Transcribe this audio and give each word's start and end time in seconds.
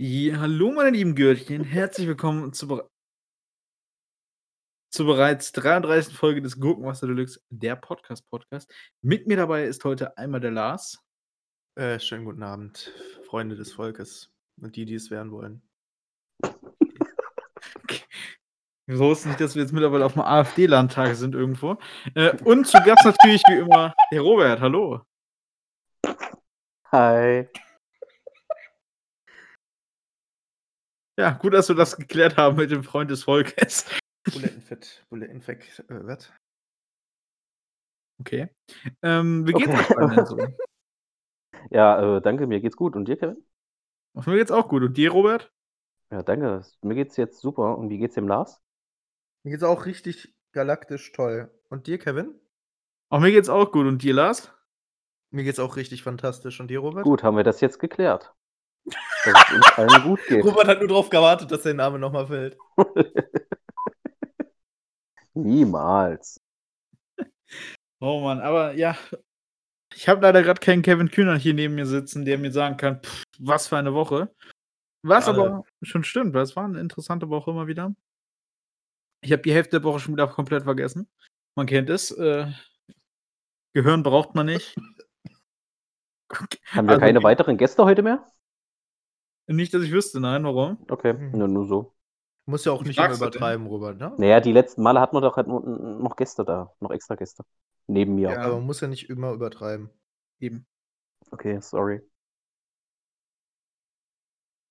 Ja, 0.00 0.38
hallo 0.38 0.70
meine 0.70 0.90
lieben 0.90 1.16
Gürtchen, 1.16 1.64
herzlich 1.64 2.06
willkommen 2.06 2.52
zu 2.52 2.68
bere 2.68 2.88
zur 4.90 5.06
bereits 5.06 5.50
33. 5.50 6.14
Folge 6.14 6.40
des 6.40 6.60
Gurkenwasser 6.60 7.08
Deluxe, 7.08 7.40
der 7.50 7.74
Podcast-Podcast. 7.74 8.72
Mit 9.02 9.26
mir 9.26 9.36
dabei 9.36 9.64
ist 9.64 9.84
heute 9.84 10.16
einmal 10.16 10.38
der 10.38 10.52
Lars. 10.52 11.04
Äh, 11.74 11.98
schönen 11.98 12.24
guten 12.24 12.44
Abend, 12.44 12.92
Freunde 13.26 13.56
des 13.56 13.72
Volkes 13.72 14.30
und 14.60 14.76
die, 14.76 14.84
die 14.84 14.94
es 14.94 15.10
werden 15.10 15.32
wollen. 15.32 15.62
Wir 18.86 18.98
wussten 19.00 19.30
nicht, 19.30 19.40
dass 19.40 19.56
wir 19.56 19.62
jetzt 19.62 19.72
mittlerweile 19.72 20.06
auf 20.06 20.12
dem 20.12 20.22
AfD-Landtag 20.22 21.16
sind 21.16 21.34
irgendwo. 21.34 21.76
Äh, 22.14 22.40
und 22.44 22.68
zu 22.68 22.78
Gast 22.84 23.04
natürlich 23.04 23.42
wie 23.48 23.58
immer 23.58 23.92
der 24.12 24.20
Robert. 24.20 24.60
Hallo. 24.60 25.02
Hi. 26.92 27.48
Ja, 31.18 31.32
gut, 31.32 31.52
dass 31.52 31.68
wir 31.68 31.74
das 31.74 31.96
geklärt 31.96 32.36
haben 32.36 32.56
mit 32.56 32.70
dem 32.70 32.84
Freund 32.84 33.10
des 33.10 33.24
Volkes. 33.24 33.86
Bulettenfett, 34.32 35.04
Bulettenfett, 35.10 35.80
äh, 35.88 36.06
was? 36.06 36.32
Okay. 38.20 38.48
Ähm, 39.02 39.44
wie 39.46 39.52
geht's 39.52 39.68
Okay. 39.68 39.96
euch 39.96 40.28
so? 40.28 40.38
Ja, 41.70 42.16
äh, 42.18 42.22
danke, 42.22 42.46
mir 42.46 42.60
geht's 42.60 42.76
gut. 42.76 42.94
Und 42.94 43.06
dir, 43.08 43.16
Kevin? 43.16 43.44
Ach, 44.14 44.26
Mir 44.26 44.36
geht's 44.36 44.52
auch 44.52 44.68
gut. 44.68 44.82
Und 44.84 44.96
dir, 44.96 45.10
Robert? 45.10 45.52
Ja, 46.10 46.22
danke. 46.22 46.62
Mir 46.82 46.94
geht's 46.94 47.16
jetzt 47.16 47.40
super. 47.40 47.76
Und 47.76 47.90
wie 47.90 47.98
geht's 47.98 48.14
dem 48.14 48.28
Lars? 48.28 48.62
Mir 49.42 49.50
geht's 49.50 49.64
auch 49.64 49.84
richtig 49.84 50.34
galaktisch 50.52 51.10
toll. 51.12 51.50
Und 51.68 51.88
dir, 51.88 51.98
Kevin? 51.98 52.34
Auch 53.10 53.18
mir 53.20 53.32
geht's 53.32 53.48
auch 53.48 53.72
gut. 53.72 53.86
Und 53.86 54.02
dir, 54.02 54.14
Lars? 54.14 54.52
Mir 55.30 55.42
geht's 55.44 55.58
auch 55.58 55.76
richtig 55.76 56.04
fantastisch. 56.04 56.60
Und 56.60 56.68
dir, 56.68 56.78
Robert? 56.78 57.04
Gut, 57.04 57.22
haben 57.24 57.36
wir 57.36 57.44
das 57.44 57.60
jetzt 57.60 57.80
geklärt. 57.80 58.32
Dass 59.24 59.48
es 59.48 59.54
uns 59.56 59.72
allen 59.76 60.02
gut 60.02 60.20
geht. 60.28 60.44
Robert 60.44 60.68
hat 60.68 60.78
nur 60.78 60.88
darauf 60.88 61.10
gewartet, 61.10 61.50
dass 61.50 61.62
der 61.62 61.74
Name 61.74 61.98
nochmal 61.98 62.26
fällt. 62.26 62.56
Niemals. 65.34 66.40
Oh 68.00 68.20
Mann, 68.20 68.40
aber 68.40 68.74
ja, 68.74 68.96
ich 69.94 70.08
habe 70.08 70.22
leider 70.22 70.42
gerade 70.42 70.60
keinen 70.60 70.82
Kevin 70.82 71.10
Kühner 71.10 71.36
hier 71.36 71.54
neben 71.54 71.74
mir 71.74 71.86
sitzen, 71.86 72.24
der 72.24 72.38
mir 72.38 72.52
sagen 72.52 72.76
kann, 72.76 73.00
pff, 73.02 73.24
was 73.38 73.68
für 73.68 73.76
eine 73.76 73.94
Woche. 73.94 74.32
Was 75.02 75.24
Schade. 75.24 75.40
aber 75.40 75.64
schon 75.82 76.04
stimmt, 76.04 76.34
weil 76.34 76.42
es 76.42 76.56
war 76.56 76.64
eine 76.64 76.80
interessante 76.80 77.28
Woche 77.28 77.50
immer 77.50 77.66
wieder. 77.66 77.94
Ich 79.20 79.32
habe 79.32 79.42
die 79.42 79.52
Hälfte 79.52 79.80
der 79.80 79.84
Woche 79.84 80.00
schon 80.00 80.14
wieder 80.14 80.28
komplett 80.28 80.64
vergessen. 80.64 81.08
Man 81.56 81.66
kennt 81.66 81.90
es. 81.90 82.10
Äh, 82.12 82.52
Gehirn 83.72 84.02
braucht 84.02 84.34
man 84.34 84.46
nicht. 84.46 84.76
Haben 86.30 86.86
wir 86.86 86.90
Also, 86.90 87.00
keine 87.00 87.22
weiteren 87.22 87.56
Gäste 87.56 87.84
heute 87.84 88.02
mehr? 88.02 88.26
Nicht, 89.48 89.72
dass 89.72 89.82
ich 89.82 89.90
wüsste, 89.92 90.20
nein, 90.20 90.44
warum? 90.44 90.78
Okay, 90.90 91.14
Hm. 91.14 91.32
nur, 91.32 91.48
nur 91.48 91.66
so. 91.66 91.94
Muss 92.46 92.64
ja 92.64 92.72
auch 92.72 92.82
nicht 92.84 92.98
immer 92.98 93.14
übertreiben, 93.14 93.66
Robert, 93.66 93.98
ne? 93.98 94.14
Naja, 94.16 94.40
die 94.40 94.52
letzten 94.52 94.82
Male 94.82 95.00
hatten 95.00 95.16
wir 95.16 95.20
doch 95.20 95.36
halt 95.36 95.48
nur- 95.48 95.62
noch 95.62 96.16
Gäste 96.16 96.44
da. 96.44 96.72
Noch 96.80 96.90
extra 96.90 97.14
Gäste. 97.14 97.44
Neben 97.86 98.14
mir. 98.14 98.30
Ja. 98.30 98.40
Aber 98.42 98.54
man 98.56 98.66
muss 98.66 98.80
ja 98.80 98.88
nicht 98.88 99.10
immer 99.10 99.32
übertreiben. 99.32 99.90
Eben. 100.40 100.66
Okay, 101.30 101.60
sorry. 101.60 102.00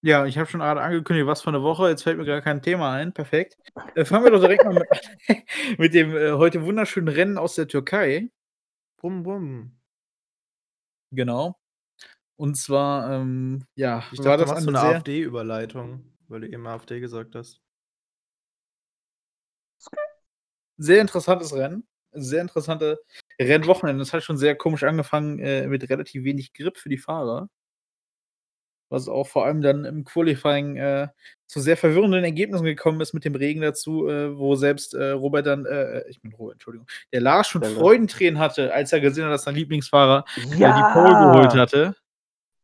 Ja, 0.02 0.26
ich 0.26 0.38
habe 0.38 0.48
schon 0.50 0.60
gerade 0.60 0.82
angekündigt, 0.82 1.28
was 1.28 1.42
für 1.42 1.50
eine 1.50 1.64
Woche. 1.64 1.90
Jetzt 1.90 2.04
fällt 2.04 2.18
mir 2.18 2.26
gar 2.26 2.42
kein 2.42 2.62
Thema 2.62 2.94
ein. 2.94 3.14
Perfekt. 3.14 3.58
Äh, 3.96 4.06
fangen 4.06 4.26
wir 4.26 4.32
doch 4.32 4.40
direkt 4.40 4.64
mal 4.64 4.74
mit, 4.74 4.88
mit 5.80 5.94
dem 5.94 6.16
äh, 6.16 6.32
heute 6.34 6.64
wunderschönen 6.64 7.08
Rennen 7.10 7.38
aus 7.38 7.56
der 7.56 7.68
Türkei. 7.68 8.30
Bum, 9.02 9.24
bum. 9.24 9.78
Genau. 11.12 11.58
Und 12.38 12.56
zwar, 12.56 13.12
ähm, 13.14 13.66
ja, 13.76 14.04
Ich 14.12 14.20
war 14.20 14.38
dachte, 14.38 14.46
du 14.46 14.52
das 14.52 14.64
so 14.64 14.70
eine 14.70 14.80
eine 14.80 14.80
sehr, 14.80 14.96
AfD-Überleitung, 14.98 16.14
weil 16.28 16.42
du 16.42 16.48
eben 16.50 16.66
AfD 16.68 17.00
gesagt 17.00 17.36
hast. 17.36 17.62
sehr 20.78 21.02
interessantes 21.02 21.54
Rennen. 21.54 21.88
Sehr 22.14 22.42
interessante 22.42 23.00
Rennwochenende. 23.40 24.00
Das 24.00 24.14
hat 24.14 24.24
schon 24.24 24.38
sehr 24.38 24.56
komisch 24.56 24.84
angefangen 24.84 25.40
äh, 25.40 25.68
mit 25.68 25.90
relativ 25.90 26.24
wenig 26.24 26.54
Grip 26.54 26.78
für 26.78 26.90
die 26.90 26.98
Fahrer. 26.98 27.50
Was 28.90 29.10
auch 29.10 29.28
vor 29.28 29.46
allem 29.46 29.62
dann 29.62 29.84
im 29.84 30.06
Qualifying 30.06 30.78
äh, 30.78 31.10
zu 31.46 31.60
sehr 31.60 31.76
verwirrenden 31.76 32.24
Ergebnissen 32.24 32.64
gekommen 32.64 33.02
ist 33.02 33.14
mit 33.14 33.26
dem 33.26 33.36
Regen 33.36 33.60
dazu, 33.62 34.08
äh, 34.08 34.38
wo 34.38 34.56
selbst 34.56 34.94
äh, 34.94 35.10
Robert 35.10 35.46
dann, 35.46 35.66
äh, 35.66 36.08
ich 36.08 36.22
bin 36.22 36.32
Robert, 36.34 36.54
Entschuldigung, 36.56 36.88
der 37.12 37.20
Lars 37.22 37.50
schon. 37.50 37.64
Freudentränen 37.64 38.40
hatte, 38.40 38.74
als 38.74 38.94
er 38.94 39.02
gesehen 39.02 39.26
hat, 39.26 39.34
dass 39.34 39.44
sein 39.44 39.56
Lieblingsfahrer 39.56 40.24
äh, 40.36 40.42
die 40.46 40.58
Ja! 40.62 40.94
Pole 40.94 41.10
geholt 41.10 41.54
hatte. 41.56 41.96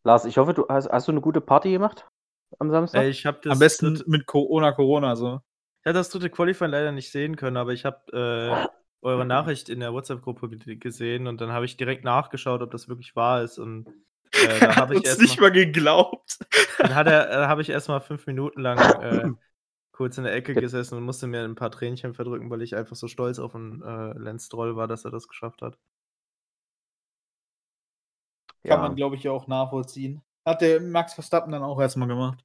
Lars, 0.04 0.26
ich 0.26 0.38
hoffe, 0.38 0.54
du 0.54 0.68
hast, 0.70 0.90
hast 0.90 1.08
du 1.08 1.12
eine 1.12 1.22
gute 1.22 1.42
Party 1.42 1.72
gemacht 1.72 2.08
am 2.60 2.72
Samstag? 2.72 3.04
Ey, 3.04 3.10
ich 3.10 3.26
habe 3.26 3.40
das, 3.44 3.54
Am 3.54 3.60
besten 3.60 4.02
mit 4.08 4.26
Corona, 4.26 4.72
Corona 4.72 5.16
so. 5.16 5.42
ich 5.82 5.86
hab 5.88 5.94
das 5.94 6.10
dritte 6.10 6.30
Qualifying 6.30 6.72
leider 6.72 6.92
nicht 6.92 7.12
sehen 7.12 7.36
können, 7.36 7.58
aber 7.58 7.74
ich 7.74 7.86
habe 7.86 8.12
äh, 8.64 9.06
eure 9.06 9.26
Nachricht 9.26 9.70
in 9.70 9.80
der 9.82 9.94
WhatsApp-Gruppe 9.94 10.50
ge- 10.50 10.76
gesehen 10.78 11.28
und 11.28 11.42
dann 11.42 11.52
habe 11.52 11.66
ich 11.66 11.78
direkt 11.78 12.04
nachgeschaut, 12.06 12.62
ob 12.62 12.72
das 12.72 12.88
wirklich 12.88 13.16
wahr 13.16 13.44
ist. 13.44 13.58
Und 13.60 13.90
äh, 14.40 14.62
da 14.62 14.76
habe 14.78 14.96
ich 14.96 15.04
erst 15.04 15.26
nicht 15.26 15.40
mal, 15.40 15.40
mal 15.40 15.52
geglaubt. 15.52 16.40
dann 16.82 16.96
hat 16.96 17.08
er, 17.08 17.28
da 17.28 17.48
habe 17.48 17.62
ich 17.62 17.70
erstmal 17.70 18.02
fünf 18.02 18.26
Minuten 18.28 18.62
lang 18.62 18.94
äh, 18.94 19.30
kurz 19.94 20.18
in 20.18 20.24
der 20.26 20.36
Ecke 20.36 20.56
Ge- 20.56 20.58
gesessen 20.58 20.98
und 20.98 21.06
musste 21.06 21.28
mir 21.28 21.44
ein 21.44 21.56
paar 21.56 21.72
Tränchen 21.72 22.14
verdrücken, 22.14 22.50
weil 22.50 22.62
ich 22.62 22.76
einfach 22.76 22.96
so 22.96 23.08
stolz 23.08 23.40
auf 23.40 23.54
den 23.54 23.82
äh, 23.84 24.14
Lance 24.20 24.48
Stroll 24.48 24.76
war, 24.76 24.88
dass 24.88 25.06
er 25.06 25.12
das 25.12 25.28
geschafft 25.28 25.62
hat. 25.62 25.78
Kann 28.66 28.78
Ja. 28.80 28.88
man, 28.88 28.96
glaube 28.96 29.16
ich, 29.16 29.28
auch 29.30 29.48
nachvollziehen. 29.48 30.22
Hat 30.46 30.62
der 30.62 30.80
Max 30.82 31.14
Verstappen 31.14 31.52
dann 31.52 31.64
auch 31.64 31.80
erstmal 31.80 32.08
gemacht. 32.08 32.44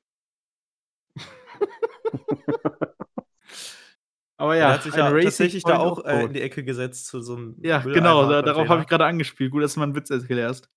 Aber 4.41 4.55
Ja, 4.55 4.69
ja, 4.69 4.75
hat 4.75 4.85
sich 4.85 4.95
ja 4.95 5.09
Racing 5.09 5.25
tatsächlich 5.25 5.63
da 5.65 5.79
auch 5.79 6.05
äh, 6.05 6.25
in 6.25 6.33
die 6.33 6.43
Ecke 6.43 6.63
gesetzt 6.63 7.07
zu 7.09 7.21
so 7.23 7.35
einem 7.35 7.57
Ja, 7.61 7.79
Mülleimer- 7.81 7.95
genau, 7.95 8.29
da, 8.31 8.43
darauf 8.43 8.69
habe 8.69 8.83
ich 8.83 8.87
gerade 8.89 9.05
angespielt. 9.05 9.51
Gut, 9.51 9.63
dass 9.65 9.75
du 9.75 9.81
mal 9.81 9.85
einen 9.87 9.97
Witz 9.97 10.11
erklärst. 10.11 10.71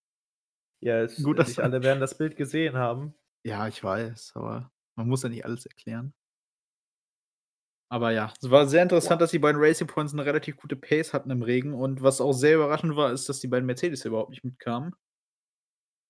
Ja, 0.83 0.99
es, 1.01 1.21
Gut, 1.23 1.37
dass- 1.37 1.49
nicht 1.49 1.59
alle 1.59 1.83
werden 1.83 1.99
das 1.99 2.17
Bild 2.17 2.35
gesehen 2.35 2.75
haben. 2.75 3.13
Ja, 3.43 3.67
ich 3.67 3.83
weiß, 3.83 4.31
aber 4.35 4.71
man 4.95 5.07
muss 5.07 5.21
ja 5.23 5.29
nicht 5.29 5.45
alles 5.45 5.65
erklären. 5.67 6.13
Aber 7.91 8.11
ja, 8.11 8.33
es 8.41 8.49
war 8.49 8.67
sehr 8.67 8.81
interessant, 8.83 9.21
dass 9.21 9.31
die 9.31 9.39
beiden 9.39 9.61
Racing 9.61 9.85
Points 9.87 10.13
eine 10.13 10.25
relativ 10.25 10.55
gute 10.57 10.75
Pace 10.77 11.13
hatten 11.13 11.29
im 11.29 11.43
Regen. 11.43 11.73
Und 11.73 12.01
was 12.01 12.21
auch 12.21 12.31
sehr 12.33 12.55
überraschend 12.55 12.95
war, 12.95 13.11
ist, 13.11 13.27
dass 13.29 13.41
die 13.41 13.47
beiden 13.47 13.65
Mercedes 13.65 14.05
überhaupt 14.05 14.29
nicht 14.31 14.43
mitkamen. 14.45 14.95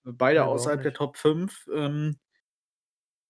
Beide 0.03 0.39
warum 0.41 0.53
außerhalb 0.55 0.81
der? 0.81 0.93
Top 0.93 1.17
5. 1.17 1.67
Ähm, 1.73 2.17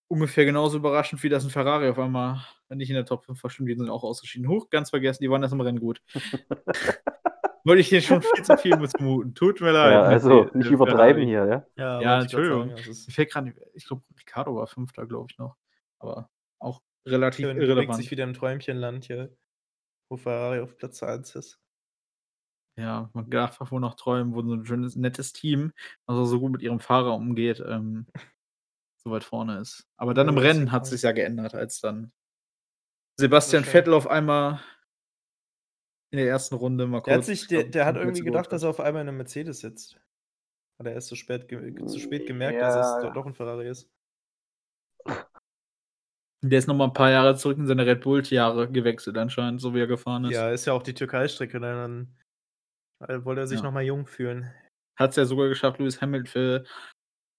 ungefähr 0.07 0.45
genauso 0.45 0.77
überraschend, 0.77 1.23
wie 1.23 1.29
das 1.29 1.43
ein 1.43 1.49
Ferrari 1.49 1.89
auf 1.89 1.99
einmal 1.99 2.41
nicht 2.69 2.89
in 2.89 2.95
der 2.95 3.05
Top 3.05 3.25
5 3.25 3.41
war. 3.43 3.49
Stimmt, 3.49 3.69
die 3.69 3.75
sind 3.75 3.89
auch 3.89 4.03
ausgeschieden. 4.03 4.47
Huch, 4.47 4.69
ganz 4.69 4.89
vergessen, 4.89 5.23
die 5.23 5.29
waren 5.29 5.41
das 5.41 5.51
im 5.51 5.61
Rennen 5.61 5.79
gut. 5.79 6.01
Wollte 7.63 7.81
ich 7.81 7.89
dir 7.89 8.01
schon 8.01 8.21
viel 8.23 8.43
zu 8.43 8.57
viel 8.57 8.75
missmuten. 8.77 9.35
Tut 9.35 9.61
mir 9.61 9.71
leid. 9.71 9.91
ja, 9.91 10.01
also 10.01 10.49
nicht 10.53 10.69
äh, 10.69 10.73
übertreiben 10.73 11.23
Ferrari. 11.23 11.25
hier, 11.25 11.45
ja? 11.45 11.65
Ja, 11.75 12.01
Ja, 12.01 12.17
ich 12.17 12.23
Entschuldigung. 12.23 12.75
sagen, 12.75 13.11
fällt 13.11 13.31
gerade, 13.31 13.53
ich 13.75 13.85
glaube, 13.85 14.03
Ricardo 14.19 14.55
war 14.55 14.65
Fünfter, 14.67 15.05
glaube 15.05 15.27
ich 15.29 15.37
noch. 15.37 15.55
Aber 15.99 16.29
auch 16.59 16.81
relativ 17.05 17.45
bewegt 17.47 17.61
irrelevant. 17.61 17.95
sich 17.97 18.09
wieder 18.09 18.23
im 18.23 18.33
Träumchenland 18.33 19.05
hier, 19.05 19.35
wo 20.09 20.17
Ferrari 20.17 20.59
auf 20.59 20.75
Platz 20.77 21.03
1 21.03 21.35
ist. 21.35 21.59
Ja, 22.81 23.11
man 23.13 23.29
darf 23.29 23.59
wohl 23.71 23.79
noch 23.79 23.93
träumen, 23.93 24.33
wo 24.33 24.41
so 24.41 24.55
ein 24.55 24.65
schönes, 24.65 24.95
nettes 24.95 25.33
Team, 25.33 25.71
also 26.07 26.25
so 26.25 26.39
gut 26.39 26.51
mit 26.53 26.63
ihrem 26.63 26.79
Fahrer 26.79 27.13
umgeht, 27.13 27.63
ähm, 27.63 28.07
so 29.03 29.11
weit 29.11 29.23
vorne 29.23 29.59
ist. 29.59 29.87
Aber 29.97 30.15
dann 30.15 30.25
Ja, 30.25 30.31
im 30.33 30.37
Rennen 30.39 30.71
hat 30.71 30.87
sich 30.87 31.03
ja 31.03 31.11
geändert, 31.11 31.53
als 31.53 31.79
dann 31.79 32.11
Sebastian. 33.19 33.63
Vettel 33.63 33.93
auf 33.93 34.07
einmal 34.07 34.59
in 36.09 36.17
der 36.17 36.27
ersten 36.27 36.55
Runde 36.55 36.87
mal 36.87 37.01
Der 37.01 37.13
hat 37.13 37.19
kurz, 37.19 37.27
sich, 37.27 37.43
ich 37.43 37.47
der, 37.49 37.63
der 37.65 37.85
hat 37.85 37.97
irgendwie 37.97 38.23
gedacht, 38.23 38.51
dass 38.51 38.63
er 38.63 38.69
auf 38.69 38.79
einmal 38.79 39.03
in 39.03 39.09
einem 39.09 39.17
Mercedes 39.17 39.59
sitzt. 39.59 39.99
Hat 40.79 40.87
er 40.87 40.93
erst 40.93 41.09
zu 41.09 41.15
spät, 41.15 41.47
ge 41.47 41.75
zu 41.85 41.99
spät 41.99 42.25
gemerkt, 42.25 42.61
dass 42.61 42.73
es 42.75 43.03
Ja. 43.03 43.09
do- 43.09 43.13
doch 43.13 43.25
ein 43.27 43.35
Ferrari 43.35 43.69
ist. 43.69 43.87
Der 46.43 46.57
ist 46.57 46.67
noch 46.67 46.73
mal 46.75 46.85
ein 46.85 46.93
paar 46.93 47.11
Jahre 47.11 47.35
zurück 47.35 47.59
in 47.59 47.67
seine 47.67 47.85
Red 47.85 48.01
Bull-Jahre 48.01 48.71
gewechselt 48.71 49.15
anscheinend, 49.17 49.61
so 49.61 49.75
wie 49.75 49.79
er 49.79 49.85
gefahren 49.85 50.25
ist. 50.25 50.31
Ja, 50.31 50.49
ist 50.49 50.65
ja 50.65 50.73
auch 50.73 50.81
die 50.81 50.95
Türkei-Strecke, 50.95 51.59
ne, 51.59 51.67
dann 51.73 52.07
äh, 53.07 53.23
wollte 53.25 53.41
er 53.41 53.47
sich 53.47 53.59
Ja. 53.59 53.63
nochmal 53.65 53.83
jung 53.83 54.05
fühlen. 54.05 54.51
Hat 54.97 55.11
es 55.11 55.15
ja 55.15 55.25
sogar 55.25 55.49
geschafft, 55.49 55.79
Lewis 55.79 56.01
Hamilton 56.01 56.27
für 56.27 56.63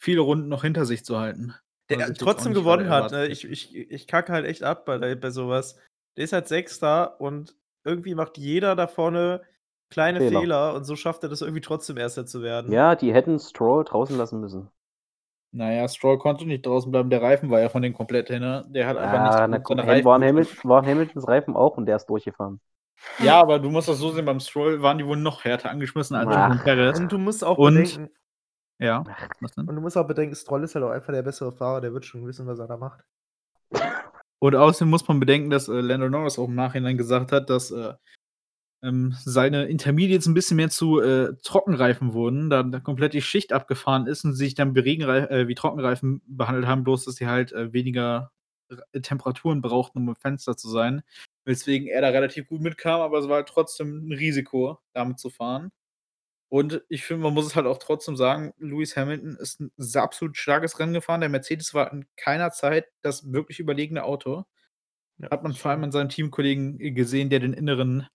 viele 0.02 0.20
Runden 0.20 0.48
noch 0.48 0.62
hinter 0.62 0.84
sich 0.84 1.04
zu 1.04 1.18
halten. 1.18 1.54
Der 1.90 2.12
trotzdem 2.14 2.54
gewonnen 2.54 2.88
hat. 2.88 3.12
Ne? 3.12 3.26
Ich, 3.26 3.44
ich, 3.44 3.76
ich 3.76 4.06
kacke 4.06 4.32
halt 4.32 4.46
echt 4.46 4.62
ab 4.62 4.84
bei, 4.86 5.14
bei 5.14 5.30
sowas. 5.30 5.78
Der 6.16 6.24
ist 6.24 6.32
halt 6.32 6.48
Sechster 6.48 7.20
und 7.20 7.56
irgendwie 7.84 8.14
macht 8.14 8.38
jeder 8.38 8.74
da 8.76 8.86
vorne 8.86 9.42
kleine 9.90 10.18
Fehler. 10.18 10.40
Fehler, 10.40 10.74
und 10.74 10.84
so 10.84 10.96
schafft 10.96 11.22
er 11.22 11.28
das 11.28 11.42
irgendwie 11.42 11.60
trotzdem 11.60 11.98
Erster 11.98 12.24
zu 12.24 12.42
werden. 12.42 12.72
Ja, 12.72 12.94
die 12.96 13.12
hätten 13.12 13.38
Stroll 13.38 13.84
draußen 13.84 14.16
lassen 14.16 14.40
müssen. 14.40 14.70
Naja, 15.54 15.86
Stroll 15.86 16.18
konnte 16.18 16.46
nicht 16.46 16.64
draußen 16.64 16.90
bleiben, 16.90 17.10
der 17.10 17.20
Reifen 17.20 17.50
war 17.50 17.60
ja 17.60 17.68
von 17.68 17.82
den 17.82 17.92
komplett 17.92 18.28
hin. 18.28 18.40
ne? 18.40 18.64
Der 18.70 18.86
hat 18.86 18.96
einfach 18.96 19.14
Ja, 19.14 19.40
nicht 19.46 19.50
na, 19.50 19.58
gut 19.58 19.64
komm, 19.64 19.80
Reifen 19.80 20.04
waren, 20.06 20.24
Hamilton, 20.24 20.70
waren 20.70 20.86
Hamiltons 20.86 21.28
Reifen 21.28 21.56
auch 21.56 21.76
und 21.76 21.84
der 21.84 21.96
ist 21.96 22.06
durchgefahren. 22.06 22.60
Ja, 23.22 23.40
aber 23.40 23.58
du 23.58 23.70
musst 23.70 23.88
das 23.88 23.98
so 23.98 24.10
sehen, 24.12 24.24
beim 24.24 24.40
Stroll 24.40 24.82
waren 24.82 24.98
die 24.98 25.06
wohl 25.06 25.16
noch 25.16 25.44
härter 25.44 25.70
angeschmissen 25.70 26.16
als 26.16 26.28
Ach. 26.30 26.48
beim 26.48 26.58
Perez. 26.62 26.98
Und 26.98 27.10
du 27.12 27.18
musst 27.18 27.44
auch 27.44 27.58
Und- 27.58 27.74
bedenken, 27.74 28.10
Ja, 28.78 29.04
was 29.40 29.52
denn? 29.52 29.68
Und 29.68 29.76
du 29.76 29.80
musst 29.82 29.96
auch 29.96 30.06
bedenken, 30.06 30.34
Stroll 30.34 30.64
ist 30.64 30.74
halt 30.74 30.84
auch 30.84 30.90
einfach 30.90 31.12
der 31.12 31.22
bessere 31.22 31.52
Fahrer, 31.52 31.80
der 31.80 31.92
wird 31.92 32.04
schon 32.04 32.26
wissen, 32.26 32.46
was 32.46 32.58
er 32.58 32.66
da 32.66 32.76
macht. 32.76 33.00
Und 34.40 34.56
außerdem 34.56 34.90
muss 34.90 35.06
man 35.06 35.20
bedenken, 35.20 35.50
dass, 35.50 35.68
äh, 35.68 35.80
Lando 35.80 36.08
Norris 36.08 36.38
auch 36.38 36.48
im 36.48 36.54
Nachhinein 36.56 36.96
gesagt 36.98 37.30
hat, 37.30 37.48
dass, 37.48 37.70
äh, 37.70 37.94
ähm, 38.82 39.14
seine 39.24 39.66
Intermediates 39.66 40.26
'n 40.26 40.34
bisschen 40.34 40.56
mehr 40.56 40.70
zu, 40.70 41.00
äh, 41.00 41.34
Trockenreifen 41.44 42.12
wurden, 42.14 42.50
da 42.50 42.64
da 42.64 42.80
komplett 42.80 43.14
die 43.14 43.22
Schicht 43.22 43.52
abgefahren 43.52 44.08
ist 44.08 44.24
und 44.24 44.32
sie 44.32 44.44
sich 44.46 44.54
dann 44.56 44.74
wie 44.74 44.80
äh, 45.30 45.46
wie 45.46 45.54
Trockenreifen 45.54 46.20
behandelt 46.26 46.66
haben, 46.66 46.82
bloß 46.82 47.04
dass 47.04 47.14
sie 47.16 47.28
halt, 47.28 47.52
äh, 47.52 47.72
weniger 47.72 48.32
R 48.92 49.02
Temperaturen 49.02 49.62
brauchten, 49.62 49.98
um 49.98 50.08
im 50.08 50.16
Fenster 50.16 50.56
zu 50.56 50.68
sein, 50.68 51.02
weswegen 51.44 51.88
er 51.88 52.00
da 52.02 52.08
relativ 52.10 52.46
gut 52.48 52.60
mitkam, 52.62 53.00
aber 53.00 53.18
es 53.18 53.28
war 53.28 53.36
halt 53.36 53.48
trotzdem 53.48 54.08
'n 54.08 54.12
Risiko, 54.12 54.78
damit 54.94 55.18
zu 55.20 55.30
fahren. 55.30 55.70
Und 56.50 56.82
ich 56.88 57.04
finde, 57.04 57.24
man 57.24 57.34
muss 57.34 57.46
es 57.46 57.56
halt 57.56 57.66
auch 57.66 57.78
trotzdem 57.78 58.16
sagen, 58.16 58.52
Lewis 58.58 58.96
Hamilton 58.96 59.36
ist 59.40 59.60
'n 59.60 59.72
s 59.78 59.96
absolut 59.96 60.36
starkes 60.36 60.78
Rennen 60.80 60.92
gefahren. 60.94 61.20
Der 61.22 61.30
Mercedes 61.30 61.74
war 61.74 61.92
in 61.92 62.06
keiner 62.16 62.50
Zeit 62.52 62.86
das 63.02 63.32
wirklich 63.32 63.58
überlegene 63.60 64.04
Auto. 64.04 64.44
Ja, 65.18 65.30
Hat 65.30 65.42
man 65.44 65.54
vor 65.54 65.70
allem 65.72 65.84
an 65.84 65.92
seinem 65.92 66.08
Teamkollegen, 66.10 66.78
gesehen, 66.94 67.30
der 67.30 67.40
den 67.40 67.52
inneren, 67.54 68.06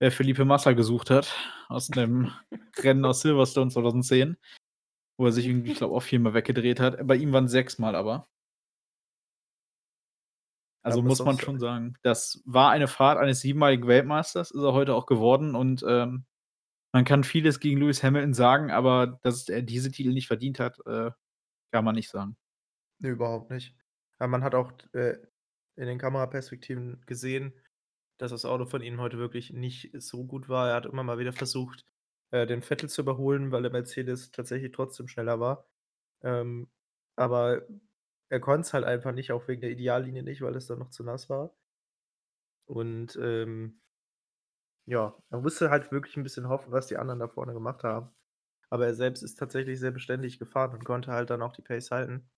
äh, 0.00 0.10
Felipe 0.10 0.44
Massa 0.46 0.72
gesucht 0.72 1.10
hat 1.10 1.34
aus 1.68 1.88
dem 1.88 2.32
Rennen 2.78 3.04
aus 3.06 3.22
Silverstone 3.22 3.70
2010, 3.70 4.36
wo 5.18 5.26
er 5.26 5.32
sich 5.32 5.46
irgendwie, 5.46 5.72
ich 5.72 5.78
glaube, 5.78 5.94
auch 5.96 6.02
viermal 6.02 6.34
weggedreht 6.34 6.80
hat. 6.80 7.06
Bei 7.06 7.16
ihm 7.16 7.32
waren's 7.32 7.52
sechsmal 7.52 7.96
aber. 7.96 8.28
Also, 10.86 11.02
muss 11.02 11.24
man 11.24 11.38
schon 11.38 11.58
sagen, 11.58 11.94
das 12.02 12.42
war 12.46 12.70
eine 12.70 12.86
Fahrt 12.88 13.18
eines 13.18 13.40
siebenmaligen 13.40 13.86
Weltmeisters, 13.88 14.50
ist 14.52 14.62
er 14.62 14.72
heute 14.72 14.94
auch 14.94 15.06
geworden 15.06 15.54
und, 15.54 15.84
ähm, 15.88 16.24
man 16.92 17.04
kann 17.04 17.24
vieles 17.24 17.60
gegen 17.60 17.78
Lewis 17.80 18.02
Hamilton 18.02 18.34
sagen, 18.34 18.70
aber 18.70 19.18
dass 19.22 19.48
er 19.48 19.62
diese 19.62 19.90
Titel 19.90 20.12
nicht 20.14 20.28
verdient 20.28 20.60
hat, 20.60 20.78
äh, 20.86 21.10
kann 21.72 21.84
man 21.84 21.94
nicht 21.94 22.10
sagen. 22.10 22.36
Ne, 23.00 23.10
überhaupt 23.10 23.50
nicht. 23.50 23.74
Aber 24.18 24.28
man 24.28 24.44
hat 24.44 24.54
auch 24.54 24.72
äh, 24.92 25.18
in 25.76 25.86
den 25.86 25.98
Kameraperspektiven 25.98 27.02
gesehen, 27.06 27.52
dass 28.18 28.30
das 28.30 28.44
Auto 28.46 28.64
von 28.66 28.82
ihm 28.82 29.00
heute 29.00 29.18
wirklich 29.18 29.52
nicht 29.52 29.90
so 30.00 30.24
gut 30.24 30.48
war. 30.48 30.70
Er 30.70 30.76
hat 30.76 30.86
immer 30.86 31.02
mal 31.02 31.18
wieder 31.18 31.32
versucht, 31.32 31.84
äh, 32.30 32.46
den 32.46 32.62
Vettel 32.62 32.88
zu 32.88 33.02
überholen, 33.02 33.52
weil 33.52 33.62
der 33.62 33.72
Mercedes 33.72 34.30
tatsächlich 34.30 34.72
trotzdem 34.72 35.08
schneller 35.08 35.38
war. 35.40 35.66
Ähm, 36.22 36.68
aber 37.16 37.62
er 38.28 38.40
konnt's 38.40 38.72
halt 38.74 38.84
einfach 38.84 39.12
nicht, 39.12 39.32
auch 39.32 39.48
wegen 39.48 39.60
der 39.62 39.70
Ideallinie 39.70 40.22
nicht, 40.22 40.42
weil 40.42 40.56
es 40.56 40.66
dann 40.66 40.78
noch 40.80 40.90
zu 40.90 41.04
nass 41.04 41.28
war. 41.30 41.54
Und, 42.68 43.16
ähm 43.22 43.78
ja, 44.88 45.16
er 45.30 45.40
musste 45.40 45.70
halt 45.70 45.90
wirklich 45.90 46.16
'n 46.16 46.22
bisschen 46.22 46.48
hoffen, 46.48 46.70
was 46.72 46.86
die 46.86 46.96
anderen 46.96 47.18
da 47.20 47.26
vorne 47.28 47.52
gemacht 47.52 47.82
haben. 47.82 48.10
Aber 48.70 48.86
er 48.86 48.94
selbst 48.94 49.22
ist 49.22 49.36
tatsächlich 49.36 49.80
sehr 49.80 49.92
beständig 49.92 50.38
gefahren 50.38 50.72
und 50.74 50.84
konnte 50.84 51.12
halt 51.12 51.30
dann 51.30 51.42
auch 51.42 51.52
die 51.52 51.62
Pace 51.62 51.90
halten. 51.92 52.28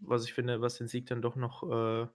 Was 0.00 0.24
ich 0.24 0.32
finde, 0.34 0.60
was 0.60 0.76
den 0.78 0.86
Sieg 0.88 1.06
dann 1.06 1.22
doch 1.22 1.36
noch, 1.36 1.62
äh 1.70 2.08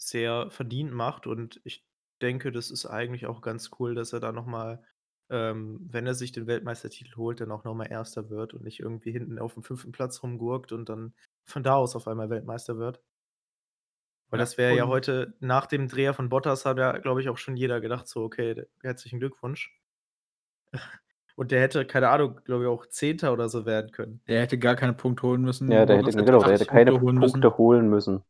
sehr 0.00 0.50
verdient 0.50 0.92
macht 0.92 1.26
und 1.26 1.60
ich 1.64 1.86
denke, 2.20 2.52
das 2.52 2.70
ist 2.70 2.86
eigentlich 2.86 3.26
auch 3.26 3.40
ganz 3.40 3.70
cool, 3.78 3.94
dass 3.94 4.12
er 4.12 4.20
da 4.20 4.32
noch 4.32 4.46
mal, 4.46 4.84
ähm, 5.30 5.80
wenn 5.90 6.06
er 6.06 6.14
sich 6.14 6.32
den 6.32 6.46
Weltmeistertitel 6.46 7.16
holt, 7.16 7.40
dann 7.40 7.52
auch 7.52 7.64
noch 7.64 7.74
mal 7.74 7.86
Erster 7.86 8.30
wird 8.30 8.54
und 8.54 8.62
nicht 8.64 8.80
irgendwie 8.80 9.12
hinten 9.12 9.38
auf'm 9.38 9.62
5. 9.64 9.92
Platz 9.92 10.22
rumgurkt 10.22 10.72
und 10.72 10.88
dann 10.88 11.14
von 11.44 11.62
da 11.62 11.74
aus 11.76 11.96
auf 11.96 12.08
einmal 12.08 12.30
Weltmeister 12.30 12.78
wird. 12.78 13.00
Weil 14.32 14.38
Ja, 14.38 14.40
das 14.40 14.58
wäre 14.58 14.74
ja 14.74 14.88
heute 14.88 15.34
nach 15.40 15.66
dem 15.66 15.86
Dreher 15.88 16.12
von 16.12 16.28
Bottas 16.28 16.64
hat 16.64 16.78
ja, 16.78 16.98
glaube 16.98 17.20
ich, 17.20 17.28
auch 17.28 17.38
schon 17.38 17.56
jeder 17.56 17.80
gedacht 17.80 18.08
so: 18.08 18.24
„Okay, 18.24 18.66
herzlichen 18.82 19.20
Glückwunsch.“ 19.20 19.70
Und 21.36 21.50
der 21.52 21.60
hätte, 21.60 21.86
keine 21.86 22.08
Ahnung, 22.10 22.40
glaube 22.44 22.64
ich, 22.64 22.68
auch 22.70 22.86
Zehnter 22.86 23.32
oder 23.32 23.48
so 23.48 23.66
werden 23.66 23.92
können. 23.92 24.20
Der 24.28 24.40
hätte 24.42 24.58
gar 24.58 24.74
keine 24.74 24.92
Punkte 24.92 25.22
holen 25.22 25.42
müssen. 25.42 25.70
Ja, 25.70 25.84
der 25.86 25.96
hätte 25.98 26.12
genau, 26.24 26.42
der 26.44 26.54
8 26.54 26.54
hätte 26.54 26.66
keine 26.66 26.92
Punkte 26.94 27.00
holen 27.00 27.16
müssen. 27.18 27.38
Punkte 27.42 27.56
holen 27.58 27.88
müssen. 27.88 28.22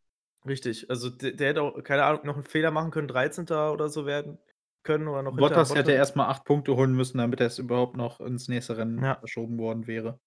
Richtig, 0.45 0.91
also 0.91 1.11
d 1.11 1.33
der 1.33 1.49
hätte 1.49 1.63
auch, 1.63 1.83
keine 1.83 2.05
Ahnung, 2.05 2.25
noch 2.27 2.37
'n 2.37 2.43
Fehler 2.45 2.71
machen 2.71 2.91
können, 2.91 3.09
13. 3.09 3.73
oder 3.73 3.89
so 3.89 4.07
werden 4.07 4.39
können 4.87 5.09
oder 5.09 5.23
noch 5.23 5.33
hinter 5.33 5.43
Bottas 5.49 5.71
hätte 5.71 5.81
Bottas. 5.93 5.95
erst 5.97 6.17
mal 6.17 6.29
8 6.29 6.45
Punkte 6.45 6.77
holen 6.77 6.95
müssen, 6.95 7.19
damit 7.19 7.41
er's 7.41 7.59
überhaupt 7.59 7.97
noch 7.97 8.21
ins 8.21 8.49
nächste 8.49 8.77
Rennen 8.79 9.03
Ja. 9.03 9.17
verschoben 9.19 9.59
worden 9.59 9.87
wäre. 9.87 10.21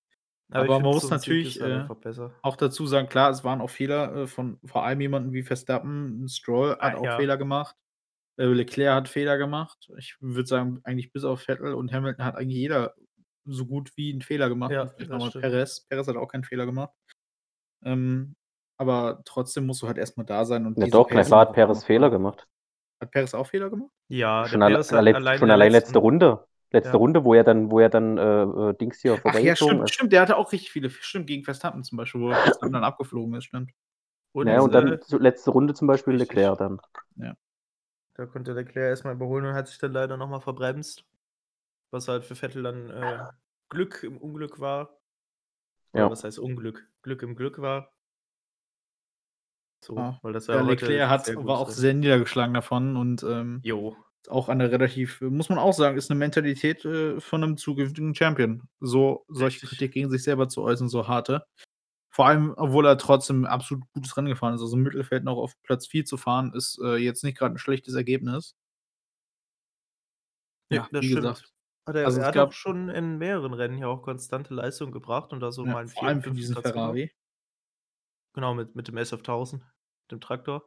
Aber 0.51 0.63
Aber 0.65 0.73
man 0.79 0.83
muss 0.83 1.03
so 1.03 1.09
natürlich, 1.09 1.59
äh, 1.61 1.85
auch 2.41 2.55
dazu 2.57 2.87
sagen, 2.87 3.07
klar, 3.09 3.29
es 3.31 3.43
waren 3.43 3.61
auch 3.61 3.69
Fehler, 3.69 4.15
äh, 4.23 4.27
von 4.27 4.59
vor 4.65 4.83
allem 4.85 5.01
jemanden 5.01 5.33
wie 5.33 5.43
Verstappen. 5.43 6.27
Stroll 6.29 6.71
hat 6.71 6.95
Ah, 6.95 6.97
auch 6.97 7.05
ja. 7.05 7.17
Fehler 7.17 7.37
gemacht. 7.37 7.75
Äh, 8.37 8.45
Leclerc 8.45 8.95
hat 8.95 9.09
Fehler 9.09 9.37
gemacht. 9.37 9.89
Ich 9.97 10.17
würde 10.21 10.47
sagen, 10.47 10.79
eigentlich 10.83 11.11
bis 11.13 11.23
auf 11.25 11.41
Vettel 11.41 11.73
und 11.75 11.91
Hamilton 11.93 12.25
hat 12.25 12.35
eigentlich 12.35 12.57
jeder 12.57 12.95
so 13.45 13.65
gut 13.65 13.91
wie 13.97 14.11
'n 14.13 14.21
Fehler 14.21 14.49
gemacht 14.49 14.71
Ja. 14.71 14.85
Perez. 15.41 15.81
Perez 15.89 16.07
hat 16.07 16.17
auch 16.17 16.27
keinen 16.29 16.43
Fehler 16.45 16.65
gemacht. 16.65 16.93
Ähm, 17.83 18.35
aber 18.77 19.21
trotzdem 19.25 19.65
musst 19.67 19.81
du 19.81 19.87
halt 19.87 19.97
erst 19.97 20.17
mal 20.17 20.23
da 20.25 20.45
sein 20.45 20.65
und 20.67 20.79
Ja 20.79 20.87
doch, 20.87 21.07
klar 21.09 21.41
hat 21.41 21.53
Perez 21.53 21.83
Fehler 21.83 22.09
gemacht. 22.09 22.47
Hat 23.01 23.11
Perez 23.11 23.33
auch 23.33 23.47
Fehler 23.47 23.69
gemacht? 23.69 23.91
Ja, 24.11 24.47
der 24.47 24.49
Schon 24.49 24.63
alle 24.63 24.85
allein 24.91 25.39
schon 25.39 25.51
allein 25.51 25.71
letzte 25.71 25.99
Runde. 25.99 26.45
Letzte 26.71 26.97
Ja. 26.97 26.97
Runde, 26.97 27.23
wo 27.23 27.33
er 27.33 27.43
dann 27.43 27.71
wo 27.71 27.79
er 27.79 27.89
dann, 27.89 28.17
äh, 28.17 28.43
äh, 28.71 28.73
Dings 28.75 28.99
hier 29.01 29.17
Ach 29.25 29.39
ja, 29.41 29.55
vorbeigezogen 29.55 29.55
stimmt, 29.55 29.89
ist. 29.89 29.93
stimmt, 29.93 30.11
der 30.13 30.21
hatte 30.21 30.37
auch 30.37 30.51
richtig 30.51 30.71
viele 30.71 30.89
stimmt, 30.89 31.27
gegen 31.27 31.43
Verstappen 31.43 31.83
zum 31.83 31.97
Beispiel, 31.97 32.21
wo 32.21 32.37
Verstappen 32.37 32.73
dann 32.73 32.83
abgeflogen 32.83 33.35
ist, 33.35 33.45
stimmt. 33.45 33.71
Und, 34.33 34.47
Ja, 34.47 34.61
und 34.61 34.73
äh 34.75 34.75
dann 34.75 34.99
so 35.05 35.17
letzte 35.17 35.51
Runde 35.51 35.73
zum 35.73 35.87
Beispiel 35.87 36.13
richtig. 36.13 36.15
Leclerc 36.15 36.57
dann. 36.59 36.79
Ja. 37.17 37.35
Da 38.15 38.25
konnte 38.27 38.53
Leclerc 38.53 38.89
erst 38.89 39.05
mal 39.05 39.13
überholen 39.13 39.45
und 39.45 39.53
hat 39.55 39.67
sich 39.69 39.79
dann 39.79 39.93
leider 39.93 40.17
noch 40.17 40.29
mal 40.29 40.41
verbremst, 40.41 41.05
was 41.91 42.07
halt 42.07 42.25
für 42.25 42.35
Vettel 42.35 42.63
dann, 42.63 42.89
äh, 42.91 43.19
Glück 43.69 44.03
im 44.03 44.17
Unglück 44.19 44.59
war. 44.59 44.99
Oder 45.93 46.09
Ja. 46.09 46.09
was 46.09 46.23
heißt 46.23 46.39
Unglück? 46.39 46.87
Glück 47.03 47.21
im 47.23 47.35
Glück 47.35 47.59
war. 47.61 47.91
So, 49.83 49.95
Ja. 49.97 50.21
weil 50.21 50.33
das 50.33 50.47
Ja, 50.51 50.59
ja 50.59 50.65
heute 50.65 51.05
Leclerc 51.05 51.09
hat 51.09 51.25
sehr 51.25 51.35
war 51.35 51.59
auch 51.59 51.69
sehr 51.69 51.93
niedergeschlagen 51.93 52.53
davon 52.53 52.95
und, 52.97 53.23
ähm, 53.23 53.65
Jo. 53.65 54.05
auch 54.29 54.49
eine 54.49 54.71
relativ 54.71 55.21
muss 55.21 55.49
man 55.49 55.59
auch 55.59 55.73
sagen, 55.73 55.97
ist 55.97 56.09
'ne 56.09 56.15
Mentalität, 56.17 56.85
äh, 56.85 57.19
von 57.21 57.41
'nem 57.41 57.57
zukünftigen 57.57 58.15
Champion, 58.15 58.63
so 58.79 59.25
solche 59.29 59.61
Richtig. 59.61 59.67
Kritik 59.67 59.93
gegen 59.93 60.09
sich 60.11 60.23
selber 60.23 60.49
zu 60.49 60.63
äußern, 60.63 60.89
so 60.89 61.07
harte. 61.07 61.45
Vor 62.11 62.27
allem, 62.27 62.53
obwohl 62.57 62.85
er 62.87 62.97
trotzdem 62.97 63.43
'n 63.45 63.47
absolut 63.47 63.85
gutes 63.93 64.17
Rennen 64.17 64.29
gefahren 64.29 64.55
ist. 64.55 64.61
Also, 64.61 64.77
im 64.77 64.83
Mittelfeld 64.83 65.23
noch 65.25 65.37
auf 65.37 65.53
Platz 65.63 65.87
4 65.87 66.05
zu 66.05 66.17
fahren, 66.17 66.53
ist, 66.55 66.79
äh, 66.83 66.97
jetzt 66.97 67.23
nicht 67.25 67.37
grad 67.37 67.51
'n 67.53 67.59
schlechtes 67.59 67.95
Ergebnis. 67.95 68.51
Ne, 70.71 70.77
Ja, 70.77 70.89
das 70.91 71.03
wie 71.03 71.07
stimmt. 71.07 71.09
gesagt. 71.09 71.51
Hat 71.87 71.95
er 71.95 72.03
Also, 72.03 72.19
er 72.19 72.21
es 72.21 72.27
hat 72.27 72.35
gab 72.35 72.49
auch 72.49 72.51
schon 72.53 72.89
in 72.89 73.17
mehreren 73.17 73.53
Rennen 73.53 73.75
hier 73.77 73.89
auch 73.89 74.03
konstante 74.03 74.53
Leistung 74.53 74.91
gebracht 74.91 75.33
und 75.33 75.39
da 75.39 75.51
so 75.51 75.65
Ja, 75.65 75.65
mal 75.65 75.83
'n 75.83 75.89
vor 75.93 76.05
4. 76.05 76.07
allem 76.07 76.21
für 76.21 76.31
5. 76.31 76.31
diesen 76.31 76.55
Platz 76.55 76.71
genommen. 76.71 76.95
Ferrari. 76.95 77.11
Genau, 78.33 78.53
mit 78.53 78.75
mit 78.75 78.87
dem 78.87 78.95
SF1000, 78.95 79.61
dem 80.11 80.21
Traktor. 80.21 80.63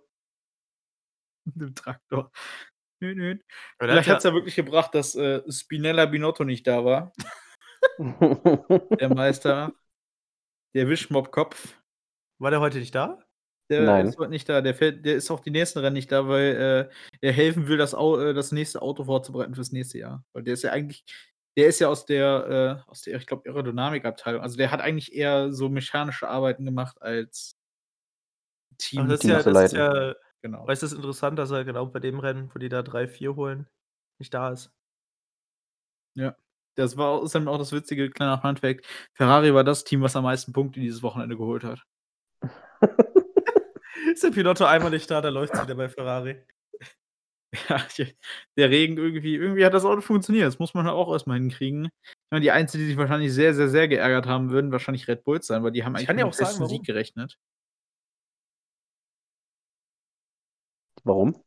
Mit 1.44 1.56
dem 1.56 1.74
Traktor. 1.74 2.30
Nüt. 3.00 3.44
Aber 3.78 3.88
der 3.88 3.96
hat 3.96 4.04
Vielleicht 4.04 4.08
hat's 4.10 4.24
ja 4.24 4.30
ja 4.30 4.34
wirklich 4.34 4.54
gebracht, 4.54 4.94
dass, 4.94 5.14
äh, 5.16 5.42
Spinella 5.50 6.06
Binotto 6.06 6.44
nicht 6.44 6.66
da 6.66 6.84
war. 6.84 7.12
Der 9.00 9.08
Meister. 9.12 9.72
Der 10.74 10.88
Wischmopp-Kopf. 10.88 11.80
War 12.38 12.50
der 12.50 12.60
heute 12.60 12.78
nicht 12.78 12.94
da? 12.94 13.18
Der 13.70 13.82
Nein. 13.82 14.06
ist 14.06 14.18
heute 14.18 14.30
nicht 14.30 14.48
da. 14.48 14.60
Der 14.60 14.74
fährt 14.74 15.04
der 15.04 15.16
ist 15.16 15.30
auch 15.30 15.40
die 15.40 15.50
nächsten 15.50 15.80
Rennen 15.80 15.94
nicht 15.94 16.12
da, 16.12 16.28
weil, 16.28 16.90
äh, 16.90 16.94
er 17.20 17.32
helfen 17.32 17.68
will, 17.68 17.76
das 17.76 17.94
Au 17.94 18.18
äh, 18.18 18.34
das 18.34 18.52
nächste 18.52 18.82
Auto 18.82 19.04
vorzubereiten 19.04 19.54
fürs 19.54 19.72
nächste 19.72 19.98
Jahr. 19.98 20.24
Weil 20.32 20.44
der 20.44 20.54
ist 20.54 20.62
ja 20.62 20.72
eigentlich 20.72 21.04
der 21.56 21.66
ist 21.68 21.80
ja 21.80 21.88
aus 21.88 22.06
der, 22.06 22.82
äh 22.86 22.90
aus 22.90 23.02
der, 23.02 23.16
ich 23.16 23.26
glaube, 23.26 23.48
Aerodynamikabteilung. 23.48 24.42
Also, 24.42 24.56
der 24.56 24.70
hat 24.70 24.80
eigentlich 24.80 25.14
eher 25.14 25.52
so 25.52 25.68
mechanische 25.68 26.28
Arbeiten 26.28 26.64
gemacht 26.64 27.00
als 27.00 27.56
Team 28.78 29.08
das 29.08 29.20
ist 29.20 29.30
ja 29.30 29.42
das 29.42 29.72
ist 29.72 29.76
ja 29.76 30.14
Genau. 30.42 30.66
weißt 30.66 30.82
du, 30.82 30.86
das 30.86 30.92
ist 30.92 30.98
interessant, 30.98 31.38
dass 31.38 31.52
er 31.52 31.64
genau 31.64 31.86
bei 31.86 32.00
dem 32.00 32.18
Rennen, 32.18 32.50
wo 32.52 32.58
die 32.58 32.68
da 32.68 32.82
3, 32.82 33.06
4 33.06 33.36
holen, 33.36 33.68
nicht 34.18 34.34
da 34.34 34.50
ist. 34.50 34.72
Ja. 36.14 36.36
Das 36.74 36.96
war 36.96 37.10
außerdem 37.10 37.48
auch 37.48 37.58
das 37.58 37.72
witzige, 37.72 38.10
kleiner 38.10 38.40
Funfact: 38.40 38.86
Ferrari 39.14 39.54
war 39.54 39.62
das 39.62 39.84
Team, 39.84 40.02
was 40.02 40.16
am 40.16 40.24
meisten 40.24 40.52
Punkte 40.52 40.80
dieses 40.80 41.02
Wochenende 41.02 41.36
geholt 41.36 41.64
hat. 41.64 41.82
Ist 44.12 44.24
der 44.24 44.30
Binotto 44.30 44.64
einmal 44.64 44.90
nicht 44.90 45.10
da, 45.10 45.20
dann 45.20 45.34
läuft's 45.34 45.62
wieder 45.62 45.74
bei 45.74 45.88
Ferrari. 45.88 46.42
Ja, 47.68 47.78
de 47.98 48.14
der 48.56 48.70
Regen 48.70 48.96
irgendwie 48.96 49.34
irgendwie 49.36 49.64
hat 49.64 49.74
das 49.74 49.84
Auto 49.84 50.00
funktioniert. 50.00 50.46
Das 50.46 50.58
muss 50.58 50.72
man 50.74 50.86
halt 50.86 50.94
auch 50.94 51.12
erst 51.12 51.26
mal 51.26 51.34
hinkriegen. 51.38 51.86
Ich 52.02 52.10
meine, 52.30 52.42
die 52.42 52.50
Einzigen, 52.50 52.82
die 52.84 52.88
sich 52.88 52.96
wahrscheinlich 52.96 53.32
sehr, 53.32 53.54
sehr, 53.54 53.68
sehr 53.68 53.88
geärgert 53.88 54.26
haben, 54.26 54.50
würden 54.50 54.72
wahrscheinlich 54.72 55.06
Red 55.08 55.24
Bulls 55.24 55.46
sein, 55.46 55.62
weil 55.62 55.72
die 55.72 55.84
haben 55.84 55.94
Ich 55.94 56.04
eigentlich 56.04 56.06
kann 56.06 56.16
mit 56.16 56.22
dir 56.22 56.24
'nem 56.24 56.30
auch 56.30 56.32
sagen, 56.32 56.58
festen 56.58 56.64
Sieg 56.66 56.82
warum. 56.82 56.86
gerechnet. 56.86 57.36
Warum? 61.04 61.42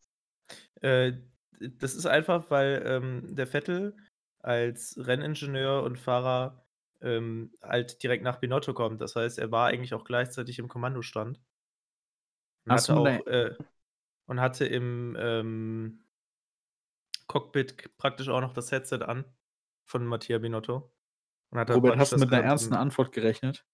Äh, 0.81 1.13
d 1.13 1.69
das 1.79 1.95
ist 1.95 2.05
einfach, 2.05 2.49
weil, 2.51 2.83
ähm, 2.85 3.35
der 3.35 3.47
Vettel 3.47 3.95
als 4.39 4.95
Renningenieur 4.99 5.83
und 5.83 5.97
Fahrer, 5.97 6.65
ähm, 7.01 7.53
halt 7.61 8.03
direkt 8.03 8.23
nach 8.23 8.37
Binotto 8.39 8.73
kommt. 8.73 9.01
Das 9.01 9.15
heißt, 9.15 9.39
er 9.39 9.51
war 9.51 9.67
eigentlich 9.67 9.93
auch 9.93 10.03
gleichzeitig 10.03 10.59
im 10.59 10.67
Kommandostand. 10.67 11.39
Und 12.67 12.71
Ach 12.71 12.79
so, 12.79 12.93
hatte 12.93 12.95
ne. 12.99 13.21
auch, 13.21 13.27
äh 13.27 13.55
und 14.27 14.41
hatte 14.41 14.65
im, 14.65 15.15
ähm 15.19 16.01
Cockpit 17.27 17.97
praktisch 17.97 18.29
auch 18.29 18.41
noch 18.41 18.53
das 18.53 18.71
Headset 18.71 18.99
an 19.01 19.25
von 19.85 20.05
Mattia 20.05 20.37
Binotto. 20.37 20.91
Und 21.49 21.59
hat 21.59 21.71
Robert, 21.71 21.97
hast 21.97 22.13
du 22.13 22.17
mit 22.17 22.29
'ner 22.29 22.41
ganze 22.41 22.49
ernsten 22.49 22.75
Antwort 22.75 23.11
gerechnet? 23.11 23.65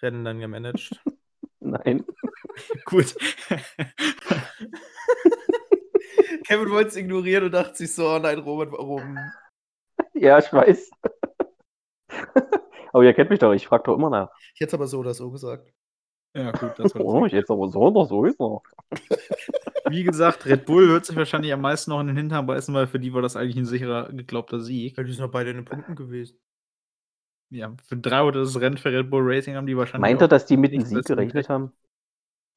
Rennen 0.00 0.24
dann 0.24 0.40
gemanagt. 0.40 1.00
Nein. 1.60 2.04
Gut. 2.86 3.14
Kevin 6.44 6.70
wollte's 6.70 6.96
ignorieren 6.96 7.44
und 7.44 7.52
dachte 7.52 7.76
sich 7.76 7.94
so: 7.94 8.08
„Oh 8.08 8.18
nein, 8.18 8.38
Robert, 8.40 8.72
warum?“ 8.72 9.16
Ja, 10.14 10.38
ich 10.38 10.52
weiß. 10.52 10.90
Aber 12.92 13.04
ihr 13.04 13.14
kennt 13.14 13.30
mich 13.30 13.38
doch, 13.38 13.52
ich 13.52 13.66
frage 13.66 13.84
doch 13.84 13.96
immer 13.96 14.10
nach. 14.10 14.30
Ich 14.54 14.60
hätte 14.60 14.70
es 14.70 14.74
aber 14.74 14.86
so 14.86 14.98
oder 14.98 15.14
so 15.14 15.30
gesagt. 15.30 15.72
Ja, 16.34 16.50
gut, 16.52 16.78
das 16.78 16.94
war 16.94 17.02
Oh, 17.02 17.26
jetzt 17.26 17.50
aber 17.50 17.68
so 17.68 17.80
oder 17.80 18.06
so 18.06 18.24
ist 18.24 18.40
er. 18.40 18.62
Wie 19.92 20.04
gesagt, 20.04 20.46
Red 20.46 20.64
Bull 20.64 20.88
wird 20.88 21.04
sich 21.06 21.16
wahrscheinlich 21.16 21.52
am 21.52 21.60
meisten 21.60 21.90
noch 21.90 22.00
in 22.00 22.06
den 22.06 22.16
Hintern 22.16 22.46
beißen, 22.46 22.72
weil 22.72 22.86
für 22.86 22.98
die 22.98 23.12
war 23.12 23.20
das 23.20 23.36
eigentlich 23.36 23.56
'n 23.58 23.66
sicherer, 23.66 24.10
geglaubter 24.12 24.58
Sieg. 24.60 24.96
Ja, 24.96 25.02
die 25.02 25.12
sind 25.12 25.22
doch 25.22 25.30
beide 25.30 25.50
in 25.50 25.56
den 25.56 25.64
Punkten 25.64 25.94
gewesen. 25.96 26.38
Ja, 27.50 27.76
für 27.84 27.98
3 27.98 28.22
oder 28.22 28.40
das 28.40 28.58
Rennen 28.58 28.78
für 28.78 28.90
Red 28.92 29.10
Bull 29.10 29.22
Racing 29.24 29.56
haben 29.56 29.66
die 29.66 29.76
wahrscheinlich 29.76 30.08
Meint 30.08 30.22
ihr, 30.22 30.28
dass 30.28 30.46
die 30.46 30.56
mit 30.56 30.74
'm 30.74 30.84
nichts 30.86 30.86
Sieg 30.86 31.04
gerechnet 31.04 31.48
haben? 31.50 31.72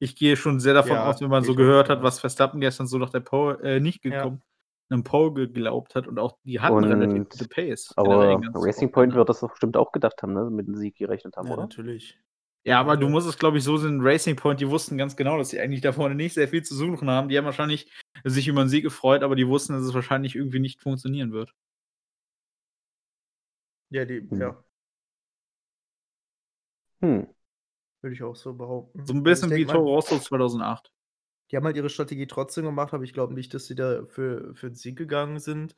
Ich 0.02 0.14
gehe 0.14 0.36
schon 0.36 0.60
sehr 0.60 0.74
davon 0.74 1.00
Ja, 1.00 1.00
aus, 1.00 1.22
wenn 1.22 1.30
man 1.30 1.42
so 1.42 1.54
gehört 1.54 1.88
hat, 1.88 2.02
was 2.02 2.20
Verstappen 2.20 2.60
gestern 2.60 2.86
so 2.86 2.98
nach 2.98 3.08
der 3.10 3.20
Pole 3.20 3.58
äh, 3.62 3.80
nicht 3.80 4.02
Ja. 4.10 4.28
gekommen 4.28 4.42
'nem 4.90 5.02
Pole 5.04 5.32
geglaubt 5.32 5.94
hat 5.94 6.06
und 6.06 6.18
auch 6.18 6.38
die 6.44 6.60
hatten 6.60 6.84
relativ 6.84 7.24
Und 7.24 7.28
gute 7.28 7.46
Pace 7.46 7.96
aber 7.96 8.42
Racing 8.54 8.90
Point 8.92 9.14
Wochenende. 9.14 9.16
wird 9.16 9.28
das 9.28 9.40
doch 9.40 9.50
bestimmt 9.50 9.76
auch 9.76 9.92
gedacht 9.92 10.22
haben, 10.22 10.32
ne, 10.34 10.50
mit 10.50 10.66
'm 10.68 10.74
Sieg 10.76 10.96
gerechnet 10.96 11.36
haben, 11.36 11.50
Ja, 11.50 11.52
oder? 11.52 11.68
natürlich. 11.68 12.18
Ja, 12.66 12.80
aber 12.80 12.96
du 12.96 13.08
musst 13.08 13.28
es, 13.28 13.38
glaube 13.38 13.58
ich, 13.58 13.62
so 13.64 13.76
sehen, 13.76 14.00
Racing 14.02 14.34
Point, 14.34 14.58
die 14.60 14.68
wussten 14.68 14.98
ganz 14.98 15.14
genau, 15.14 15.38
dass 15.38 15.50
sie 15.50 15.60
eigentlich 15.60 15.82
da 15.82 15.92
vorne 15.92 16.16
nicht 16.16 16.34
sehr 16.34 16.48
viel 16.48 16.64
zu 16.64 16.74
suchen 16.74 17.08
haben. 17.08 17.28
Die 17.28 17.38
haben 17.38 17.44
wahrscheinlich 17.44 17.88
sich 18.24 18.48
über 18.48 18.60
'n 18.62 18.68
Sieg 18.68 18.82
gefreut, 18.82 19.22
aber 19.22 19.36
die 19.36 19.46
wussten, 19.46 19.72
dass 19.74 19.84
es 19.84 19.94
wahrscheinlich 19.94 20.34
irgendwie 20.34 20.58
nicht 20.58 20.80
funktionieren 20.82 21.30
wird. 21.32 21.52
Ja, 23.92 24.04
die 24.04 24.28
Hm. 24.30 24.40
ja. 24.40 24.62
Hm. 27.02 27.26
Würde 28.04 28.14
ich 28.14 28.22
auch 28.22 28.36
so 28.36 28.54
behaupten. 28.54 29.08
So 29.08 29.12
'n 29.14 29.22
Also, 29.24 29.44
bisschen 29.44 29.54
wie 29.54 29.66
Toro 29.66 29.94
Rosso 29.94 30.18
2008. 30.18 30.90
Die 31.50 31.56
haben 31.56 31.64
halt 31.64 31.76
ihre 31.76 31.88
Strategie 31.90 32.26
trotzdem 32.26 32.64
gemacht, 32.64 32.92
aber 32.92 33.04
ich 33.04 33.12
glaube 33.12 33.34
nicht, 33.34 33.54
dass 33.54 33.66
sie 33.66 33.76
da 33.76 34.04
für 34.06 34.54
für 34.54 34.66
'n 34.68 34.74
Sieg 34.74 34.96
gegangen 34.96 35.38
sind. 35.38 35.76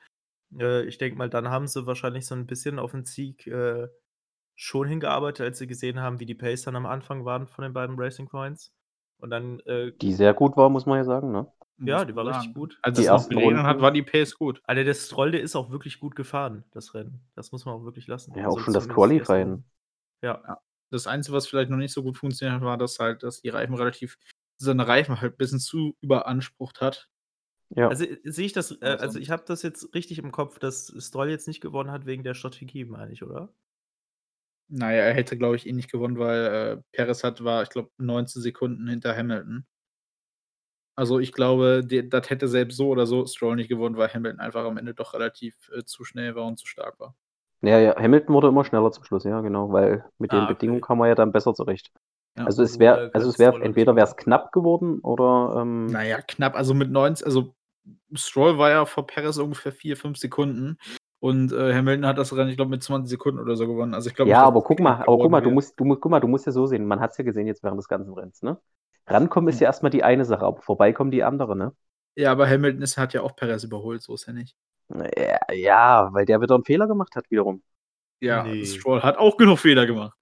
Äh, 0.58 0.84
ich 0.86 0.98
denke 0.98 1.18
mal, 1.18 1.30
dann 1.30 1.48
haben 1.50 1.66
sie 1.68 1.86
wahrscheinlich 1.86 2.26
so 2.26 2.34
'n 2.34 2.46
bisschen 2.46 2.78
auf 2.78 2.94
'n 2.94 3.04
Sieg, 3.06 3.46
äh, 3.48 3.88
schon 4.60 4.88
hingearbeitet, 4.88 5.46
als 5.46 5.58
sie 5.58 5.68
gesehen 5.68 6.00
haben, 6.00 6.18
wie 6.18 6.26
die 6.26 6.34
Pace 6.34 6.62
dann 6.62 6.74
am 6.74 6.84
Anfang 6.84 7.24
waren 7.24 7.46
von 7.46 7.62
den 7.62 7.72
beiden 7.72 7.98
Racing 7.98 8.26
Points. 8.26 8.72
Und 9.18 9.30
dann, 9.30 9.60
äh 9.60 9.92
Die 9.92 10.12
sehr 10.12 10.34
gut 10.34 10.56
war, 10.56 10.68
muss 10.68 10.84
man 10.84 10.98
ja 10.98 11.04
sagen, 11.04 11.30
ne? 11.30 11.46
Ja, 11.80 12.04
die 12.04 12.16
war 12.16 12.26
richtig 12.26 12.46
sagen. 12.46 12.54
gut. 12.54 12.78
Als 12.82 12.98
Die 12.98 13.04
es 13.04 13.08
noch 13.08 13.28
geregnet 13.28 13.62
hat, 13.62 13.80
war 13.80 13.92
die 13.92 14.02
Pace 14.02 14.36
gut. 14.36 14.60
Alter, 14.64 14.82
der 14.82 14.94
Stroll, 14.94 15.30
der 15.30 15.42
ist 15.42 15.54
auch 15.54 15.70
wirklich 15.70 16.00
gut 16.00 16.16
gefahren, 16.16 16.64
das 16.72 16.92
Rennen. 16.92 17.20
Das 17.36 17.52
muss 17.52 17.64
man 17.66 17.74
auch 17.74 17.84
wirklich 17.84 18.08
lassen. 18.08 18.34
Ja, 18.34 18.48
auch 18.48 18.54
Also, 18.54 18.58
schon 18.64 18.74
das 18.74 18.88
Qualifying. 18.88 19.62
Ja. 20.22 20.42
Ja. 20.44 20.58
Das 20.90 21.06
Einzige, 21.06 21.36
was 21.36 21.46
vielleicht 21.46 21.70
noch 21.70 21.76
nicht 21.76 21.92
so 21.92 22.02
gut 22.02 22.18
funktioniert 22.18 22.56
hat, 22.60 22.66
war, 22.66 22.78
dass 22.78 22.98
halt 22.98 23.22
dass 23.22 23.40
die 23.42 23.50
Reifen 23.50 23.74
relativ 23.76 24.18
seine 24.56 24.88
Reifen 24.88 25.20
halt 25.20 25.38
bisschen 25.38 25.60
zu 25.60 25.96
überansprucht 26.00 26.80
hat. 26.80 27.08
Ja. 27.70 27.88
Also, 27.88 28.06
äh, 28.06 28.18
sehe 28.24 28.46
ich 28.46 28.52
das 28.52 28.72
äh, 28.72 28.84
also, 28.84 29.04
sonst 29.04 29.16
ich 29.18 29.30
habe 29.30 29.44
das 29.46 29.62
jetzt 29.62 29.94
richtig 29.94 30.18
im 30.18 30.32
Kopf, 30.32 30.58
dass 30.58 30.92
Stroll 30.98 31.30
jetzt 31.30 31.46
nicht 31.46 31.60
gewonnen 31.60 31.92
hat 31.92 32.06
wegen 32.06 32.24
der 32.24 32.34
Strategie, 32.34 32.84
meine 32.84 33.12
ich, 33.12 33.22
oder? 33.22 33.52
Na 34.70 34.92
ja, 34.92 35.02
er 35.04 35.14
hätte, 35.14 35.38
glaube 35.38 35.56
ich, 35.56 35.66
eh 35.66 35.72
nicht 35.72 35.90
gewonnen, 35.90 36.18
weil, 36.18 36.44
äh, 36.78 36.82
Perez 36.92 37.24
hat 37.24 37.42
war, 37.42 37.62
ich 37.62 37.70
glaube, 37.70 37.90
19 37.96 38.42
Sekunden 38.42 38.86
hinter 38.88 39.16
Hamilton. 39.16 39.64
Also, 40.98 41.20
ich 41.20 41.32
glaube, 41.32 41.84
das 41.86 42.28
hätte 42.28 42.48
selbst 42.48 42.76
so 42.76 42.88
oder 42.88 43.06
so 43.06 43.24
Stroll 43.24 43.54
nicht 43.54 43.68
gewonnen, 43.68 43.96
weil 43.96 44.12
Hamilton 44.12 44.40
einfach 44.40 44.64
am 44.64 44.78
Ende 44.78 44.94
doch 44.94 45.14
relativ, 45.14 45.70
äh, 45.72 45.84
zu 45.84 46.02
schnell 46.04 46.34
war 46.34 46.44
und 46.46 46.58
zu 46.58 46.66
stark 46.66 46.98
war. 46.98 47.14
Ja, 47.62 47.78
ja, 47.80 47.96
Hamilton 47.96 48.34
wurde 48.34 48.48
immer 48.48 48.64
schneller 48.64 48.92
zum 48.92 49.02
Schluss, 49.04 49.24
ja, 49.24 49.40
genau, 49.40 49.72
weil 49.72 50.04
mit 50.18 50.32
den 50.32 50.38
Ah, 50.40 50.46
Bedingungen 50.46 50.80
okay. 50.80 50.86
kam 50.86 51.00
er 51.00 51.08
ja 51.08 51.14
dann 51.16 51.32
besser 51.32 51.54
zurecht. 51.54 51.90
Ja. 52.36 52.44
Also, 52.44 52.62
es 52.62 52.78
Also, 52.78 52.78
wäre 52.78 53.10
da 53.10 53.10
also, 53.12 53.28
es 53.30 53.38
wäre 53.38 53.50
Stroll 53.52 53.62
auch 53.62 53.68
nicht 53.68 53.68
entweder 53.68 53.96
wär's 53.96 54.16
gewinnen. 54.16 54.16
knapp 54.16 54.52
geworden 54.52 55.00
oder, 55.00 55.54
ähm 55.62 55.86
Na 55.90 56.04
ja, 56.04 56.20
knapp, 56.22 56.54
also, 56.54 56.74
mit 56.74 56.90
19 56.90 57.26
also, 57.26 57.54
Stroll 58.14 58.58
war 58.58 58.70
ja 58.70 58.84
vor 58.86 59.06
Perez 59.06 59.38
ungefähr 59.38 59.72
4, 59.72 59.96
5 59.96 60.18
Sekunden 60.18 60.78
und, 61.20 61.52
äh, 61.52 61.74
Hamilton 61.74 62.06
hat 62.06 62.18
das 62.18 62.34
Rennen, 62.36 62.50
ich 62.50 62.56
glaube, 62.56 62.70
mit 62.70 62.82
20 62.82 63.10
Sekunden 63.10 63.40
oder 63.40 63.56
so 63.56 63.66
gewonnen. 63.66 63.94
Also, 63.94 64.08
ich 64.10 64.16
glaube 64.16 64.30
Ja, 64.30 64.42
aber 64.42 64.62
es 64.62 64.64
guck 64.64 64.80
mal 64.80 64.94
aber 65.06 65.18
guck 65.18 65.30
mal, 65.30 65.40
du 65.40 65.50
musst 65.50 65.78
du 65.78 65.84
musst 65.84 66.00
guck 66.00 66.10
mal, 66.10 66.20
du 66.20 66.26
musst 66.28 66.46
ja 66.46 66.52
so 66.52 66.66
sehen, 66.66 66.86
man 66.86 67.00
hat's 67.00 67.16
ja 67.18 67.24
gesehen 67.24 67.46
jetzt 67.46 67.62
während 67.62 67.78
des 67.78 67.88
ganzen 67.88 68.12
Rennens, 68.14 68.42
ne? 68.42 68.58
Rankommen 69.06 69.48
ist 69.48 69.60
Hm. 69.60 69.60
ja 69.60 69.66
erst 69.68 69.82
mal 69.82 69.90
die 69.90 70.02
eine 70.02 70.24
Sache, 70.24 70.44
aber 70.44 70.60
vorbeikommen 70.60 71.10
die 71.12 71.22
andere, 71.22 71.56
ne? 71.56 71.72
Ja, 72.16 72.32
aber 72.32 72.46
Hamilton 72.48 72.82
ist 72.82 72.98
hat 72.98 73.14
ja 73.14 73.22
auch 73.22 73.34
Perez 73.34 73.64
überholt, 73.64 74.02
so 74.02 74.14
ist 74.14 74.26
ja 74.26 74.32
nicht. 74.34 74.54
Ja, 75.16 75.38
ja, 75.54 76.08
weil 76.12 76.24
der 76.26 76.40
wieder 76.40 76.54
'n 76.56 76.64
Fehler 76.64 76.86
gemacht 76.86 77.14
hat 77.16 77.30
wiederum. 77.30 77.62
Ja, 78.20 78.42
Ne. 78.42 78.64
Stroll 78.64 79.02
hat 79.02 79.16
auch 79.18 79.36
genug 79.36 79.58
Fehler 79.58 79.86
gemacht. 79.86 80.16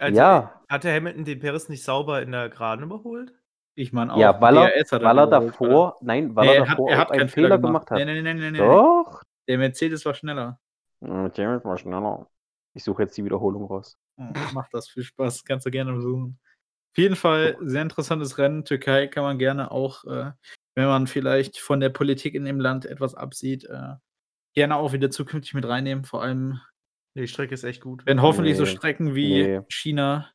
Also, 0.00 0.16
Ja. 0.16 0.60
hatte 0.68 0.92
Hamilton 0.92 1.24
den 1.24 1.38
Perez 1.40 1.68
nicht 1.68 1.82
sauber 1.84 2.22
in 2.22 2.32
der 2.32 2.48
Geraden 2.50 2.84
überholt? 2.84 3.32
Ich 3.74 3.92
meine 3.92 4.12
auch, 4.14 4.20
Ja, 4.20 4.40
weil 4.40 4.56
er 4.56 4.66
hat 4.66 5.02
weil 5.02 5.18
er 5.18 5.26
er 5.26 5.26
er 5.26 5.26
davor 5.28 5.98
nein, 6.00 6.34
weil 6.36 6.48
er 6.48 6.54
er 6.56 6.68
hat 6.68 6.78
davor 6.78 6.86
er 6.86 6.98
auch 6.98 6.98
hat 6.98 7.10
einen 7.10 7.26
keinen 7.26 7.30
Fehler 7.30 7.50
Fehler 7.50 7.58
gemacht 7.58 7.90
gemacht. 7.90 7.90
hat. 7.90 8.04
Ne, 8.04 8.04
ne, 8.04 8.22
ne, 8.22 8.34
ne, 8.34 8.50
ne, 8.50 8.62
ne. 8.62 8.80
Doch. 9.02 9.22
Der 9.48 9.58
Mercedes 9.58 10.04
war 10.04 10.14
schneller. 10.14 10.60
Hm, 11.00 11.22
Mercedes 11.22 11.64
war 11.64 11.78
schneller. 11.78 12.30
Ich 12.74 12.84
suche 12.84 13.02
jetzt 13.02 13.16
die 13.16 13.24
Wiederholung 13.24 13.64
raus. 13.64 13.98
Hm, 14.18 14.32
mach 14.52 14.68
das, 14.70 14.88
viel 14.88 15.02
Spaß, 15.04 15.44
kannst 15.44 15.66
du 15.66 15.70
gerne 15.70 15.92
besuchen. 15.92 16.38
Auf 16.92 16.98
jeden 16.98 17.16
Fall 17.16 17.56
sehr 17.60 17.82
interessantes 17.82 18.38
Rennen. 18.38 18.64
Türkei 18.64 19.08
kann 19.08 19.24
man 19.24 19.38
gerne 19.38 19.70
auch, 19.70 20.04
äh, 20.04 20.32
wenn 20.76 20.86
man 20.86 21.06
vielleicht 21.06 21.58
von 21.58 21.80
der 21.80 21.90
Politik 21.90 22.34
in 22.34 22.44
dem 22.44 22.60
Land 22.60 22.86
etwas 22.86 23.14
absieht, 23.14 23.64
äh, 23.64 23.94
gerne 24.54 24.76
auch 24.76 24.92
wieder 24.92 25.10
zukünftig 25.10 25.54
mit 25.54 25.66
reinnehmen. 25.66 26.04
Vor 26.04 26.22
allem 26.22 26.60
die 27.16 27.28
Strecke 27.28 27.54
ist 27.54 27.64
echt 27.64 27.82
gut. 27.82 28.06
wenn 28.06 28.22
hoffentlich 28.22 28.56
so 28.56 28.64
Ne, 28.64 28.68
Strecken 28.68 29.14
wie 29.14 29.42
ne. 29.42 29.66
China, 29.68 30.30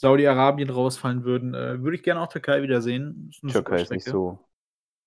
Saudi-Arabien 0.00 0.70
rausfallen 0.70 1.24
würden, 1.24 1.54
äh, 1.54 1.82
würde 1.82 1.96
ich 1.96 2.02
gerne 2.02 2.20
auch 2.20 2.28
Türkei 2.28 2.62
wiedersehen. 2.62 3.30
Türkei 3.48 3.82
ist 3.82 3.90
nicht 3.90 4.04
so 4.04 4.44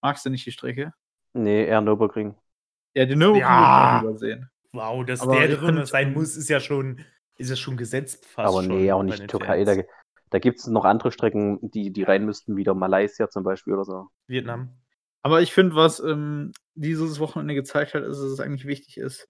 Magst 0.02 0.26
du 0.26 0.30
nicht 0.30 0.46
die 0.46 0.52
Strecke? 0.52 0.94
Ne, 1.34 1.66
eher 1.66 1.80
Nürburgring. 1.82 2.36
Ja, 2.96 3.06
den 3.06 3.20
Nürburgring 3.20 3.58
würde 3.58 3.72
ich 3.72 3.78
Ja. 3.78 3.82
auch 3.82 3.92
lieber 3.92 4.18
sehen. 4.18 4.50
Wow, 4.74 5.06
dass 5.06 5.22
Aber 5.22 5.30
der 5.30 5.48
drin 5.48 5.86
sein 5.86 6.14
muss, 6.14 6.36
ist 6.36 6.50
ja 6.50 6.60
schon 6.60 7.02
ist 7.38 7.50
ja 7.50 7.56
schon 7.56 7.78
gesetzt 7.78 8.26
fast 8.26 8.46
Aber 8.46 8.62
schon 8.62 8.86
ne, 8.86 8.92
auch 8.94 9.04
nicht 9.04 9.28
Türkei. 9.28 9.64
Da 9.66 9.76
da 10.30 10.40
gibt's 10.40 10.66
noch 10.68 10.86
andere 10.86 11.12
Strecken, 11.12 11.60
die 11.72 11.92
die 11.92 12.04
rein 12.04 12.26
müssten, 12.26 12.56
wieder 12.56 12.74
Malaysia 12.74 13.30
zum 13.30 13.44
Beispiel 13.44 13.74
oder 13.74 13.84
so. 13.86 14.08
Vietnam. 14.30 14.78
Aber 15.24 15.42
ich 15.42 15.54
finde, 15.54 15.76
was, 15.76 16.00
ähm, 16.00 16.52
dieses 16.74 17.20
Wochenende 17.20 17.54
gezeigt 17.54 17.94
hat, 17.94 18.04
ist, 18.04 18.18
dass 18.18 18.26
es 18.32 18.40
eigentlich 18.40 18.66
wichtig 18.66 18.98
ist 18.98 19.28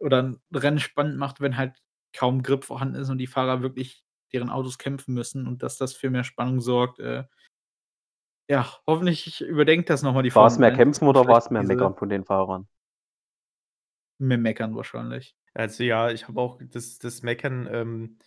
oder 0.00 0.20
'n 0.20 0.40
Rennen 0.54 0.80
spannend 0.80 1.18
macht, 1.18 1.40
wenn 1.40 1.56
halt 1.56 1.78
kaum 2.14 2.42
Grip 2.42 2.64
vorhanden 2.64 2.96
ist 2.96 3.10
und 3.10 3.18
die 3.18 3.26
Fahrer 3.28 3.62
wirklich 3.62 4.04
deren 4.32 4.50
Autos 4.50 4.78
kämpfen 4.78 5.14
müssen 5.14 5.46
und 5.48 5.62
dass 5.62 5.78
das 5.78 5.94
für 5.94 6.10
mehr 6.10 6.24
Spannung 6.24 6.60
sorgt, 6.60 7.00
äh 7.00 7.24
ja, 8.50 8.66
hoffentlich 8.86 9.40
überdenkt 9.40 9.88
das 9.88 10.02
noch 10.02 10.12
mal 10.12 10.22
die 10.22 10.30
War's 10.34 10.58
Formel 10.58 10.58
mehr 10.58 10.72
1, 10.72 10.72
kämpfen 10.72 11.06
oder 11.06 11.28
war's 11.28 11.48
vielleicht 11.48 11.50
mehr 11.50 11.62
diese 11.62 11.62
meckern 11.62 11.94
von 11.94 12.08
den 12.08 12.24
Fahrern? 12.24 12.66
Mehr 14.18 14.38
meckern 14.38 14.74
wahrscheinlich. 14.76 15.36
Also, 15.54 15.84
ja, 15.84 16.10
ich 16.10 16.26
habe 16.28 16.40
auch 16.40 16.60
das 16.62 16.98
das 16.98 17.22
Meckern, 17.22 17.68
ähm, 17.70 18.18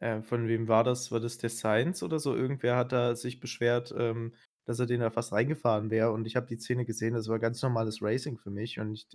äh, 0.00 0.22
von 0.22 0.48
wem 0.48 0.68
war 0.68 0.84
das? 0.84 1.12
War 1.12 1.20
das 1.20 1.38
der 1.38 1.50
Sainz 1.50 2.02
oder 2.02 2.18
so? 2.18 2.34
Irgendwer 2.34 2.76
hat 2.76 2.92
da 2.92 3.14
sich 3.16 3.40
beschwert, 3.40 3.94
ähm, 3.96 4.34
dass 4.66 4.78
er 4.78 4.86
den 4.86 5.00
da 5.00 5.10
fast 5.10 5.32
reingefahren 5.32 5.90
wäre 5.90 6.12
und 6.12 6.26
ich 6.26 6.36
habe 6.36 6.46
die 6.46 6.56
Szene 6.58 6.84
gesehen, 6.86 7.14
das 7.14 7.28
war 7.28 7.38
ganz 7.38 7.62
normales 7.62 8.02
Racing 8.02 8.38
für 8.38 8.50
mich 8.50 8.80
und 8.80 8.92
ich 8.94 9.08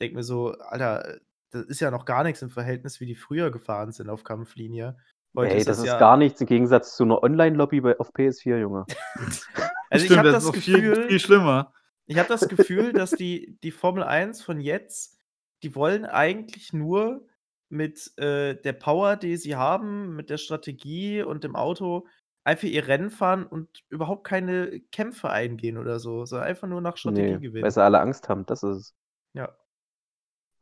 denke 0.00 0.16
mir 0.16 0.22
so: 0.24 0.52
„Alter, 0.52 1.16
äh, 1.16 1.20
das 1.50 1.64
ist 1.66 1.80
ja 1.80 1.90
noch 1.90 2.04
gar 2.04 2.24
nix 2.24 2.42
im 2.42 2.50
Verhältnis, 2.50 3.00
wie 3.00 3.06
die 3.06 3.14
früher 3.16 3.50
gefahren 3.50 3.92
sind 3.92 4.10
auf 4.10 4.24
Kampflinie.“ 4.24 4.98
Heute 5.36 5.56
Ey, 5.56 5.58
ist 5.58 5.68
das 5.68 5.78
das 5.78 5.82
ist 5.84 5.96
ja 5.96 5.96
gar 5.96 6.16
nichts 6.16 6.40
im 6.40 6.46
Gegensatz 6.46 6.96
zu 6.96 7.04
'ner 7.04 7.22
Online-Lobby 7.22 7.80
bei 7.80 7.98
auf 8.00 8.12
PS4, 8.12 8.58
Junge. 8.58 8.86
Also, 9.90 10.04
ich 10.06 10.10
Stimmt, 10.10 10.18
habe 10.18 10.30
das 10.30 10.38
das 10.38 10.44
ist 10.44 10.52
noch 10.52 10.56
viel 10.56 10.82
Gefühl 10.82 10.96
viel 11.06 11.20
schlimmer. 11.20 11.72
ich 12.06 12.18
habe 12.18 12.28
das 12.28 12.48
Gefühl, 12.48 12.94
dass 12.94 13.16
die 13.16 13.58
die 13.62 13.70
Formel 13.72 14.04
1 14.04 14.42
von 14.42 14.60
jetzt, 14.60 15.17
die 15.62 15.74
wollen 15.74 16.04
eigentlich 16.06 16.72
nur 16.72 17.26
mit, 17.70 18.12
äh, 18.18 18.54
der 18.60 18.72
Power, 18.74 19.16
die 19.16 19.36
sie 19.36 19.56
haben, 19.56 20.16
mit 20.16 20.30
der 20.30 20.38
Strategie 20.38 21.22
und 21.22 21.44
dem 21.44 21.56
Auto 21.56 22.06
einfach 22.44 22.68
ihr 22.68 22.88
Rennen 22.88 23.10
fahren 23.10 23.46
und 23.46 23.68
überhaupt 23.90 24.24
keine 24.26 24.80
Kämpfe 24.92 25.30
eingehen 25.30 25.76
oder 25.78 26.00
so, 26.00 26.24
sondern 26.24 26.48
einfach 26.48 26.68
nur 26.68 26.80
nach 26.80 26.96
Strategie 26.96 27.38
Ne, 27.38 27.46
weil 27.60 27.70
gewinnen. 27.70 27.72
sie 27.72 27.82
alle 27.82 28.00
Angst 28.00 28.28
haben, 28.28 28.44
das 28.46 28.62
ist 28.62 28.76
es. 28.76 28.92
Ja. 29.34 29.58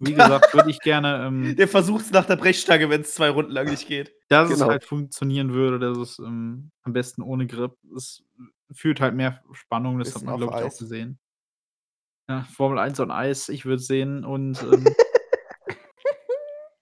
wie 0.00 0.14
gesagt, 0.14 0.54
würde 0.54 0.70
ich 0.70 0.82
gerne, 0.82 1.24
ähm 1.26 1.58
Der 1.58 1.68
versucht's 1.68 2.10
nach 2.12 2.26
der 2.26 2.36
Brechstange, 2.36 2.90
wenn's 2.90 3.14
2 3.14 3.30
Runden 3.30 3.52
lang 3.52 3.68
nicht 3.68 3.86
geht. 3.88 4.12
dass 4.30 4.50
es 4.50 4.54
Genau. 4.54 4.66
halt 4.66 4.84
funktionieren 4.84 5.52
würde, 5.52 5.78
dass 5.78 5.98
es, 5.98 6.18
ähm, 6.18 6.70
am 6.82 6.92
besten 6.92 7.22
ohne 7.22 7.46
Grip 7.46 7.76
es 7.96 8.24
führt 8.72 9.00
halt 9.00 9.14
mehr 9.14 9.42
Spannung, 9.52 9.98
das 9.98 10.14
hat 10.14 10.22
Bisschen 10.22 10.26
man, 10.26 10.34
auf 10.34 10.38
glaube 10.38 10.54
ich, 10.54 10.62
auch 10.62 10.76
gesehen. 10.76 11.18
Ja, 12.28 12.44
Formel 12.44 12.78
1 12.78 13.00
on 13.00 13.10
Eis, 13.10 13.48
ich 13.48 13.64
würde 13.64 13.76
es 13.76 13.86
sehen 13.86 14.24
und, 14.24 14.62
ähm 14.72 14.84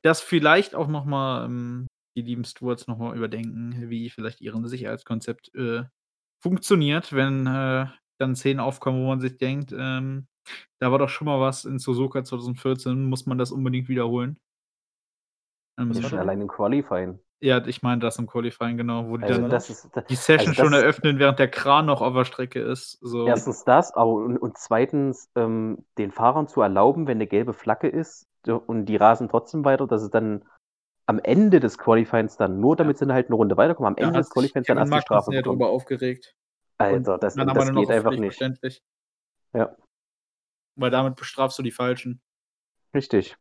dass 0.03 0.21
vielleicht 0.21 0.75
auch 0.75 0.89
noch 0.89 1.05
mal, 1.05 1.45
ähm, 1.45 1.87
die 2.17 2.23
lieben 2.23 2.45
Stewards 2.45 2.87
noch 2.87 2.99
mal 2.99 3.17
überdenken, 3.17 3.91
wie 3.91 4.09
vielleicht 4.11 4.41
ihren 4.41 4.67
Sicherheitskonzept, 4.67 5.55
äh, 5.55 5.85
funktioniert, 6.43 7.13
wenn, 7.13 7.47
äh, 7.47 7.87
dann 8.19 8.35
Szenen 8.37 8.61
aufkommen, 8.61 9.03
wo 9.03 9.09
man 9.09 9.21
sich 9.21 9.37
denkt, 9.37 9.73
ähm 9.77 10.27
Da 10.81 10.91
war 10.91 10.99
doch 10.99 11.09
schon 11.09 11.27
mal 11.27 11.41
was 11.41 11.65
in 11.65 11.79
Suzuka 11.79 12.25
2014, 12.25 13.09
muss 13.09 13.27
man 13.27 13.39
das 13.39 13.53
unbedingt 13.53 13.89
wiederholen. 13.89 14.39
Ähm, 15.79 15.91
Was 15.91 16.03
war 16.03 16.11
Schon 16.11 16.19
allein 16.19 16.41
im 16.41 16.49
Qualifying. 16.49 17.19
Ja, 17.41 17.65
ich 17.67 17.83
meine 17.83 18.01
das 18.01 18.19
im 18.19 18.27
Qualifying, 18.27 18.77
genau, 18.77 19.09
wo 19.09 19.17
die 19.17 19.25
Also 19.25 19.43
dann 19.43 19.49
das 19.49 19.69
das 19.69 19.69
ist 19.69 19.89
die 20.09 20.17
Session 20.17 20.55
also 20.55 20.55
schon 20.55 20.73
das 20.73 20.75
eröffnen, 20.75 21.19
während 21.19 21.39
der 21.39 21.49
Kran 21.51 21.87
noch 21.87 22.01
auf 22.03 22.15
der 22.15 22.25
Strecke 22.25 22.61
ist, 22.61 22.99
so. 23.01 23.43
erstens 23.43 23.65
das, 23.65 23.93
aber 23.95 24.13
und 24.15 24.39
und 24.39 24.57
zweitens, 24.59 25.31
ähm, 25.37 25.85
den 25.99 26.11
Fahrern 26.11 26.49
zu 26.49 26.61
erlauben, 26.63 27.07
wenn 27.07 27.19
'ne 27.19 27.27
gelbe 27.27 27.53
Flagge 27.53 27.89
ist, 27.89 28.27
und 28.47 28.87
die 28.87 28.97
rasen 28.97 29.29
trotzdem 29.29 29.65
weiter, 29.65 29.87
dass 29.87 30.03
es 30.03 30.11
dann 30.11 30.45
am 31.07 31.21
Ende 31.21 31.61
des 31.61 31.79
Qualifyings 31.79 32.37
dann 32.37 32.61
nur 32.61 32.77
Ja. 32.77 32.77
damit 32.77 32.99
sie 32.99 33.07
halt 33.13 33.31
'ne 33.31 33.37
Runde 33.37 33.57
weiterkommen, 33.59 33.93
am 33.95 33.99
Da 34.01 34.11
Ende 34.11 34.21
des 34.21 34.31
Qualifyings 34.31 34.69
dann 34.69 34.79
erst 34.79 34.95
die 34.95 35.01
Strafe 35.01 35.35
ja 35.35 35.43
drüber 35.43 35.69
aufgeregt. 35.71 36.35
Alter, 36.81 37.19
das 37.19 37.37
das 37.53 37.71
noch 37.73 37.73
geht 37.73 37.91
einfach 37.91 38.17
nicht. 38.17 38.47
Ja. 39.55 39.77
Weil 40.79 40.91
damit 40.91 41.17
bestrafst 41.17 41.59
du 41.59 41.63
die 41.63 41.71
Falschen. 41.73 42.21
Richtig. 42.95 43.37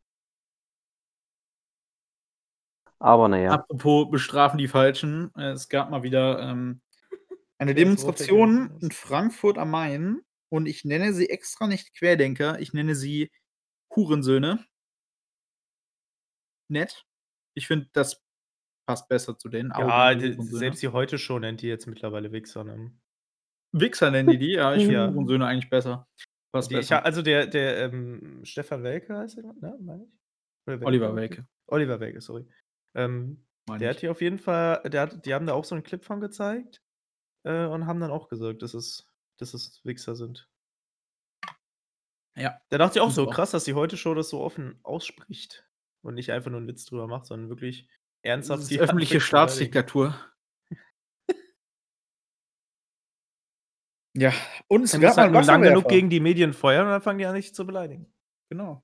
Aber 3.00 3.30
na 3.30 3.40
ja. 3.40 3.52
Apropos 3.52 4.10
bestrafen 4.12 4.58
die 4.58 4.68
Falschen, 4.68 5.34
es 5.36 5.70
gab 5.70 5.90
mal 5.90 6.04
wieder, 6.04 6.40
ähm, 6.40 6.82
eine 7.58 7.72
Ich 7.72 7.78
Demonstration 7.78 8.78
in 8.82 8.92
Frankfurt 8.92 9.58
am 9.58 9.72
Main 9.72 10.22
und 10.50 10.68
ich 10.68 10.84
nenne 10.84 11.14
sie 11.14 11.30
extra 11.30 11.68
nicht 11.68 11.98
Querdenker, 11.98 12.60
ich 12.60 12.74
nenne 12.74 12.96
sie 12.96 13.32
Hurensöhne. 13.96 14.66
Nett. 16.70 17.06
Ich 17.56 17.68
finde, 17.68 17.90
das 17.94 18.22
passt 18.86 19.08
besser 19.08 19.38
zu 19.38 19.50
denen. 19.50 19.72
Ja, 19.78 20.14
selbst 20.20 20.82
die 20.82 20.90
heute 20.90 21.18
schon 21.18 21.42
nennt 21.42 21.62
die 21.62 21.68
jetzt 21.68 21.88
mittlerweile 21.88 22.32
Wichser, 22.32 22.64
ne? 22.64 22.92
Wichser 23.72 24.12
nennen 24.12 24.30
die 24.30 24.38
die? 24.38 24.54
Ja, 24.54 24.74
ich 24.76 24.82
finde 24.84 24.94
Ja. 25.00 25.08
Hurensöhne 25.14 25.46
eigentlich 25.46 25.70
besser. 25.70 26.08
Passt 26.52 26.70
Die 26.70 26.76
ich 26.76 26.82
besser. 26.82 26.98
ha 26.98 27.00
also 27.00 27.22
der 27.22 27.48
der, 27.48 27.86
ähm, 27.86 28.42
Stefan 28.44 28.84
Welke 28.84 29.16
heißt 29.16 29.38
der, 29.38 29.44
ne, 29.44 29.78
meine 29.80 30.06
ich? 30.06 30.86
Oliver 30.86 31.16
Welke? 31.16 31.38
Welke. 31.38 31.48
Oliver 31.68 32.00
Welke, 32.00 32.22
sorry. 32.22 32.46
Ähm, 32.96 33.46
Meine 33.68 33.82
der 33.82 33.90
ich. 33.90 33.92
hat 33.92 34.00
hier 34.02 34.12
auf 34.12 34.22
jeden 34.22 34.38
Fall 34.40 34.82
der 34.90 35.02
hat 35.04 35.26
die 35.26 35.34
haben 35.34 35.46
da 35.48 35.54
auch 35.54 35.66
so 35.66 35.76
'n 35.76 35.84
Clip 35.84 36.04
von 36.04 36.20
gezeigt, 36.22 36.82
äh, 37.46 37.66
und 37.68 37.88
haben 37.88 38.00
dann 38.02 38.12
auch 38.12 38.30
gesagt, 38.30 38.62
dass 38.64 38.74
es 38.76 39.08
dass 39.38 39.54
es 39.56 39.82
Wichser 39.86 40.16
sind. 40.16 40.48
Ja. 42.38 42.62
Da 42.72 42.78
dachte 42.78 43.00
ich 43.00 43.02
auch 43.02 43.12
so, 43.12 43.28
auch. 43.28 43.30
krass, 43.30 43.52
dass 43.52 43.64
die 43.64 43.74
Heute 43.74 43.98
Show 43.98 44.14
das 44.14 44.30
so 44.30 44.42
offen 44.42 44.80
ausspricht 44.84 45.68
und 46.04 46.14
nicht 46.16 46.32
einfach 46.32 46.52
nur 46.52 46.60
'n 46.62 46.68
Witz 46.68 46.86
drüber 46.86 47.08
macht, 47.08 47.26
sondern 47.26 47.50
wirklich 47.50 47.88
ernsthaft 48.22 48.62
Das 48.62 48.64
ist 48.64 48.72
die 48.72 48.80
öffentliche. 48.80 49.20
Staatsdiktatur. 49.20 50.16
Ja, 54.16 54.34
und 54.68 54.84
es 54.84 55.00
gab 55.00 55.18
mal 55.20 55.30
halt 55.30 55.46
lang 55.46 55.62
genug 55.62 55.88
gegen 55.88 56.10
die 56.10 56.20
Medien 56.20 56.54
feuern 56.54 56.86
und 56.88 56.92
dann 56.92 57.02
fangen 57.02 57.20
die 57.20 57.26
an, 57.28 57.36
dich 57.36 57.54
zu 57.54 57.66
beleidigen. 57.66 58.12
Genau. 58.50 58.82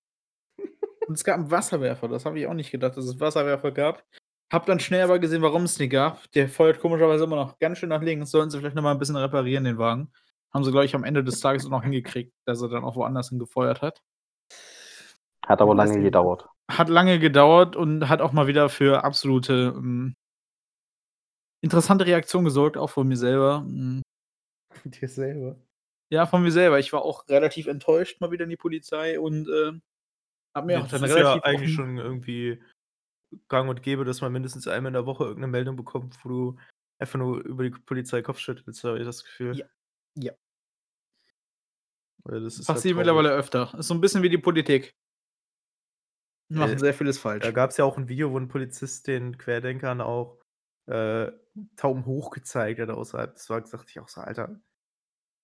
Und 1.07 1.15
es 1.15 1.23
gab 1.23 1.37
'n 1.39 1.51
Wasserwerfer, 1.51 2.07
das 2.07 2.25
habe 2.25 2.39
ich 2.39 2.47
auch 2.47 2.53
nicht 2.53 2.71
gedacht, 2.71 2.97
dass 2.97 3.05
es 3.05 3.19
Wasserwerfer 3.19 3.71
gab. 3.71 4.03
Habe 4.51 4.65
dann 4.65 4.79
schnell 4.79 5.03
aber 5.03 5.19
gesehen, 5.19 5.41
warum 5.41 5.63
es 5.63 5.75
die 5.75 5.89
gab. 5.89 6.31
Der 6.33 6.47
feuert 6.49 6.79
komischerweise 6.79 7.23
immer 7.25 7.35
noch 7.35 7.59
ganz 7.59 7.77
schön 7.79 7.89
nach 7.89 8.01
links. 8.01 8.31
Sollten 8.31 8.49
sie 8.49 8.59
vielleicht 8.59 8.75
noch 8.75 8.83
mal 8.83 8.91
'n 8.93 8.99
bisschen 8.99 9.15
reparieren, 9.15 9.63
den 9.65 9.77
Wagen. 9.77 10.11
Haben 10.53 10.63
sie, 10.63 10.71
glaube 10.71 10.85
ich, 10.85 10.95
am 10.95 11.03
Ende 11.03 11.23
des 11.23 11.39
Tages 11.39 11.65
auch 11.65 11.69
noch 11.69 11.83
hingekriegt, 11.83 12.33
dass 12.45 12.61
er 12.61 12.69
dann 12.69 12.83
auch 12.83 12.95
woanders 12.95 13.29
hin 13.29 13.39
gefeuert 13.39 13.81
hat. 13.81 13.99
Hat 15.43 15.61
aber 15.61 15.75
lange 15.75 16.01
gedauert. 16.01 16.45
Hat 16.71 16.89
lange 16.89 17.19
gedauert 17.19 17.75
und 17.75 18.09
hat 18.09 18.21
auch 18.21 18.31
mal 18.31 18.47
wieder 18.47 18.69
für 18.69 19.03
absolute, 19.03 19.73
hm 19.75 20.15
interessante 21.63 22.05
Reaktionen 22.05 22.45
gesorgt, 22.45 22.77
auch 22.77 22.89
von 22.89 23.07
mir 23.07 23.17
selber. 23.17 23.59
Hm. 23.65 24.01
Von 24.71 24.91
dir 24.91 25.09
selber? 25.09 25.57
Ja, 26.11 26.27
von 26.27 26.43
mir 26.43 26.51
selber. 26.51 26.79
Ich 26.79 26.93
war 26.93 27.03
auch 27.03 27.27
relativ 27.29 27.67
enttäuscht 27.67 28.21
mal 28.21 28.31
wieder 28.31 28.43
in 28.45 28.49
die 28.51 28.57
Polizei 28.57 29.19
und, 29.19 29.47
ähm, 29.49 29.81
habe 30.55 30.67
mir 30.67 30.81
auch 30.81 30.87
das 30.87 31.01
dann 31.01 31.03
ist 31.03 31.15
ja 31.15 31.39
relativ 31.39 31.43
eigentlich 31.43 31.71
schon 31.71 31.97
irgendwie 31.97 32.61
gang 33.49 33.69
und 33.69 33.83
gäbe, 33.83 34.05
dass 34.05 34.21
man 34.21 34.33
mindestens 34.33 34.67
einmal 34.67 34.89
in 34.91 34.93
der 34.95 35.05
Woche 35.07 35.25
irgend 35.25 35.41
'ne 35.41 35.47
Meldung 35.47 35.75
bekommt, 35.77 36.17
wo 36.25 36.29
du 36.29 36.57
einfach 36.99 37.19
nur 37.19 37.39
über 37.45 37.63
die 37.63 37.71
Polizei 37.71 38.21
Kopf 38.23 38.39
schüttelst, 38.39 38.83
habe 38.85 38.99
ich 38.99 39.05
das 39.05 39.23
Gefühl. 39.25 39.59
Ja. 39.59 39.65
Ja. 40.15 40.35
Halt 42.67 42.67
Passiert 42.67 42.95
traurig. 42.95 42.95
mittlerweile 42.97 43.29
öfter. 43.29 43.73
Ist 43.77 43.87
so 43.87 43.93
'n 43.93 44.01
bisschen 44.01 44.23
wie 44.23 44.29
die 44.29 44.39
Politik. 44.39 44.91
Die 46.49 46.57
machen 46.57 46.77
Äh, 46.77 46.79
sehr 46.79 46.93
vieles 46.93 47.17
da 47.39 47.51
falsch. 47.51 47.51
gab's 47.51 47.77
ja 47.77 47.85
auch 47.85 47.97
'n 47.97 48.09
Video, 48.09 48.31
wo 48.31 48.37
'n 48.37 48.47
Polizist 48.49 49.07
den 49.07 49.37
Querdenkern 49.37 50.01
auch, 50.01 50.39
äh, 50.87 51.31
Daumen 51.75 52.05
hoch 52.05 52.31
gezeigt 52.31 52.79
hat 52.79 52.89
außerhalb 52.89 53.35
des 53.35 53.49
Wagens. 53.49 53.71
Dachte 53.71 53.87
ich 53.89 53.99
auch 53.99 54.09
so: 54.09 54.21
„Alter“ 54.21 54.61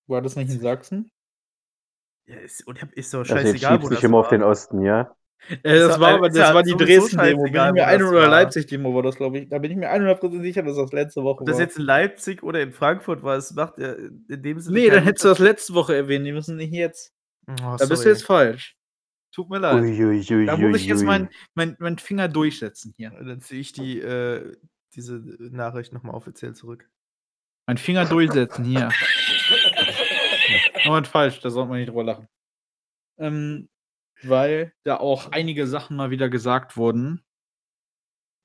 War 0.10 0.22
das 0.22 0.36
nicht 0.36 0.50
in 0.50 0.60
Sachsen? 0.60 1.12
Ja, 2.28 2.38
ist 2.38 2.66
und 2.68 2.80
ist 2.94 3.14
doch 3.14 3.20
Also, 3.30 3.34
scheißegal, 3.36 3.82
wo 3.82 3.88
schiebst 3.88 3.92
dich 3.92 3.98
das 4.00 4.04
immer 4.04 4.18
auf 4.20 4.30
den 4.30 4.42
war. 4.42 4.50
Osten, 4.50 4.82
ja? 4.82 5.16
Äh, 5.50 5.80
das 5.80 5.96
ja 5.96 6.00
war 6.00 6.14
aber 6.16 6.30
das 6.30 6.54
war 6.54 6.62
die 6.64 6.76
Dresden-Demo. 6.76 7.48
Das 7.48 8.02
oder 8.02 8.14
war. 8.14 8.28
Leipzig-Demo 8.28 8.94
war 8.94 9.02
das, 9.04 9.16
glaube 9.16 9.40
ich. 9.40 9.50
Da 9.50 9.58
bin 9.58 9.72
ich 9.72 9.78
mir 9.78 9.90
100 9.90 10.20
% 10.22 10.42
sicher, 10.42 10.62
dass 10.64 10.76
das 10.78 10.92
letzte 10.94 11.24
Woche 11.24 11.42
Ob 11.42 11.48
das 11.48 11.56
war. 11.56 11.62
jetzt 11.64 11.78
in 11.80 11.84
Leipzig 11.86 12.44
oder 12.44 12.62
in 12.62 12.72
Frankfurt 12.72 13.24
war, 13.24 13.38
es 13.38 13.52
macht 13.54 13.80
ja 13.80 13.94
in 13.94 14.26
dem 14.44 14.60
Sinne 14.60 14.80
Ne, 14.80 14.90
dann 14.92 15.04
hättest 15.04 15.26
du 15.26 15.30
das 15.30 15.40
letzte 15.40 15.74
Woche 15.74 15.96
erwähnen 15.96 16.26
die 16.26 16.32
müssen 16.32 16.58
nicht 16.58 16.72
jetzt. 16.74 17.12
Oh, 17.48 17.76
Da 17.78 17.86
bist 17.88 18.06
du 18.06 18.10
jetzt 18.10 18.24
falsch. 18.24 18.78
Tut 19.34 19.50
mir 19.50 19.60
leid. 19.60 19.82
Ui, 19.82 20.04
ui, 20.06 20.26
ui, 20.30 20.46
Da 20.46 20.58
muss 20.58 20.78
ich 20.82 20.86
jetzt 20.88 21.04
meinen 21.04 21.30
mein 21.56 21.76
meinen 21.80 21.98
Finger 21.98 22.28
durchsetzen 22.28 22.94
hier. 22.98 23.10
Dann 23.12 23.40
ziehe 23.42 23.62
ich 23.62 23.72
die 23.72 24.00
äh, 24.00 24.56
diese 24.94 25.24
Nachricht 25.40 25.92
noch 25.94 26.04
mal 26.04 26.14
offiziell 26.14 26.54
zurück. 26.54 26.88
Meinen 27.66 27.78
Finger 27.78 28.06
durchsetzen, 28.06 28.66
hier. 28.66 28.90
Moment, 30.86 31.08
falsch, 31.08 31.40
da 31.40 31.50
sollte 31.50 31.70
man 31.70 31.80
nicht 31.80 31.90
drüber 31.90 32.04
lachen. 32.04 32.28
Ähm, 33.18 33.70
weil 34.24 34.74
da 34.84 34.98
auch 34.98 35.32
einige 35.32 35.68
Sachen 35.68 35.96
mal 35.96 36.12
wieder 36.12 36.30
gesagt 36.30 36.78
wurden 36.78 37.24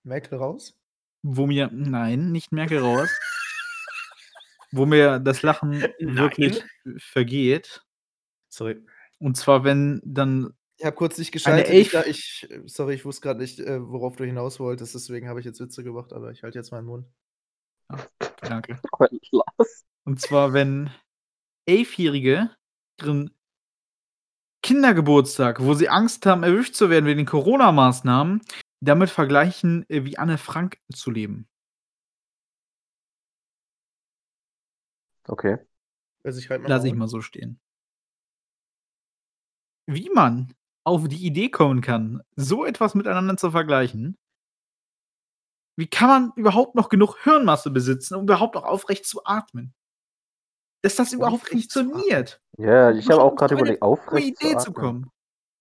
Merkel 0.05 0.39
raus? 0.39 0.79
wo 1.27 1.47
mir 1.47 1.71
nein, 1.73 2.31
nicht 2.31 2.53
Merkel 2.53 2.79
raus. 2.79 3.11
Wo 4.71 4.87
mir 4.87 5.19
das 5.19 5.43
Lachen 5.43 5.81
wirklich 5.99 6.63
Nein? 6.85 6.99
vergeht. 6.99 7.83
Sorry. 8.49 8.85
Und 9.19 9.37
zwar, 9.37 9.65
wenn 9.65 10.01
dann 10.05 10.55
Ich 10.79 10.85
habe 10.85 10.97
kurz 10.97 11.19
nicht 11.19 11.33
geschaltet. 11.33 11.73
Ich 11.73 11.91
da 11.91 12.05
ich 12.05 12.49
sorry, 12.67 12.95
ich 12.95 13.05
wusste 13.05 13.23
grad 13.23 13.39
nicht, 13.39 13.59
äh, 13.61 13.81
worauf 13.81 14.17
du 14.17 14.25
hinaus 14.25 14.61
wolltest, 14.61 14.95
deswegen 14.95 15.29
habe 15.29 15.41
ich 15.41 15.47
jetzt 15.47 15.61
Witze 15.61 15.83
gemacht, 15.83 16.13
aber 16.13 16.31
ich 16.31 16.43
halte 16.43 16.59
jetzt 16.59 16.71
meinen 16.71 16.87
Mund. 16.87 17.07
Ja, 17.91 18.07
danke. 18.43 18.81
Und 20.05 20.21
zwar, 20.21 20.53
wenn 20.53 20.91
Elfjährige 21.67 22.51
ihren 23.01 23.31
Kindergeburtstag, 24.63 25.61
wo 25.63 25.75
sie 25.75 25.89
Angst 25.89 26.27
haben, 26.27 26.43
erwischt 26.43 26.75
zu 26.75 26.91
werden 26.91 27.07
wegen 27.07 27.19
den 27.19 27.27
Corona-Maßnahmen, 27.27 28.41
damit 28.81 29.11
vergleichen, 29.11 29.89
äh, 29.89 30.05
wie 30.05 30.19
Anne 30.19 30.39
Frank 30.39 30.79
zu 30.93 31.11
leben. 31.11 31.49
Okay. 35.29 35.59
Also, 36.25 36.39
ich 36.39 36.51
halte 36.51 36.63
meinen 36.63 36.71
Lasse 36.71 36.89
ich 36.89 36.95
mal 36.95 37.09
so 37.09 37.21
stehen. 37.21 37.61
Wie 39.87 40.11
man 40.11 40.53
auf 40.85 41.09
die 41.09 41.25
Idee 41.25 41.49
kommen 41.49 41.81
kann, 41.81 42.23
so 42.37 42.65
etwas 42.65 42.95
miteinander 42.95 43.37
zu 43.37 43.51
vergleichen 43.51 44.17
wie 45.77 45.87
kann 45.87 46.09
man 46.09 46.33
überhaupt 46.37 46.75
noch 46.75 46.89
genug 46.89 47.19
Hirnmasse 47.23 47.71
besitzen, 47.71 48.15
um 48.15 48.23
überhaupt 48.23 48.55
noch 48.55 48.65
aufrecht 48.65 49.05
zu 49.05 49.25
atmen? 49.25 49.75
Dass 50.87 50.95
das 50.95 51.13
überhaupt 51.13 51.49
funktioniert. 51.49 52.41
Ja, 52.59 52.93
ich 52.93 53.11
habe 53.11 53.21
auch 53.21 53.37
eine 53.37 53.53
überlegt, 53.55 53.83
aufrecht 53.83 54.39
zu 54.39 54.47
Idee 54.47 54.57
zu 54.59 54.73
kommen. 54.73 55.11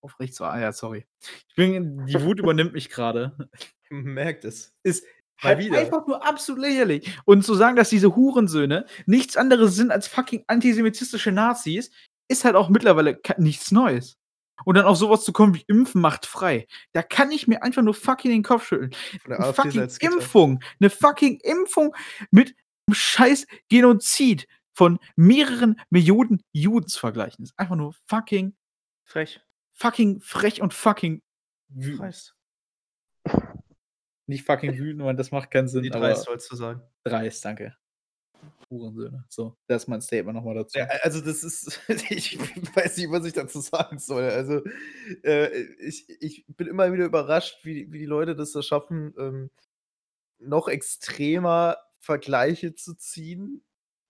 Aufrecht 0.01 0.35
zu 0.35 0.43
ah, 0.43 0.59
ja, 0.59 0.71
sorry. 0.71 1.07
Ich 1.49 1.55
bin 1.55 2.05
die 2.05 2.21
Wut 2.21 2.38
übernimmt 2.38 2.73
mich 2.73 2.91
grade. 2.91 3.35
Man 3.89 4.03
merkt 4.03 4.45
es. 4.45 4.71
Ist 4.83 5.03
halt 5.41 5.57
wieder. 5.57 5.79
einfach 5.79 6.05
nur 6.05 6.23
absolut 6.23 6.61
lächerlich. 6.61 7.17
Und 7.25 7.43
zu 7.43 7.55
sagen, 7.55 7.75
dass 7.75 7.89
diese 7.89 8.15
Hurensöhne 8.15 8.85
nichts 9.07 9.35
anderes 9.35 9.73
sind 9.73 9.89
als 9.89 10.07
fucking 10.07 10.43
antisemitistische 10.45 11.31
Nazis, 11.31 11.89
ist 12.27 12.45
halt 12.45 12.55
auch 12.55 12.69
mittlerweile 12.69 13.19
nichts 13.39 13.71
Neues. 13.71 14.17
Und 14.63 14.77
dann 14.77 14.85
auf 14.85 14.97
so 14.97 15.09
was 15.09 15.23
zu 15.23 15.33
kommen 15.33 15.55
wie 15.55 15.65
Impfen 15.65 16.01
macht 16.01 16.27
frei. 16.27 16.67
Da 16.93 17.01
kann 17.01 17.31
ich 17.31 17.47
mir 17.47 17.63
einfach 17.63 17.81
nur 17.81 17.95
fucking 17.95 18.29
den 18.29 18.43
Kopf 18.43 18.67
schütteln. 18.67 18.93
'Ne 19.25 19.39
AfD 19.39 19.63
fucking. 19.63 19.89
Impfung 20.01 20.59
'ne 20.77 20.91
fucking 20.91 21.39
Impfung 21.41 21.95
mit 22.29 22.55
'nem 22.88 22.93
scheiß 22.93 23.47
Genozid 23.69 24.45
von 24.75 24.99
mehreren 25.15 25.79
Millionen 25.89 26.43
Juden 26.51 26.88
zu 26.88 26.99
vergleichen, 26.99 27.43
ist 27.43 27.57
einfach 27.57 27.75
nur 27.77 27.93
fucking 28.07 28.55
Frech. 29.03 29.39
fucking 29.73 30.19
frech 30.19 30.61
und 30.61 30.73
fucking 30.73 31.23
wütend. 31.69 32.01
Dreist. 32.01 32.35
Nicht 34.27 34.45
fucking 34.45 34.77
wütend, 34.77 35.03
weil 35.03 35.15
das 35.15 35.31
macht 35.31 35.49
keinen 35.49 35.67
Sinn, 35.67 35.91
aber 35.91 36.07
dreist 36.07 36.27
wolltest 36.27 36.51
du 36.51 36.55
sagen. 36.55 36.81
dreist, 37.03 37.45
danke. 37.45 37.75
Hurensöhne. 38.69 39.23
So, 39.29 39.55
das 39.67 39.83
ist 39.83 39.88
mein 39.88 40.01
Statement 40.01 40.35
noch 40.35 40.43
mal 40.43 40.55
dazu. 40.55 40.77
Ja, 40.77 40.88
also, 41.03 41.21
das 41.21 41.43
ist 41.43 41.79
ich 42.09 42.38
weiß 42.75 42.97
nicht, 42.97 43.11
was 43.11 43.25
ich 43.25 43.33
dazu 43.33 43.61
sagen 43.61 43.99
soll. 43.99 44.23
Also, 44.23 44.61
äh, 45.23 45.47
ich 45.79 46.05
ich 46.19 46.45
bin 46.47 46.67
immer 46.67 46.91
wieder 46.91 47.05
überrascht, 47.05 47.63
wie 47.63 47.91
wie 47.91 47.99
die 47.99 48.05
Leute 48.05 48.35
das 48.35 48.51
da 48.51 48.61
schaffen, 48.61 49.13
ähm, 49.17 49.51
noch 50.39 50.67
extremer 50.67 51.77
Vergleiche 51.99 52.75
zu 52.75 52.95
ziehen, 52.95 53.63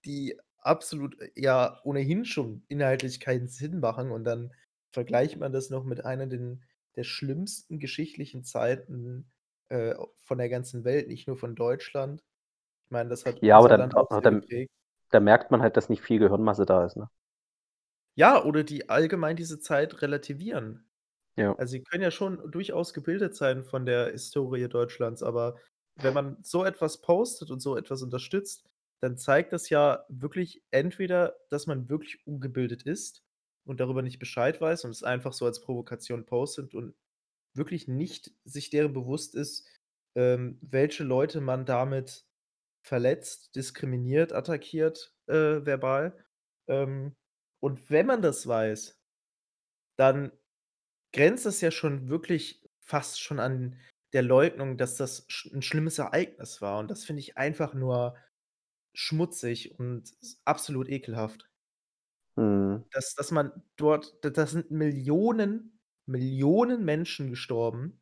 die 0.06 0.38
absolut, 0.66 1.20
äh, 1.22 1.32
ja 1.36 1.80
ohnehin 1.84 2.26
schon 2.26 2.64
inhaltlich 2.68 3.20
keinen 3.20 3.48
Sinn 3.48 3.80
machen 3.80 4.12
und 4.12 4.24
dann 4.24 4.54
vergleicht 4.92 5.38
man 5.40 5.52
das 5.54 5.70
noch 5.70 5.84
mit 5.84 6.06
einer 6.06 6.28
den 6.28 6.64
der 6.96 7.04
schlimmsten 7.04 7.80
geschichtlichen 7.80 8.44
Zeiten, 8.46 9.30
äh, 9.70 9.96
von 10.24 10.38
der 10.38 10.50
ganzen 10.50 10.86
Welt, 10.86 11.08
nicht 11.10 11.28
nur 11.28 11.38
von 11.38 11.56
Deutschland. 11.56 12.24
Ich 12.86 12.92
meine, 12.92 13.10
das 13.10 13.26
hat 13.26 13.42
Ja, 13.42 13.58
aber 13.58 13.70
dann 13.70 13.90
dann 14.22 14.46
da 15.12 15.20
merkt 15.20 15.52
man 15.52 15.62
halt, 15.62 15.78
dass 15.78 15.90
nicht 15.90 16.02
viel 16.02 16.20
Gehirnmasse 16.20 16.66
da 16.66 16.86
ist, 16.86 16.98
ne? 16.98 17.10
Ja, 18.18 18.44
oder 18.44 18.64
die 18.64 18.90
allgemein 18.90 19.36
diese 19.36 19.60
Zeit 19.60 20.02
relativieren. 20.02 20.86
Ja. 21.36 21.54
Also, 21.58 21.72
sie 21.72 21.84
können 21.84 22.04
ja 22.04 22.12
schon 22.12 22.50
durchaus 22.52 22.94
gebildet 22.94 23.36
sein 23.36 23.64
von 23.66 23.86
der 23.86 24.12
Historie 24.12 24.70
Deutschlands, 24.70 25.22
aber 25.24 25.58
wenn 25.98 26.14
man 26.14 26.38
so 26.42 26.64
etwas 26.64 27.02
postet 27.02 27.52
und 27.52 27.60
so 27.62 27.78
etwas 27.78 28.02
unterstützt, 28.02 28.66
dann 29.06 29.18
zeigt 29.20 29.54
das 29.54 29.70
ja 29.70 30.06
wirklich 30.10 30.64
entweder, 30.72 31.38
dass 31.52 31.68
man 31.68 31.90
wirklich 31.90 32.26
ungebildet 32.28 32.84
ist 32.84 33.24
und 33.66 33.80
darüber 33.82 34.04
nicht 34.04 34.20
Bescheid 34.20 34.62
weiß 34.62 34.86
und 34.86 34.92
es 34.92 35.04
einfach 35.04 35.34
so 35.34 35.46
als 35.48 35.62
Provokation 35.62 36.26
postet 36.28 36.76
und 36.76 36.96
wirklich 37.56 37.88
nicht 37.88 38.34
sich 38.46 38.70
deren 38.72 38.94
bewusst 38.94 39.36
ist, 39.36 39.68
ähm, 40.16 40.60
welche 40.62 41.04
Leute 41.04 41.42
man 41.42 41.66
damit 41.66 42.26
verletzt, 42.84 43.56
diskriminiert, 43.56 44.34
attackiert, 44.34 45.14
äh, 45.28 45.66
verbal. 45.66 46.26
Ähm, 46.70 47.16
und 47.62 47.90
wenn 47.92 48.08
man 48.08 48.22
das 48.22 48.48
weiß 48.48 48.94
dann 50.00 50.32
grenzt 51.14 51.46
das 51.46 51.62
ja 51.62 51.72
schon 51.72 52.10
wirklich 52.10 52.64
fast 52.82 53.22
schon 53.22 53.40
an 53.40 53.80
der 54.14 54.24
Leugnung, 54.24 54.78
dass 54.78 54.96
das 54.98 55.26
sch 55.30 55.48
'n 55.54 55.62
schlimmes 55.62 56.00
Ereignis 56.00 56.62
war 56.62 56.80
und 56.80 56.92
das 56.92 57.06
finde 57.06 57.22
ich 57.22 57.38
einfach 57.38 57.74
nur 57.74 58.16
schmutzig 58.96 59.80
und 59.80 60.14
absolut 60.46 60.90
ekelhaft. 60.90 61.50
Mhm. 62.38 62.86
Dass 62.92 63.16
dass 63.16 63.32
man 63.32 63.52
dort 63.78 64.18
da 64.22 64.46
sind 64.48 64.72
Millionen 64.72 65.80
Millionen 66.08 66.86
Menschen 66.86 67.30
gestorben, 67.32 68.00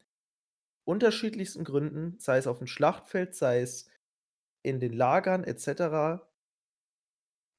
unterschiedlichsten 0.86 1.64
Gründen, 1.66 2.20
sei 2.20 2.38
es 2.38 2.48
aufm 2.48 2.68
Schlachtfeld, 2.68 3.36
sei 3.36 3.62
es 3.62 3.90
in 4.64 4.80
den 4.80 4.94
Lagern 4.94 5.44
et 5.46 5.60
cetera. 5.62 6.30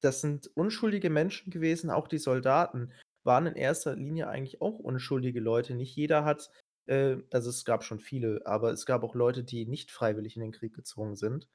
Das 0.03 0.21
sind 0.21 0.47
unschuldige 0.55 1.09
Menschen 1.09 1.51
gewesen, 1.51 1.89
auch 1.89 2.07
die 2.07 2.17
Soldaten 2.17 2.91
waren 3.23 3.47
in 3.47 3.55
erster 3.55 3.95
Linie 3.95 4.27
eigentlich 4.27 4.61
auch 4.61 4.77
unschuldige 4.79 5.39
Leute. 5.39 5.73
Nicht 5.73 5.95
jeder 5.95 6.25
hat 6.25 6.51
äh, 6.87 7.17
also, 7.31 7.49
es 7.49 7.65
gab 7.65 7.83
schon 7.83 7.99
viele, 7.99 8.41
aber 8.45 8.71
es 8.71 8.85
gab 8.85 9.03
auch 9.03 9.15
Leute, 9.15 9.43
die 9.43 9.65
nicht 9.65 9.89
freiwillig 9.91 10.35
in 10.35 10.41
den 10.43 10.51
Krieg 10.51 10.75
gezwungen 10.75 11.15
sind, 11.15 11.47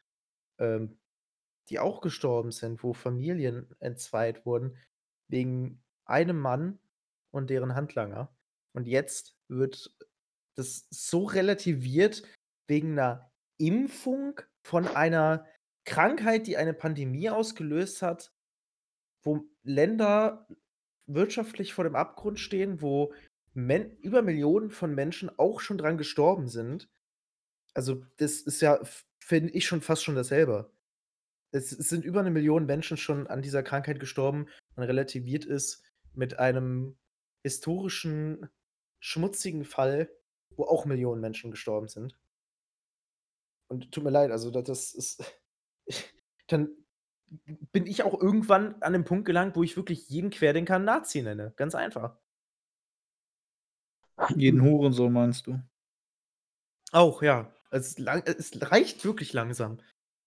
ähm, 0.59 0.99
die 1.71 1.79
auch 1.81 2.01
gestorben 2.03 2.53
sind, 2.53 2.83
wo 2.85 2.93
Familien 2.95 3.75
entzweit 3.81 4.47
wurden 4.47 4.77
wegen 5.29 5.83
einem 6.07 6.39
Mann 6.39 6.81
und 7.33 7.51
deren 7.51 7.75
Handlanger. 7.75 8.35
Und 8.75 8.89
jetzt 8.89 9.37
wird 9.49 9.97
das 10.57 10.87
so 10.91 11.25
relativiert 11.25 12.23
wegen 12.69 12.95
'ner 12.95 13.31
Impfung 13.59 14.41
von 14.67 14.87
einer 14.89 15.47
Krankheit, 15.87 16.47
die 16.47 16.57
eine 16.57 16.75
Pandemie 16.75 17.31
ausgelöst 17.31 18.03
hat, 18.03 18.33
wo 19.23 19.45
Länder 19.65 20.49
wirtschaftlich 21.07 21.75
vor 21.75 21.85
dem 21.85 21.97
Abgrund 21.97 22.41
stehen, 22.41 22.83
wo 22.83 23.13
Men 23.55 23.97
über 23.99 24.23
Millionen 24.23 24.71
von 24.71 24.95
Menschen 24.95 25.31
auch 25.39 25.61
schon 25.61 25.79
dran 25.79 25.99
gestorben 25.99 26.49
sind. 26.49 26.89
Also, 27.75 28.05
das 28.19 28.43
ist 28.43 28.61
ja, 28.63 28.81
finde 29.23 29.53
ich 29.55 29.67
schon 29.67 29.81
fast 29.83 30.05
schon 30.05 30.17
dasselbe. 30.17 30.73
Es 31.55 31.73
es 31.73 31.89
sind 31.89 32.05
über 32.05 32.23
'ne 32.23 32.31
Million 32.31 32.67
Menschen 32.67 32.97
schon 32.97 33.27
an 33.27 33.43
dieser 33.43 33.63
Krankheit 33.63 33.99
gestorben 34.01 34.47
und 34.77 34.85
relativiert 34.85 35.45
es 35.47 35.83
mit 36.15 36.39
einem 36.39 36.97
historischen, 37.43 38.49
schmutzigen 39.01 39.65
Fall, 39.65 40.11
wo 40.57 40.65
auch 40.65 40.85
Millionen 40.85 41.21
Menschen 41.21 41.51
gestorben 41.51 41.89
sind. 41.89 42.15
Und 43.71 43.93
tut 43.93 44.03
mir 44.03 44.11
leid, 44.11 44.33
also 44.33 44.51
da 44.51 44.63
das 44.63 44.93
ist 44.93 45.23
dann 46.49 46.71
bin 47.73 47.87
ich 47.87 48.03
auch 48.05 48.21
irgendwann 48.21 48.77
an 48.83 48.93
den 48.95 49.05
Punkt 49.05 49.27
gelangt, 49.27 49.57
wo 49.57 49.63
ich 49.65 49.77
wirklich 49.77 50.09
jeden 50.11 50.31
Querdenker 50.31 50.77
'n 50.77 50.85
Nazi 50.85 51.23
nenne, 51.23 51.55
ganz 51.57 51.75
einfach. 51.77 52.19
Jeden 54.37 54.61
Hurensohn 54.63 55.13
meinst 55.13 55.47
du? 55.47 55.61
Auch, 56.93 57.23
ja. 57.23 57.53
Es 57.71 57.99
lang 57.99 58.23
es 58.27 58.51
reicht 58.71 59.05
wirklich 59.05 59.33
langsam. 59.33 59.79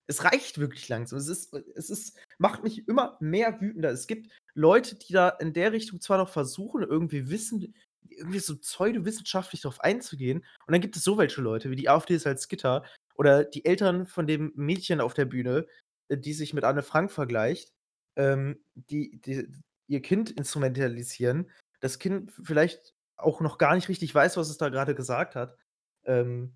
Es 0.08 0.24
reicht 0.24 0.58
wirklich 0.58 0.90
langsam. 0.90 1.18
Es 1.18 1.28
ist 1.28 1.54
es 1.54 1.90
ist 1.90 2.18
macht 2.38 2.64
mich 2.64 2.88
immer 2.88 3.18
mehr 3.20 3.60
wütender. 3.62 3.92
Es 3.92 4.08
gibt 4.08 4.32
Leute, 4.54 4.96
die 4.96 5.14
da 5.14 5.30
in 5.30 5.54
der 5.54 5.72
Richtung 5.72 6.02
zwar 6.02 6.18
noch 6.18 6.30
versuchen, 6.30 6.84
irgendwie 6.84 7.30
Wissen 7.30 7.74
irgendwie 8.10 8.40
so 8.40 8.58
pseudowissenschaftlich 8.58 9.62
drauf 9.62 9.80
einzugehen. 9.82 10.40
Und 10.40 10.72
dann 10.72 10.82
gibt 10.82 10.96
es 10.96 11.04
so 11.04 11.18
welche 11.18 11.42
Leute 11.42 11.70
wie 11.72 11.76
die 11.76 11.90
AfD 11.90 12.18
Salzgitter 12.18 12.84
oder 13.16 13.44
die 13.44 13.66
Eltern 13.66 14.06
von 14.06 14.28
dem 14.28 14.52
Mädchen 14.56 15.02
auf 15.02 15.14
der 15.14 15.26
Bühne, 15.26 15.68
äh, 16.10 16.18
die 16.18 16.34
sich 16.34 16.54
mit 16.54 16.64
Anne 16.64 16.84
Frank 16.84 17.12
vergleicht, 17.12 17.72
ähm, 18.16 18.64
die 18.76 19.20
die 19.22 19.48
ihr 19.88 20.02
Kind 20.02 20.32
instrumentalisieren. 20.32 21.50
Das 21.80 22.00
Kind 22.00 22.32
vielleicht 22.44 22.94
auch 23.18 23.42
noch 23.42 23.58
gar 23.58 23.76
nicht 23.76 23.90
richtig 23.90 24.14
weiß, 24.14 24.38
was 24.38 24.50
es 24.50 24.58
da 24.58 24.70
grade 24.70 24.96
gesagt 24.96 25.36
hat. 25.36 25.58
Ähm, 26.06 26.56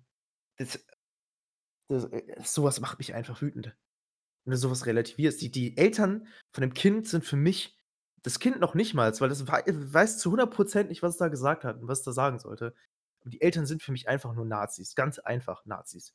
das 0.56 0.84
das 1.88 2.04
äh, 2.06 2.22
so 2.44 2.64
was 2.64 2.80
macht 2.80 2.98
mich 2.98 3.14
einfach 3.14 3.40
wütend. 3.42 3.76
Wenn 4.44 4.52
du 4.52 4.58
so 4.58 4.70
was 4.70 4.86
relativierst. 4.86 5.42
Die 5.42 5.50
die 5.52 5.76
Eltern 5.78 6.28
von 6.54 6.62
dem 6.62 6.74
Kind 6.74 7.08
sind 7.08 7.24
für 7.24 7.36
mich 7.36 7.78
das 8.24 8.40
Kind 8.40 8.60
noch 8.60 8.74
nicht 8.74 8.94
mal, 8.94 9.12
weil 9.20 9.28
das 9.30 9.46
wei 9.48 9.62
weiß 9.66 10.18
zu 10.18 10.30
100 10.32 10.52
% 10.54 10.90
nicht, 10.90 11.02
was 11.02 11.12
es 11.14 11.18
da 11.18 11.28
gesagt 11.28 11.64
hat 11.64 11.80
und 11.80 11.88
was 11.88 12.00
es 12.00 12.04
da 12.06 12.12
sagen 12.12 12.38
sollte. 12.40 12.74
Und 13.24 13.34
die 13.34 13.42
Eltern 13.42 13.66
sind 13.66 13.82
für 13.82 13.92
mich 13.92 14.08
einfach 14.08 14.34
nur 14.34 14.46
Nazis, 14.46 14.94
ganz 14.96 15.18
einfach 15.20 15.64
Nazis. 15.66 16.14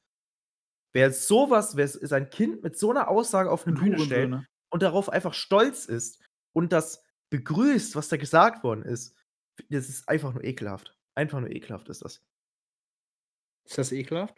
Wer 0.95 1.11
so 1.11 1.49
was 1.49 1.75
wer 1.75 1.87
sein 1.87 2.29
Kind 2.29 2.61
mit 2.63 2.77
so 2.77 2.93
'ner 2.93 3.07
Aussage 3.09 3.49
auf 3.51 3.65
'ne 3.65 3.73
Und 3.73 3.81
Bühne 3.81 3.97
stellt 3.99 4.31
Hurensöhne. 4.31 4.45
und 4.69 4.83
darauf 4.83 5.09
einfach 5.09 5.33
stolz 5.33 5.85
ist 5.85 6.21
und 6.53 6.71
das 6.71 7.01
begrüßt, 7.31 7.95
was 7.95 8.09
da 8.09 8.17
gesagt 8.17 8.63
worden 8.63 8.83
ist, 8.83 9.15
das 9.69 9.89
ist 9.89 10.07
einfach 10.07 10.33
nur 10.33 10.43
ekelhaft. 10.43 10.95
Einfach 11.15 11.39
nur 11.39 11.49
ekelhaft 11.49 11.89
ist 11.89 12.03
das. 12.03 12.19
Ist 13.65 13.77
das 13.77 13.91
ekelhaft? 13.91 14.35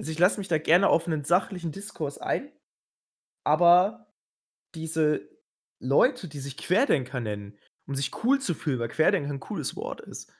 Also, 0.00 0.12
ich 0.12 0.18
lasse 0.18 0.38
mich 0.40 0.48
da 0.48 0.56
gerne 0.58 0.88
auf 0.88 1.06
'nen 1.06 1.24
sachlichen 1.24 1.72
Diskurs 1.72 2.16
ein, 2.18 2.52
aber 3.44 4.12
diese 4.74 5.30
Leute, 5.80 6.28
die 6.28 6.40
sich 6.40 6.56
Querdenker 6.58 7.20
nennen, 7.20 7.58
um 7.88 7.94
sich 7.96 8.12
cool 8.24 8.40
zu 8.40 8.54
fühlen, 8.54 8.80
weil 8.80 8.88
Querdenker 8.88 9.30
'n 9.30 9.40
cooles 9.40 9.76
Wort 9.76 10.00
ist, 10.02 10.32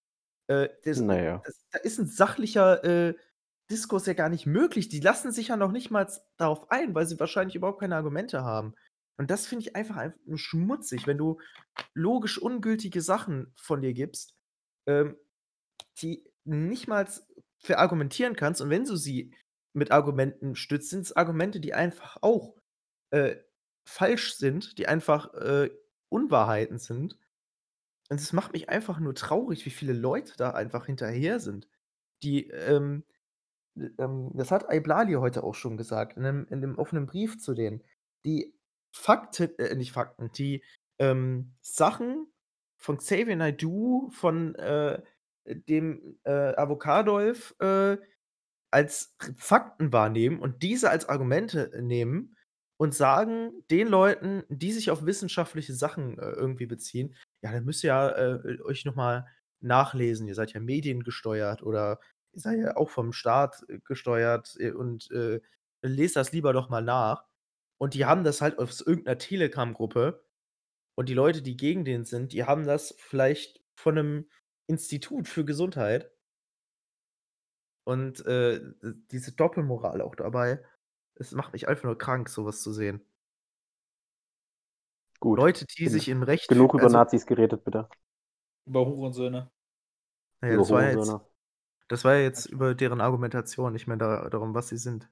äh, 0.48 0.68
das 0.84 1.02
Na 1.06 1.14
äh, 1.14 1.16
ja. 1.22 1.46
das 1.46 1.66
da 1.72 1.78
ist 1.80 1.98
'n 2.00 2.06
sachlicher, 2.08 2.84
äh, 2.84 3.14
Diskurs 3.70 4.06
ja 4.06 4.14
gar 4.14 4.28
nicht 4.30 4.46
möglich. 4.46 4.88
Die 4.90 5.00
lassen 5.00 5.32
sich 5.32 5.48
ja 5.48 5.56
noch 5.58 5.72
nicht 5.72 5.90
mal 5.90 6.08
darauf 6.38 6.70
ein, 6.72 6.94
weil 6.94 7.06
sie 7.06 7.20
wahrscheinlich 7.20 7.56
überhaupt 7.56 7.80
keine 7.80 7.96
Argumente 7.96 8.44
haben. 8.44 8.74
Und 9.18 9.30
das 9.30 9.46
finde 9.46 9.64
ich 9.66 9.76
einfach 9.76 9.96
einf 9.96 10.16
nur 10.26 10.38
schmutzig, 10.38 11.06
wenn 11.08 11.18
du 11.18 11.40
logisch 11.94 12.38
ungültige 12.40 13.02
Sachen 13.02 13.52
von 13.56 13.82
dir 13.82 13.94
gibst, 13.94 14.34
ähm, 14.88 15.16
die 16.02 16.24
nicht 16.44 16.88
mal 16.88 17.08
verargumentieren 17.60 18.36
kannst. 18.36 18.60
Und 18.62 18.70
wenn 18.70 18.84
du 18.86 18.96
sie 18.96 19.34
mit 19.74 19.92
Argumenten 19.92 20.56
stützt, 20.56 20.90
sind's 20.90 21.12
Argumente, 21.12 21.60
die 21.60 21.74
einfach 21.74 22.18
auch, 22.22 22.56
äh, 23.10 23.36
falsch 23.86 24.34
sind, 24.36 24.78
die 24.78 24.88
einfach, 24.88 25.34
äh, 25.34 25.70
Unwahrheiten 26.10 26.78
sind. 26.78 27.18
Und 28.10 28.20
es 28.20 28.32
macht 28.32 28.52
mich 28.54 28.68
einfach 28.70 29.00
nur 29.00 29.14
traurig, 29.14 29.66
wie 29.66 29.70
viele 29.70 29.92
Leute 29.94 30.34
da 30.38 30.50
einfach 30.52 30.86
hinterher 30.86 31.40
sind, 31.40 31.68
die, 32.24 32.48
ähm 32.50 33.04
äh, 33.76 33.90
ähm, 33.98 34.30
das 34.34 34.50
hat 34.52 34.70
Eblali 34.72 35.14
heute 35.14 35.44
auch 35.44 35.54
schon 35.56 35.76
gesagt 35.78 36.16
in 36.18 36.22
'nem 36.24 36.46
in 36.50 36.60
'nem 36.60 36.78
offenen 36.78 37.06
Brief 37.06 37.38
zu 37.40 37.54
denen, 37.54 37.82
die 38.26 38.54
Fakten 38.92 39.50
äh, 39.58 39.74
nicht 39.76 39.92
Fakten, 39.92 40.32
die, 40.32 40.64
ähm, 41.00 41.54
Sachen 41.62 42.28
von 42.78 42.98
Xavier 42.98 43.36
Naidoo, 43.36 44.10
von, 44.12 44.54
äh, 44.56 45.02
dem, 45.46 46.18
äh, 46.24 46.30
Avocadolf, 46.56 47.54
äh, 47.60 47.98
als 48.72 49.16
Fakten 49.36 49.92
wahrnehmen 49.92 50.40
und 50.40 50.62
diese 50.62 50.90
als 50.90 51.08
Argumente 51.08 51.70
nehmen 51.82 52.36
und 52.78 52.94
sagen 52.94 53.52
den 53.70 53.88
Leuten, 53.88 54.44
die 54.48 54.72
sich 54.72 54.90
auf 54.90 55.06
wissenschaftliche 55.06 55.74
Sachen, 55.74 56.18
äh, 56.18 56.30
irgendwie 56.32 56.66
beziehen: 56.66 57.14
„Ja, 57.42 57.52
dann 57.52 57.64
müsst 57.64 57.84
ihr 57.84 57.88
ja, 57.88 58.10
äh, 58.10 58.60
euch 58.62 58.84
noch 58.84 58.94
mal 58.96 59.26
nachlesen. 59.60 60.28
Ihr 60.28 60.34
seid 60.36 60.52
ja 60.54 60.60
mediengesteuert 60.60 61.62
oder 61.62 62.00
ihr 62.34 62.40
seid 62.40 62.58
ja 62.60 62.76
auch 62.76 62.90
vom 62.90 63.12
Staat 63.12 63.64
gesteuert, 63.84 64.54
äh, 64.60 64.72
und, 64.72 65.10
äh, 65.12 65.40
lest 65.82 66.16
das 66.16 66.32
lieber 66.32 66.52
doch 66.52 66.68
mal 66.70 66.82
nach.“ 66.82 67.24
Und 67.78 67.94
die 67.94 68.04
haben 68.06 68.24
das 68.24 68.40
halt 68.42 68.58
aus 68.58 68.80
irgend 68.82 69.06
'ner 69.06 69.18
Telegram-Gruppe. 69.18 70.24
Und 70.96 71.08
die 71.10 71.14
Leute, 71.14 71.42
die 71.42 71.56
gegen 71.58 71.84
den 71.86 72.04
sind, 72.06 72.32
die 72.34 72.44
haben 72.44 72.66
das 72.66 72.94
vielleicht 72.98 73.62
von 73.76 73.94
'nem 73.96 74.30
Institut 74.68 75.28
für 75.28 75.44
Gesundheit. 75.46 76.10
Und, 77.84 78.24
äh, 78.26 78.60
diese 79.10 79.32
Doppelmoral 79.32 80.00
auch 80.02 80.14
dabei, 80.14 80.62
es 81.16 81.32
macht 81.32 81.52
mich 81.52 81.68
einfach 81.68 81.84
nur 81.84 81.98
krank, 81.98 82.28
so 82.28 82.46
was 82.46 82.62
zu 82.62 82.72
sehen. 82.72 83.04
Gut. 85.20 85.38
Leute, 85.38 85.66
die 85.66 85.84
Gen- 85.84 85.92
sich 85.92 86.08
im 86.08 86.22
Recht 86.22 86.48
Genug 86.48 86.74
über 86.74 86.84
also, 86.84 86.96
Nazis 86.98 87.26
geredet, 87.26 87.64
bitte. 87.64 87.88
Über 88.66 88.86
Hurensöhne. 88.86 89.50
Naja, 90.42 90.54
über 90.54 90.62
das, 90.62 90.70
war 90.70 90.82
ja 90.82 90.90
jetzt, 90.90 91.16
das 91.88 92.04
war 92.04 92.14
ja 92.16 92.20
jetzt 92.22 92.46
über 92.46 92.74
deren 92.74 93.00
Argumentation, 93.00 93.72
nicht 93.72 93.86
mehr 93.88 93.96
da, 93.98 94.28
darum, 94.30 94.54
was 94.54 94.68
sie 94.68 94.78
sind. 94.78 95.08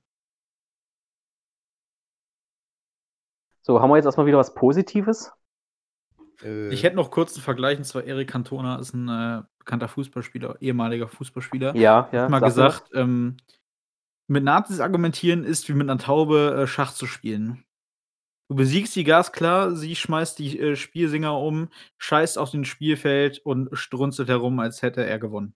So, 3.62 3.80
haben 3.80 3.90
wir 3.90 3.96
jetzt 3.96 4.06
erstmal 4.06 4.26
wieder 4.26 4.38
was 4.38 4.54
Positives? 4.54 5.30
Äh, 6.42 6.72
Ich 6.72 6.82
hätte 6.82 6.96
noch 6.96 7.10
kurz 7.10 7.34
einen 7.34 7.42
Vergleich, 7.42 7.78
und 7.78 7.84
zwar 7.84 8.04
Erik 8.04 8.28
Cantona 8.30 8.78
ist 8.78 8.94
ein 8.94 9.08
äh, 9.08 9.42
bekannter 9.58 9.88
Fußballspieler, 9.88 10.60
ehemaliger 10.60 11.08
Fußballspieler. 11.08 11.76
Ja, 11.76 12.08
ja. 12.12 12.28
mal 12.28 12.40
sag 12.40 12.48
gesagt, 12.48 12.90
ähm, 12.94 13.36
mit 14.26 14.44
Nazis 14.44 14.80
argumentieren 14.80 15.44
ist 15.44 15.68
wie 15.68 15.72
mit 15.72 15.88
einer 15.88 15.98
Taube 15.98 16.62
äh, 16.62 16.66
Schach 16.66 16.92
zu 16.92 17.06
spielen. 17.06 17.64
Du 18.48 18.56
besiegst 18.56 18.94
sie 18.94 19.04
gasklar, 19.04 19.76
sie 19.76 19.94
schmeißt 19.94 20.38
die 20.38 20.58
äh, 20.58 20.76
Spielsinger 20.76 21.38
um, 21.38 21.68
scheißt 21.98 22.38
auf 22.38 22.50
den 22.50 22.64
Spielfeld 22.64 23.40
und 23.40 23.68
strunzelt 23.76 24.28
herum, 24.28 24.58
als 24.58 24.80
hätte 24.80 25.04
er 25.04 25.18
gewonnen. 25.18 25.54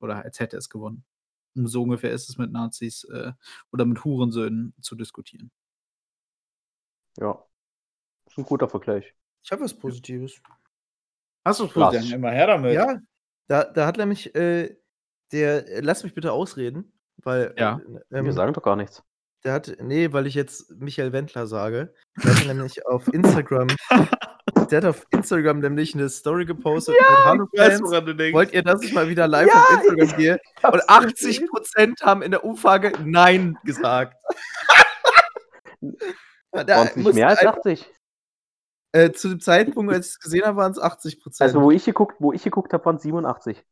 Oder 0.00 0.24
als 0.24 0.40
hätte 0.40 0.56
es 0.56 0.68
gewonnen. 0.70 1.04
Und 1.54 1.68
so 1.68 1.82
ungefähr 1.82 2.12
ist 2.12 2.28
es 2.28 2.38
mit 2.38 2.52
Nazis 2.52 3.04
äh, 3.04 3.32
oder 3.72 3.84
mit 3.84 4.04
Hurensöhnen 4.04 4.74
zu 4.80 4.94
diskutieren. 4.94 5.50
Ja. 7.18 7.42
Ist 8.26 8.38
ein 8.38 8.44
guter 8.44 8.68
Vergleich. 8.68 9.14
Ich 9.46 9.52
habe 9.52 9.62
was 9.62 9.72
Positives. 9.74 10.40
Hast 11.46 11.60
du 11.60 11.68
Krass. 11.68 11.94
Fußball? 11.96 12.12
Immer 12.14 12.30
her 12.32 12.48
damit. 12.48 12.74
Ja, 12.74 12.98
da, 13.48 13.64
da 13.64 13.86
hat 13.86 13.96
nämlich 13.96 14.34
äh, 14.34 14.76
der, 15.32 15.68
äh, 15.68 15.80
lass 15.80 16.02
mich 16.02 16.14
bitte 16.14 16.32
ausreden, 16.32 16.92
weil 17.22 17.54
Ja. 17.56 17.78
äh, 17.78 18.00
Wir 18.10 18.18
ähm, 18.18 18.32
sagen 18.32 18.52
doch 18.52 18.62
gar 18.62 18.74
nichts. 18.76 19.02
der 19.44 19.52
hat, 19.52 19.76
nee, 19.80 20.12
weil 20.12 20.26
ich 20.26 20.34
jetzt 20.34 20.70
Michael 20.72 21.12
Wendler 21.12 21.46
sage, 21.46 21.94
der 22.24 22.34
hat 22.36 22.46
nämlich 22.46 22.84
auf 22.86 23.06
Instagram, 23.12 23.68
der 24.70 24.78
hat 24.78 24.84
auf 24.84 25.06
Instagram 25.10 25.60
nämlich 25.60 25.94
eine 25.94 26.08
Story 26.08 26.44
gepostet 26.44 26.96
mit 26.98 27.08
Hallo 27.24 27.46
Ich 27.52 27.60
weiß, 27.60 27.68
Fans, 27.78 27.82
woran 27.82 28.06
du 28.06 28.14
denkst. 28.16 28.34
wollt 28.34 28.52
ihr, 28.52 28.62
dass 28.64 28.82
ich 28.82 28.92
mal 28.92 29.08
wieder 29.08 29.28
live 29.28 29.46
Ja, 29.46 29.54
auf 29.62 29.70
Instagram 29.84 30.16
gehe? 30.18 30.40
Und 30.64 30.72
hab's 30.72 30.88
80 30.88 31.14
gesehen. 31.28 31.48
Prozent 31.48 32.00
haben 32.02 32.22
in 32.22 32.32
der 32.32 32.42
Umfrage 32.42 32.92
Nein 33.04 33.56
gesagt. 33.62 34.16
Da 36.52 36.84
es 36.84 36.96
nicht 36.96 37.12
mehr 37.14 37.28
als 37.28 37.40
einfach- 37.40 37.58
80? 37.58 37.86
Äh, 38.96 39.12
zu 39.12 39.28
dem 39.28 39.40
Zeitpunkt, 39.40 39.92
als 39.92 40.06
ich 40.06 40.12
es 40.12 40.20
gesehen 40.20 40.44
habe, 40.46 40.56
waren 40.56 40.72
es 40.72 40.78
80 40.78 41.20
Prozent. 41.20 41.46
Also, 41.46 41.60
wo 41.60 41.70
ich 41.70 41.84
geguckt, 41.84 42.16
wo 42.18 42.32
ich 42.32 42.42
geguckt 42.42 42.72
habe, 42.72 42.82
waren 42.86 42.98
87. 42.98 43.62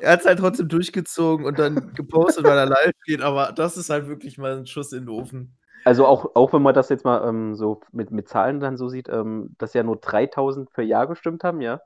er 0.00 0.12
hat 0.12 0.20
es 0.20 0.26
halt 0.26 0.38
trotzdem 0.38 0.68
durchgezogen 0.68 1.44
und 1.44 1.58
dann 1.58 1.92
gepostet, 1.92 2.44
weil 2.44 2.56
er 2.56 2.64
live 2.64 2.94
geht, 3.04 3.20
aber 3.20 3.52
das 3.52 3.76
ist 3.76 3.90
halt 3.90 4.08
wirklich 4.08 4.38
mal 4.38 4.56
ein 4.56 4.66
Schuss 4.66 4.94
in 4.94 5.00
den 5.00 5.10
Ofen. 5.10 5.58
Also 5.84 6.06
auch, 6.06 6.34
auch 6.34 6.54
wenn 6.54 6.62
man 6.62 6.72
das 6.72 6.88
jetzt 6.88 7.04
mal 7.04 7.28
ähm, 7.28 7.54
so 7.54 7.82
mit, 7.92 8.10
mit 8.10 8.30
Zahlen 8.30 8.60
dann 8.60 8.78
so 8.78 8.88
sieht, 8.88 9.10
ähm, 9.10 9.54
dass 9.58 9.74
ja 9.74 9.82
nur 9.82 9.96
3000 9.96 10.70
für 10.70 10.82
Ja 10.82 11.04
gestimmt 11.04 11.44
haben, 11.44 11.60
ja. 11.60 11.82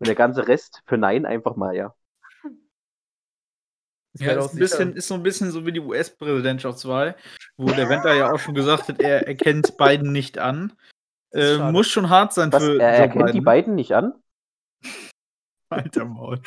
Und 0.00 0.08
der 0.08 0.16
ganze 0.16 0.48
Rest 0.48 0.82
für 0.86 0.98
Nein 0.98 1.24
einfach 1.24 1.54
mal, 1.54 1.76
ja. 1.76 1.94
Ich 4.14 4.20
Ja, 4.20 4.32
ist, 4.38 4.52
ein 4.52 4.58
bisschen, 4.58 4.92
ist 4.94 5.08
so 5.08 5.14
ein 5.14 5.22
bisschen 5.22 5.50
so 5.50 5.64
wie 5.64 5.72
die 5.72 5.80
US-Präsidentschaftswahl, 5.80 7.16
wo 7.56 7.66
der 7.70 7.88
Wendler 7.88 8.14
ja 8.14 8.32
auch 8.32 8.38
schon 8.38 8.54
gesagt 8.54 8.88
hat, 8.88 9.00
er 9.00 9.26
erkennt 9.26 9.76
Biden 9.78 10.12
nicht 10.12 10.38
an. 10.38 10.72
Ist 11.30 11.58
Äh, 11.60 11.72
muss 11.72 11.88
schon 11.88 12.10
hart 12.10 12.34
sein 12.34 12.52
Was, 12.52 12.62
für 12.62 12.78
er 12.78 12.92
Joe 12.92 12.98
erkennt 13.02 13.28
die 13.30 13.32
Biden. 13.32 13.44
beiden 13.44 13.74
nicht 13.74 13.92
an? 13.92 14.12
Alter 15.70 16.04
Maul. 16.04 16.40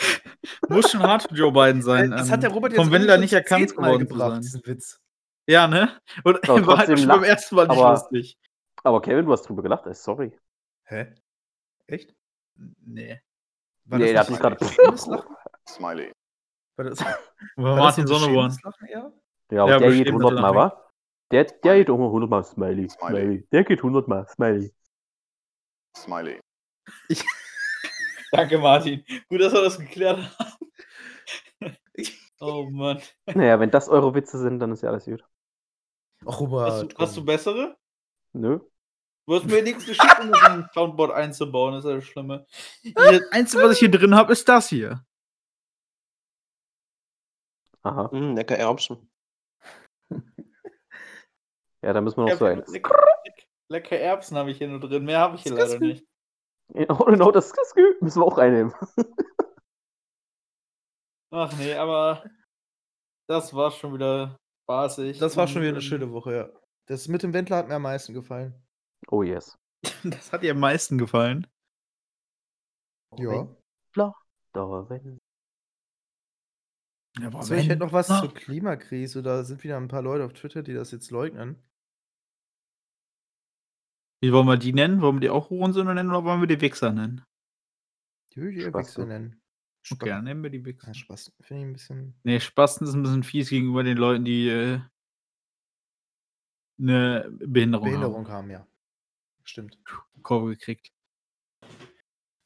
muss 0.70 0.92
schon 0.92 1.02
hart 1.02 1.24
für 1.24 1.34
Joe 1.36 1.52
Biden 1.52 1.82
sein. 1.82 2.12
das 2.12 2.28
ähm, 2.28 2.34
hat 2.34 2.44
der 2.44 2.52
Robert 2.52 2.74
jetzt 2.74 2.82
vom 2.82 2.92
Wendler 2.92 3.18
nicht 3.18 3.34
erkannt 3.34 3.76
worden 3.76 4.02
zu 4.08 4.14
gebracht, 4.14 4.32
sein. 4.34 4.42
diesen 4.42 4.66
Witz. 4.68 5.00
Ja, 5.48 5.68
ne? 5.68 6.00
Und 6.24 6.48
Aber 6.48 6.68
war 6.68 6.78
halt 6.78 7.00
schon 7.00 7.08
beim 7.08 7.24
ersten 7.24 7.56
Mal 7.56 7.68
nicht 7.68 7.78
aber- 7.80 7.92
lustig. 7.92 8.38
Aber 8.84 9.02
Kevin, 9.02 9.26
du 9.26 9.32
hast 9.32 9.42
drüber 9.44 9.64
gelacht, 9.64 9.88
äh, 9.88 9.96
sorry. 9.96 10.38
Hä? 10.84 11.16
Echt? 11.88 12.14
Nee. 12.86 13.20
War 13.86 13.98
nee, 13.98 14.14
das 14.14 14.28
das 14.28 14.38
ist 14.40 14.44
nicht 14.44 14.60
gerade. 14.78 15.28
Smiley. 15.68 16.12
War 16.78 16.86
das, 16.86 17.00
War 17.00 17.18
war 17.56 17.76
Martin 17.78 18.08
Sonneborn. 18.08 18.56
Ja, 19.52 19.64
aber 19.64 19.72
Ja, 19.72 19.80
der 19.80 19.92
geht 19.92 20.08
100 20.08 20.34
Mal, 20.34 20.42
natürlich. 20.42 20.56
wa? 20.56 20.82
Der, 21.32 21.44
der 21.46 21.78
geht 21.78 21.90
immer 21.90 22.06
100 22.06 22.30
Mal 22.30 22.44
Smiley. 22.44 22.90
Smiley. 22.90 23.20
Smiley. 23.20 23.48
Der 23.52 23.64
geht 23.64 23.80
100 23.80 24.08
Mal 24.08 24.28
Smiley. 24.28 24.74
Smiley. 25.98 26.40
Danke, 28.32 28.58
Martin. 28.58 29.04
Gut, 29.30 29.42
dass 29.42 29.54
wir 29.54 29.62
das 29.62 29.80
geklärt 29.80 30.20
haben. 30.20 31.78
oh 32.40 32.70
Mann. 32.70 33.02
Naja, 33.34 33.60
wenn 33.60 33.72
das 33.72 33.88
eure 33.88 34.14
Witze 34.14 34.38
sind, 34.38 34.60
dann 34.60 34.72
ist 34.72 34.84
ja 34.84 34.90
alles 34.90 35.06
gut. 35.06 35.24
Ach, 36.26 36.40
Robert. 36.40 36.72
Hast 36.72 36.84
du, 36.92 36.98
hast 36.98 37.18
du 37.18 37.26
bessere? 37.26 37.78
Nö. 38.34 38.60
Du 39.28 39.36
hast 39.36 39.46
mir 39.46 39.64
nichts 39.64 39.86
geschickt, 39.86 40.20
um 40.22 40.32
das 40.32 40.40
in 40.42 40.52
ein 40.52 40.70
Soundboard 40.74 41.12
einzubauen, 41.12 41.74
das 41.74 41.86
ist 41.86 41.90
ja 41.90 41.96
das 41.96 42.06
Schlimme. 42.06 42.46
Das 42.94 43.22
Einzige, 43.32 43.64
was 43.64 43.72
ich 43.74 43.80
hier 43.80 43.90
drin 43.92 44.14
habe, 44.14 44.34
ist 44.34 44.48
das 44.48 44.70
hier. 44.70 45.04
Aha. 47.86 48.10
Mm, 48.12 48.36
lecker 48.36 48.58
Erbsen. 48.58 49.10
Ja, 51.84 51.94
da 51.94 52.02
müssen 52.02 52.18
wir 52.18 52.24
noch 52.24 52.30
Ja, 52.30 52.38
so 52.38 52.46
ein. 52.46 52.64
lecker, 52.68 52.96
lecker 53.70 54.00
Erbsen 54.00 54.38
habe 54.38 54.52
ich 54.52 54.58
hier 54.58 54.68
nur 54.68 54.80
drin. 54.80 55.06
Mehr 55.06 55.20
habe 55.20 55.36
ich 55.36 55.44
hier 55.44 55.54
leider 55.54 55.80
nicht. 55.80 56.04
Oh, 56.90 57.06
genau, 57.06 57.32
das 57.32 57.52
das 57.52 57.76
müssen 58.02 58.22
wir 58.22 58.26
auch 58.26 58.40
reinnehmen. 58.40 58.74
Ach 61.32 61.56
nee, 61.58 61.76
aber 61.76 62.24
das 63.28 63.54
war 63.54 63.70
schon 63.70 63.94
wieder 63.94 64.38
spaßig. 64.64 65.20
Das 65.20 65.38
war 65.38 65.48
schon 65.48 65.62
wieder 65.62 65.74
eine 65.74 65.82
schöne 65.82 66.12
Woche, 66.12 66.36
ja. 66.36 66.50
Das 66.88 67.08
mit 67.08 67.22
dem 67.24 67.34
Wendler 67.34 67.58
hat 67.58 67.68
mir 67.68 67.76
am 67.76 67.84
meisten 67.84 68.14
gefallen. 68.14 68.56
Oh 69.10 69.22
yes. 69.22 69.56
Das 70.04 70.32
hat 70.32 70.42
dir 70.42 70.52
am 70.52 70.60
meisten 70.60 70.98
gefallen. 70.98 71.46
Ja. 73.18 73.48
Da, 73.94 74.90
wenn. 74.90 75.20
Ja, 77.20 77.30
boah, 77.30 77.44
So, 77.44 77.54
ich 77.56 77.68
hätte 77.70 77.80
noch 77.80 77.94
was 77.94 78.10
Ah. 78.10 78.22
zur 78.22 78.34
Klimakrise. 78.34 79.24
Da 79.24 79.44
sind 79.44 79.64
wieder 79.64 79.78
ein 79.78 79.88
paar 79.88 80.02
Leute 80.02 80.26
auf 80.26 80.34
Twitter, 80.34 80.64
die 80.64 80.74
das 80.74 80.92
jetzt 80.92 81.12
leugnen. 81.12 81.56
Wie 84.22 84.32
wollen 84.34 84.48
wir 84.48 84.58
die 84.58 84.74
nennen? 84.74 85.02
Wollen 85.02 85.18
wir 85.18 85.22
die 85.22 85.30
auch 85.30 85.50
Hurensöhne 85.50 85.94
nennen 85.94 86.10
oder 86.10 86.24
wollen 86.24 86.42
wir 86.42 86.48
die 86.48 86.62
Wichser 86.62 86.92
nennen? 86.92 87.24
Die 88.34 88.38
würde 88.42 88.52
ich 88.58 88.64
eher 88.64 88.70
Spasten. 88.70 89.04
Wichser 89.04 89.08
nennen. 89.08 89.42
Okay, 89.92 90.10
dann 90.10 90.24
nennen 90.24 90.42
wir 90.44 90.50
die 90.50 90.66
Wichser. 90.66 90.88
Ja, 90.88 90.94
Spaß. 90.94 91.32
Finde 91.42 91.62
ich 91.64 91.68
ein 91.70 91.74
bisschen. 91.74 92.20
Nee, 92.24 92.40
Spasten 92.40 92.88
ist 92.88 92.94
ein 92.96 93.04
bisschen 93.04 93.24
fies 93.24 93.50
gegenüber 93.50 93.84
den 93.84 93.98
Leuten, 93.98 94.26
die 94.26 94.50
äh, 94.50 94.80
eine 96.80 97.30
Behinderung, 97.40 97.86
Behinderung 97.86 98.28
haben, 98.28 98.50
ja. 98.50 98.68
Stimmt. 99.44 99.78
haben. 99.86 100.24
Kurve 100.24 100.50
gekriegt. 100.56 100.92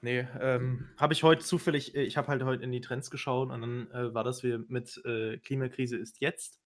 Nee, 0.01 0.25
ähm, 0.39 0.89
habe 0.97 1.13
ich 1.13 1.23
heute 1.23 1.43
zufällig, 1.43 1.93
äh, 1.93 2.03
ich 2.03 2.15
habe 2.15 2.29
halt 2.29 2.43
heute 2.43 2.63
in 2.63 2.71
die 2.71 2.79
Trends 2.79 3.11
geschaut 3.11 3.51
und 3.51 3.61
dann 3.61 3.91
äh, 3.91 4.13
war 4.13 4.23
das 4.23 4.43
wir 4.43 4.59
mit 4.69 4.97
äh, 5.05 5.37
Klimakrise 5.39 5.97
ist 5.97 6.21
jetzt, 6.21 6.61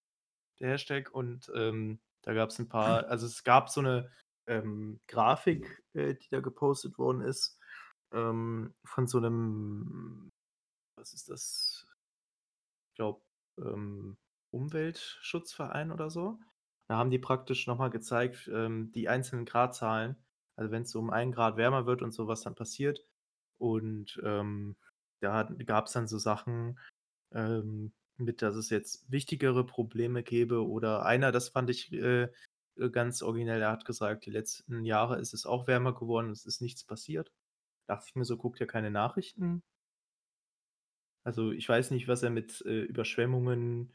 der 0.60 0.70
Hashtag, 0.70 1.10
und 1.12 1.50
ähm, 1.56 2.00
da 2.22 2.34
gab 2.34 2.50
es 2.50 2.58
ein 2.60 2.68
paar, 2.68 3.08
also 3.08 3.26
es 3.26 3.44
gab 3.44 3.70
so 3.70 3.80
eine 3.80 4.10
ähm, 4.46 5.00
Grafik, 5.08 5.82
äh, 5.94 6.14
die 6.14 6.28
da 6.30 6.40
gepostet 6.40 6.98
worden 6.98 7.22
ist, 7.22 7.58
ähm, 8.12 8.74
von 8.84 9.08
so 9.08 9.18
einem, 9.18 10.30
was 10.96 11.14
ist 11.14 11.28
das? 11.30 11.86
Ich 12.92 12.96
glaube, 12.96 13.22
ähm, 13.58 14.16
Umweltschutzverein 14.52 15.90
oder 15.90 16.10
so. 16.10 16.38
Da 16.88 16.96
haben 16.98 17.10
die 17.10 17.18
praktisch 17.18 17.66
nochmal 17.66 17.90
gezeigt, 17.90 18.48
ähm, 18.52 18.92
die 18.92 19.08
einzelnen 19.08 19.44
Gradzahlen, 19.46 20.16
also 20.56 20.70
wenn 20.70 20.82
es 20.82 20.90
so 20.92 21.00
um 21.00 21.10
einen 21.10 21.32
Grad 21.32 21.56
wärmer 21.56 21.86
wird 21.86 22.02
und 22.02 22.12
so, 22.12 22.28
was 22.28 22.42
dann 22.42 22.54
passiert. 22.54 23.04
Und 23.58 24.20
ähm, 24.24 24.76
da 25.20 25.44
gab 25.64 25.86
es 25.86 25.92
dann 25.92 26.06
so 26.08 26.18
Sachen 26.18 26.78
ähm, 27.32 27.92
mit, 28.16 28.42
dass 28.42 28.56
es 28.56 28.70
jetzt 28.70 29.10
wichtigere 29.10 29.64
Probleme 29.66 30.22
gäbe 30.22 30.66
oder 30.66 31.04
einer, 31.04 31.32
das 31.32 31.48
fand 31.48 31.70
ich 31.70 31.92
äh, 31.92 32.28
äh, 32.76 32.90
ganz 32.90 33.22
originell, 33.22 33.62
er 33.62 33.72
hat 33.72 33.84
gesagt, 33.84 34.26
die 34.26 34.30
letzten 34.30 34.84
Jahre 34.84 35.18
ist 35.18 35.34
es 35.34 35.46
auch 35.46 35.66
wärmer 35.66 35.94
geworden, 35.94 36.30
es 36.30 36.44
ist 36.46 36.60
nichts 36.60 36.84
passiert. 36.84 37.32
Dachte 37.88 38.06
ich 38.08 38.14
mir 38.14 38.24
so, 38.24 38.36
guckt 38.36 38.60
ja 38.60 38.66
keine 38.66 38.90
Nachrichten. 38.90 39.62
Also 41.24 41.52
ich 41.52 41.68
weiß 41.68 41.90
nicht, 41.90 42.08
was 42.08 42.22
er 42.22 42.30
mit 42.30 42.62
äh, 42.66 42.82
Überschwemmungen, 42.82 43.92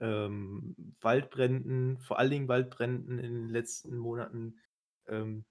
ähm, 0.00 0.74
Waldbränden, 1.00 1.98
vor 1.98 2.18
allen 2.18 2.30
Dingen 2.30 2.48
Waldbränden 2.48 3.18
in 3.18 3.34
den 3.34 3.48
letzten 3.50 3.96
Monaten, 3.96 4.58
ähm, 5.06 5.44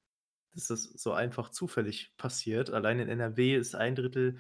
dass 0.54 0.68
das 0.68 0.84
so 0.84 1.14
einfach 1.14 1.50
zufällig 1.50 2.16
passiert. 2.18 2.70
Allein 2.70 3.00
in 3.00 3.10
NRW 3.10 3.56
ist 3.56 3.76
ein 3.76 3.96
Drittel 3.96 4.40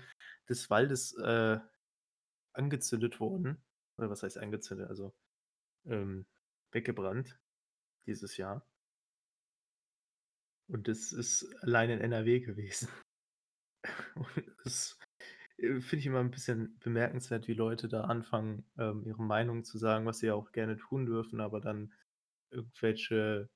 des 0.50 0.69
Waldes 0.69 1.17
äh, 1.17 1.60
angezündet 2.54 3.19
worden. 3.19 3.63
Oder 3.97 4.10
was 4.10 4.24
heißt 4.24 4.38
angezündet? 4.38 4.89
Also 4.89 5.13
ähm, 5.86 6.26
weggebrannt 6.71 7.39
dieses 8.06 8.38
Jahr. 8.38 8.65
Und 10.67 10.88
das 10.88 11.12
ist 11.12 11.54
allein 11.62 11.89
in 11.89 12.02
NRW 12.02 12.39
gewesen. 12.41 12.89
Und 14.15 14.56
das 14.63 14.97
äh, 15.58 15.82
finde 15.82 15.97
ich 15.97 16.06
immer 16.06 16.19
ein 16.19 16.32
bisschen 16.32 16.78
bemerkenswert, 16.80 17.47
wie 17.47 17.54
Leute 17.54 17.88
da 17.88 18.06
anfangen, 18.06 18.65
ähm, 18.78 19.04
ihre 19.06 19.24
Meinung 19.24 19.63
zu 19.63 19.78
sagen, 19.78 20.06
was 20.06 20.19
sie 20.19 20.28
ja 20.28 20.34
auch 20.34 20.52
gerne 20.52 20.78
tun 20.78 21.06
dürfen, 21.06 21.41
aber 21.41 21.62
dann 21.62 21.93
irgendwelche 22.52 23.50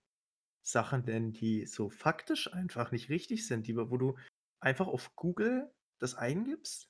Sachen 0.67 1.05
nennen, 1.05 1.31
die 1.31 1.65
so 1.67 1.89
faktisch 1.89 2.51
einfach 2.51 2.91
nicht 2.91 3.09
richtig 3.09 3.47
sind, 3.47 3.67
die, 3.67 3.77
wo 3.77 3.97
du 3.97 4.17
einfach 4.59 4.87
auf 4.87 5.15
Google 5.15 5.71
das 5.99 6.15
eingibst, 6.15 6.89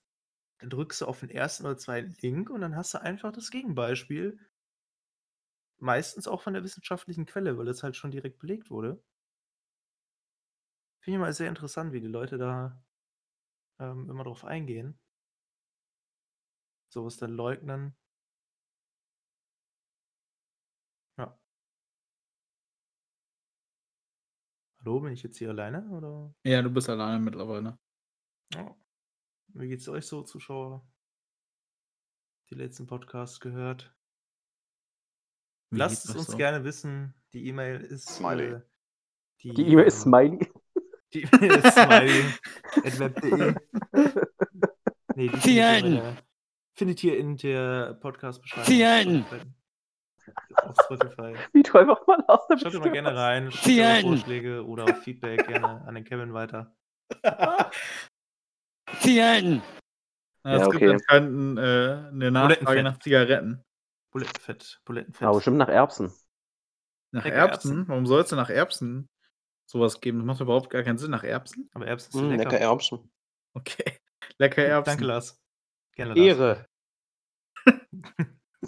dann 0.60 0.70
drückst 0.70 1.02
du 1.02 1.06
auf 1.06 1.20
den 1.20 1.30
ersten 1.30 1.66
oder 1.66 1.78
zweiten 1.78 2.16
Link 2.22 2.50
und 2.50 2.62
dann 2.62 2.76
hast 2.76 2.94
du 2.94 3.02
einfach 3.02 3.32
das 3.34 3.52
Gegenbeispiel. 3.52 4.40
Meistens 5.80 6.28
auch 6.28 6.42
von 6.42 6.54
der 6.54 6.64
wissenschaftlichen 6.64 7.26
Quelle, 7.26 7.58
weil 7.58 7.66
das 7.66 7.84
halt 7.84 7.96
schon 7.96 8.12
direkt 8.12 8.40
belegt 8.40 8.70
wurde. 8.70 9.02
Finde 11.02 11.18
ich 11.18 11.22
mal 11.22 11.34
sehr 11.34 11.50
interessant, 11.50 11.94
wie 11.94 12.02
die 12.02 12.08
Leute 12.08 12.38
da 12.38 12.82
ähm, 13.80 14.10
immer 14.10 14.24
drauf 14.24 14.46
eingehen. 14.46 14.98
Sowas 16.90 17.18
dann 17.18 17.32
leugnen. 17.32 17.96
Hallo, 24.86 25.00
bin 25.00 25.14
ich 25.14 25.24
jetzt 25.24 25.40
hier 25.40 25.50
alleine 25.50 25.84
oder? 25.90 26.32
Ja, 26.44 26.62
du 26.62 26.70
bist 26.70 26.88
alleine 26.90 27.18
mittlerweile. 27.20 27.80
Ja. 28.54 28.76
Wie 29.48 29.68
geht's 29.68 29.90
euch 29.90 30.06
so, 30.06 30.22
Zuschauer? 30.22 30.88
Die 32.52 32.56
letzten 32.56 32.86
Podcasts 32.86 33.40
gehört. 33.40 33.96
Wie 35.72 35.80
Lasst 35.80 36.08
es 36.08 36.16
uns 36.16 36.28
so? 36.28 36.38
gerne 36.38 36.64
wissen. 36.64 37.16
Die 37.34 37.48
E-Mail 37.48 37.82
ist. 37.82 38.10
Smiley. 38.10 38.54
Äh, 38.54 38.62
Die 39.42 39.50
E-Mail 39.50 39.88
ist 39.88 39.96
ähm, 39.96 40.02
Smiley. 40.02 40.54
Die 41.16 41.22
E-Mail 41.24 41.52
ist 41.56 41.74
smiley.web.de. 41.74 43.56
Nee, 45.16 45.30
die 45.30 46.14
findet 46.74 47.04
ihr 47.06 47.18
in 47.18 47.38
der 47.38 47.94
Podcast-Beschreibung. 47.96 49.26
Auf 50.64 50.76
Spotify. 50.84 51.36
Wie 51.54 51.64
du 51.64 51.78
einfach 51.78 52.06
mal 52.08 52.24
aus 52.28 52.48
der 52.48 52.58
Schaut 52.58 52.74
immer 52.74 52.90
gerne 52.90 53.16
rein, 53.16 53.52
schickt. 53.52 54.02
Vorschläge 54.04 54.66
oder 54.66 54.86
auch 54.86 54.96
Feedback 54.98 55.48
gerne 55.48 55.84
an 55.86 55.96
den 55.96 56.04
Kevin 56.04 56.34
weiter. 56.34 56.76
Vielen. 58.90 59.62
Ja, 60.44 60.54
es 60.56 60.60
Ja, 60.62 60.66
gibt 60.70 60.76
okay. 60.76 60.90
anscheinend 60.92 61.60
äh, 61.60 62.08
eine 62.10 62.32
Nachfrage 62.32 62.84
nach 62.84 63.00
Zigaretten. 63.00 63.64
Bulettenfett. 64.12 64.80
Bulettenfett. 64.86 65.24
Aber 65.28 65.36
bestimmt 65.38 65.58
nach 65.58 65.68
Erbsen. 65.70 66.14
Nach 67.12 67.26
Erbsen? 67.26 67.72
Erbsen. 67.72 67.88
Warum 67.88 68.06
soll 68.06 68.22
es 68.22 68.30
denn 68.30 68.38
nach 68.38 68.50
Erbsen 68.50 69.10
sowas 69.66 70.00
geben? 70.02 70.20
Das 70.20 70.26
macht 70.28 70.42
überhaupt 70.42 70.70
gar 70.70 70.84
keinen 70.84 70.98
Sinn 70.98 71.12
nach 71.12 71.24
Erbsen. 71.24 71.70
Aber 71.74 71.88
Erbsen 71.88 72.12
sind 72.12 72.28
Mm, 72.28 72.32
lecker. 72.32 72.44
lecker 72.52 72.60
Erbsen. 72.60 73.12
Okay. 73.54 74.00
Lecker 74.38 74.64
Erbsen. 74.66 74.92
Danke, 74.92 75.06
Lars. 75.06 75.42
Gerne, 75.96 76.14
Lars. 76.14 76.26
Ehre. 76.28 76.66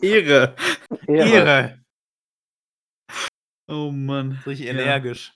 Ehre. 0.02 0.56
Ehre. 1.08 1.84
Oh 3.68 3.92
Mann. 3.92 4.40
Richtig 4.46 4.68
Ja. 4.68 4.74
energisch. 4.74 5.34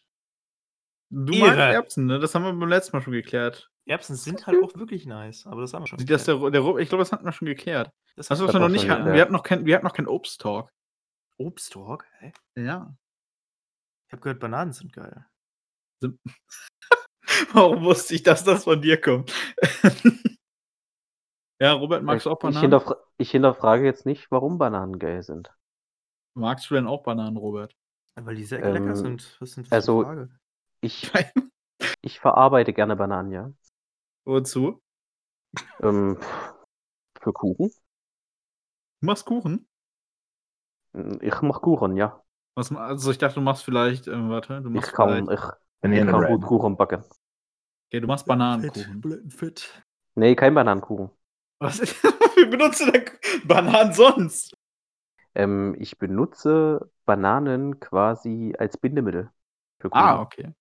Du 1.10 1.34
Ehre. 1.34 1.47
magst 1.47 1.60
Erbsen, 1.75 2.05
ne? 2.05 2.19
Das 2.19 2.34
haben 2.34 2.43
wir 2.43 2.53
beim 2.53 2.69
letzten 2.69 2.95
Mal 2.95 3.01
schon 3.01 3.13
geklärt. 3.13 3.69
Erbsen 3.86 4.15
sind 4.15 4.45
halt 4.47 4.63
auch 4.63 4.75
wirklich 4.75 5.05
nice, 5.05 5.45
aber 5.47 5.62
das 5.62 5.73
haben 5.73 5.84
wir 5.84 5.88
schon. 5.88 5.99
Sieht 5.99 6.10
das 6.10 6.25
geklärt. 6.25 6.53
der, 6.53 6.62
der, 6.62 6.77
ich 6.77 6.88
glaube, 6.89 7.01
das 7.01 7.12
hatten 7.12 7.25
wir 7.25 7.34
schon 7.34 7.47
geklärt. 7.47 7.91
das 8.15 8.29
haben 8.29 8.39
was 8.39 8.53
wir 8.53 8.60
noch 8.60 8.69
nicht 8.69 8.88
hatten, 8.89 8.99
geklärt. 9.05 9.15
wir 9.15 9.21
hatten 9.21 9.34
noch 9.34 9.43
kein, 9.43 9.65
wir 9.65 9.75
hatten 9.75 9.86
noch 9.86 9.93
kein 9.93 10.07
Obsttalk. 10.07 10.71
Obsttalk? 11.38 12.05
Hä? 12.19 12.31
Ja. 12.55 12.95
Ich 14.07 14.13
habe 14.13 14.21
gehört, 14.21 14.39
Bananen 14.39 14.71
sind 14.73 14.93
geil. 14.93 15.25
Warum 17.53 17.84
wusste 17.84 18.15
ich, 18.15 18.23
dass 18.23 18.43
das 18.43 18.63
von 18.65 18.81
dir 18.81 18.99
kommt? 19.01 19.34
ja, 21.60 21.73
Robert, 21.73 22.03
magst 22.03 22.25
du 22.25 22.29
auch 22.31 22.38
ich, 22.38 22.41
Bananen? 22.41 22.62
hinterfra 22.62 22.97
ich 23.17 23.31
hinterfrage 23.31 23.86
jetzt 23.86 24.05
nicht, 24.05 24.31
warum 24.31 24.57
Bananen 24.57 24.97
geil 24.97 25.21
sind. 25.21 25.53
Magst 26.34 26.70
du 26.70 26.76
denn 26.76 26.88
auch 26.88 27.04
Bananen, 27.04 27.38
Robert? 27.38 27.76
Weil 28.15 28.36
die 28.36 28.44
sehr 28.44 28.63
Ähm, 28.63 28.74
lecker 28.74 28.96
sind. 28.96 29.38
Was 29.39 29.52
sind 29.54 29.67
das 29.67 29.72
also- 29.74 30.04
Frage? 30.04 30.30
Ich, 30.82 31.12
ich 32.02 32.20
verarbeite 32.20 32.74
gerne 32.74 32.96
Bananen, 32.96 33.32
ja. 33.32 33.52
Wozu? 34.26 34.82
Ähm, 35.82 36.17
für 37.22 37.34
Kuchen. 37.34 37.72
Du 39.02 39.06
machst 39.06 39.26
Kuchen? 39.26 39.67
Ich 41.22 41.41
mache 41.41 41.62
Kuchen, 41.62 41.96
ja. 41.96 42.22
Was, 42.56 42.72
also 42.72 43.12
ich 43.12 43.17
dachte, 43.17 43.36
du 43.36 43.41
machst 43.41 43.63
vielleicht, 43.63 44.08
ähm, 44.08 44.30
warte, 44.30 44.62
du 44.62 44.70
Ich 44.70 44.76
machst 44.76 44.94
kann, 44.94 45.26
vielleicht, 45.26 45.56
ich, 45.84 45.91
ich 45.91 46.08
kann 46.08 46.26
gut 46.28 46.41
Kuchen 46.44 46.76
backen. 46.76 47.04
okay, 47.88 48.00
du 48.02 48.08
machst 48.08 48.26
Bananenkuchen. 48.26 49.00
Bulettenfett. 49.02 49.84
Nee, 50.15 50.36
kein 50.36 50.54
Bananenkuchen. 50.54 51.10
Was? 51.60 51.80
Wie 52.36 52.46
benutzt 52.46 52.82
du 52.82 52.91
denn 52.91 53.06
Bananen 53.46 53.94
sonst? 53.94 54.56
Ähm, 55.36 55.76
ich 55.80 55.98
benutze 55.98 56.91
Bananen 57.06 57.80
quasi 57.80 58.54
als 58.58 58.78
Bindemittel. 58.78 59.32
Für. 59.80 59.91
Ah, 59.94 60.20
okay. 60.22 60.54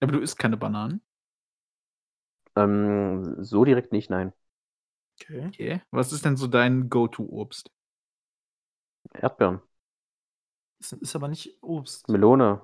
Aber 0.00 0.10
du 0.12 0.18
isst 0.20 0.38
keine 0.38 0.56
Bananen? 0.56 1.02
ähm, 2.56 3.36
so 3.44 3.64
direkt 3.64 3.92
nicht, 3.92 4.10
nein. 4.10 4.32
Okay. 5.20 5.52
Okay. 5.52 5.80
Was 5.90 6.12
ist 6.12 6.24
denn 6.24 6.36
so 6.36 6.46
dein 6.46 6.88
Go-To-Obst? 6.88 7.70
Erdbeeren, 9.12 9.60
Das 10.80 10.92
ist 10.92 11.14
aber 11.16 11.28
nicht 11.28 11.62
Obst. 11.62 12.08
Melone. 12.08 12.60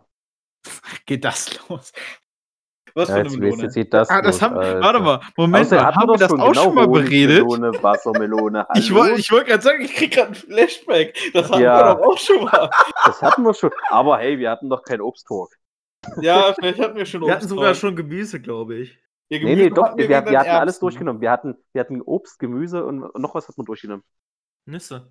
Geht 1.07 1.25
das 1.25 1.59
los? 1.69 1.93
Was 2.97 3.09
Ja, 3.09 3.15
für 3.17 3.21
eine 3.23 3.31
Melone? 3.37 3.87
das 3.91 4.09
ah, 4.09 4.23
das 4.23 4.41
haben, 4.41 4.57
Alter. 4.57 4.81
warte 4.81 5.01
mal, 5.01 5.21
Moment 5.37 5.69
mal, 5.71 5.85
hatten 5.85 5.97
haben 5.97 6.09
wir 6.09 6.17
doch 6.17 6.29
das 6.29 6.33
auch 6.33 6.55
schon 6.55 6.75
mal 6.77 6.87
beredet? 6.87 7.43
Honigmelone, 7.43 7.83
Wassermelone. 7.83 8.67
Ich 8.77 8.91
hallo? 8.91 9.01
wollte 9.01 9.21
ich 9.21 9.31
wollt 9.33 9.47
gerade 9.47 9.63
sagen, 9.63 9.83
ich 9.83 9.95
krieg 9.95 10.13
gerade 10.13 10.29
ein 10.29 10.35
Flashback. 10.35 11.19
Das 11.33 11.51
hatten 11.51 11.63
Ja. 11.63 11.79
wir 11.79 11.95
doch 11.97 12.03
auch 12.03 12.19
schon 12.19 12.45
mal. 12.45 12.71
Das 13.07 13.21
hatten 13.21 13.43
wir 13.43 13.53
schon. 13.53 13.71
Aber 13.91 14.19
hey, 14.19 14.39
wir 14.39 14.51
hatten 14.51 14.69
doch 14.71 14.83
keinen 14.85 15.01
Obsttalk. 15.01 15.51
Ja, 16.21 16.55
vielleicht 16.59 16.79
hatten 16.81 16.97
wir 16.97 17.07
schon 17.07 17.23
Wir 17.23 17.35
hatten 17.35 17.49
sogar 17.49 17.71
Obst 17.71 17.81
schon 17.81 17.97
Gemüse, 17.97 18.41
glaube 18.41 18.77
ich. 18.77 18.99
Ja, 19.29 19.39
Nee, 19.39 19.57
nee, 19.57 19.71
doch, 19.71 19.97
wir, 19.97 20.09
wir 20.09 20.17
hatten 20.19 20.51
alles 20.51 20.79
durchgenommen. 20.79 21.21
Wir 21.21 21.31
hatten, 21.31 21.57
wir 21.73 21.81
hatten 21.81 22.01
Obst, 22.03 22.39
Gemüse 22.39 22.85
und 22.85 23.13
noch 23.19 23.35
was 23.35 23.49
hat 23.49 23.57
man 23.57 23.65
durchgenommen. 23.65 24.05
Nüsse. 24.67 25.11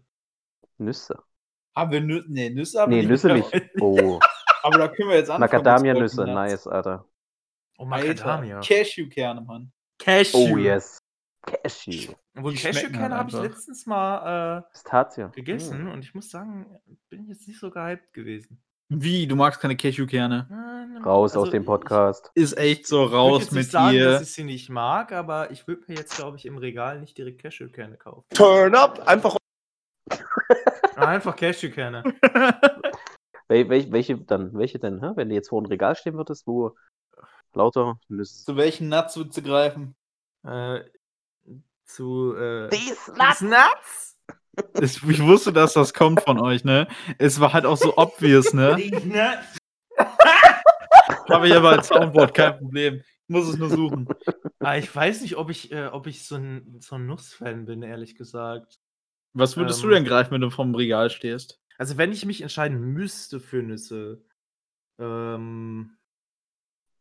Nüsse. 0.78 1.20
Haben 1.76 1.92
wir 1.92 2.02
Nüsse? 2.02 2.26
Nee, 2.30 2.50
Nüsse 2.52 2.80
haben 2.82 2.92
wir 2.92 2.98
Nee, 2.98 3.02
nicht 3.10 3.24
Nüsse 3.24 3.34
nicht. 3.34 3.52
Oh, 3.82 4.20
Aber 4.64 4.78
da 4.78 4.88
können 4.88 5.10
wir 5.10 5.18
jetzt 5.18 5.30
anfangen. 5.30 5.42
Macadamia-Nüsse, 5.42 6.24
nice, 6.26 6.68
Alter. 6.68 7.06
Oh, 7.78 7.86
Macadamia. 7.86 8.60
Cashewkerne, 8.62 9.42
Mann. 9.42 9.72
Cashew. 10.00 10.38
Oh, 10.54 10.58
yes. 10.58 11.00
Cashew. 11.46 12.14
Obwohl 12.38 12.54
Cashewkerne 12.54 13.02
halt 13.02 13.14
habe 13.14 13.30
ich 13.30 13.36
letztens 13.36 13.86
mal 13.86 14.60
äh, 14.60 14.72
Pistazie. 14.72 15.28
gegessen 15.34 15.86
Mm. 15.86 15.92
und 15.92 16.04
ich 16.06 16.14
muss 16.16 16.30
sagen, 16.30 16.66
bin 17.10 17.24
ich 17.24 17.30
jetzt 17.30 17.48
nicht 17.48 17.60
so 17.60 17.70
gehypt 17.70 18.14
gewesen. 18.14 18.62
Wie? 18.90 19.28
Du 19.28 19.36
magst 19.36 19.60
keine 19.60 19.76
Cashewkerne? 19.76 20.48
Raus 21.04 21.32
aus 21.36 21.44
also 21.44 21.52
dem 21.52 21.64
ich- 21.64 21.68
Podcast. 21.68 22.32
Ist 22.36 22.58
echt 22.58 22.88
so 22.88 23.06
Ich 23.08 23.12
raus 23.12 23.46
mit 23.52 23.54
nicht 23.54 23.72
sagen, 23.72 23.92
dir. 23.94 24.06
dass 24.12 24.22
ich 24.22 24.34
sie 24.34 24.44
nicht 24.44 24.70
mag, 24.70 25.12
aber 25.12 25.52
ich 25.52 25.68
würde 25.68 25.84
mir 25.88 25.96
jetzt, 25.98 26.16
glaube 26.16 26.38
ich, 26.38 26.46
im 26.46 26.58
Regal 26.58 27.00
nicht 27.00 27.18
direkt 27.18 27.42
Cashewkerne 27.42 27.98
kaufen. 27.98 28.26
Turn 28.34 28.76
up! 28.76 29.00
Einfach 29.08 29.36
Ah, 30.96 31.08
Einfach 31.08 31.36
Cashewkerne. 31.36 32.04
Wel 33.50 33.68
wel 33.70 33.92
welche 33.92 34.18
dann? 34.18 34.54
Welche 34.54 34.80
denn? 34.80 35.02
Hä? 35.02 35.12
Wenn 35.16 35.30
du 35.30 35.36
jetzt 35.36 35.50
vor 35.50 35.60
einem 35.60 35.68
Regal 35.68 35.96
stehen 35.96 36.16
würdest, 36.16 36.48
wo 36.48 36.76
lauter 37.56 38.00
Nüsse. 38.08 38.46
Zu 38.46 38.56
welchen 38.56 38.90
Nuts 38.90 39.16
würdest 39.18 39.38
du 39.38 39.42
greifen? 39.42 39.96
äh, 40.44 40.82
zu 41.86 42.36
äh, 42.36 42.70
These 42.70 43.14
These 43.14 43.46
Nuts. 43.46 44.18
Es, 44.74 45.02
ich 45.04 45.22
wusste, 45.24 45.52
dass 45.52 45.74
das 45.74 45.94
kommt 45.94 46.22
von 46.22 46.40
euch, 46.40 46.64
ne? 46.64 46.88
Es 47.18 47.40
war 47.40 47.54
halt 47.54 47.66
auch 47.66 47.78
so 47.78 47.98
obvious, 47.98 48.54
ne? 48.54 48.78
Nuts. 49.06 49.58
Habe 51.30 51.48
ich 51.48 51.54
aber 51.56 51.72
als 51.72 51.88
Soundboard, 51.88 52.34
kein 52.34 52.58
Problem. 52.58 52.96
Ich 52.98 53.30
muss 53.30 53.48
es 53.48 53.58
nur 53.58 53.70
suchen. 53.70 54.08
Ah, 54.60 54.78
ich 54.78 54.94
weiß 54.94 55.22
nicht, 55.22 55.38
ob 55.38 55.50
ich, 55.50 55.72
äh, 55.72 55.88
ob 55.88 56.08
ich 56.08 56.26
so 56.26 56.36
ein, 56.36 56.78
so 56.80 56.96
ein 56.96 57.06
Nussfan 57.06 57.66
bin, 57.66 57.82
ehrlich 57.82 58.16
gesagt. 58.16 58.80
Was 59.34 59.58
würdest 59.58 59.82
du 59.82 59.88
Ähm. 59.88 59.94
denn 59.96 60.06
greifen, 60.06 60.32
wenn 60.32 60.42
du 60.42 60.50
vom 60.50 60.76
Regal 60.76 61.10
stehst? 61.10 61.60
Also, 61.78 61.98
wenn 61.98 62.12
ich 62.12 62.26
mich 62.26 62.42
entscheiden 62.42 62.80
müsste 62.80 63.40
für 63.40 63.64
Nüsse, 63.64 64.24
ähm, 65.00 65.98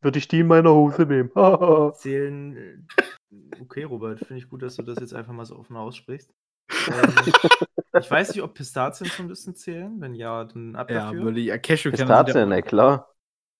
Würde 0.02 0.18
ich 0.18 0.28
die 0.28 0.40
in 0.40 0.48
meiner 0.48 0.72
Hose 0.74 1.02
nehmen. 1.02 1.30
Zählen. 1.94 2.56
Äh, 2.56 3.60
okay, 3.60 3.84
Robert, 3.84 4.18
finde 4.18 4.38
ich 4.42 4.48
gut, 4.48 4.62
dass 4.62 4.76
du 4.76 4.82
das 4.82 4.98
jetzt 4.98 5.14
einfach 5.14 5.32
mal 5.32 5.44
so 5.46 5.56
offen 5.56 5.76
aussprichst. 5.76 6.30
Ähm, 6.88 8.00
ich 8.00 8.10
weiß 8.10 8.30
nicht, 8.34 8.42
ob 8.42 8.54
Pistazien 8.54 9.08
zum 9.10 9.26
Nüssen 9.26 9.54
zählen. 9.54 10.00
Wenn 10.00 10.14
ja, 10.14 10.44
dann 10.44 10.74
ab 10.74 10.90
Ja, 10.90 11.06
dafür. 11.06 11.22
würde 11.24 11.40
ich. 11.40 11.46
Ja, 11.46 11.58
Cashewkerne 11.58 11.96
sind 11.98 12.06
Pistazien, 12.08 12.36
ja, 12.36 12.46
na 12.46 12.62
klar. 12.62 13.14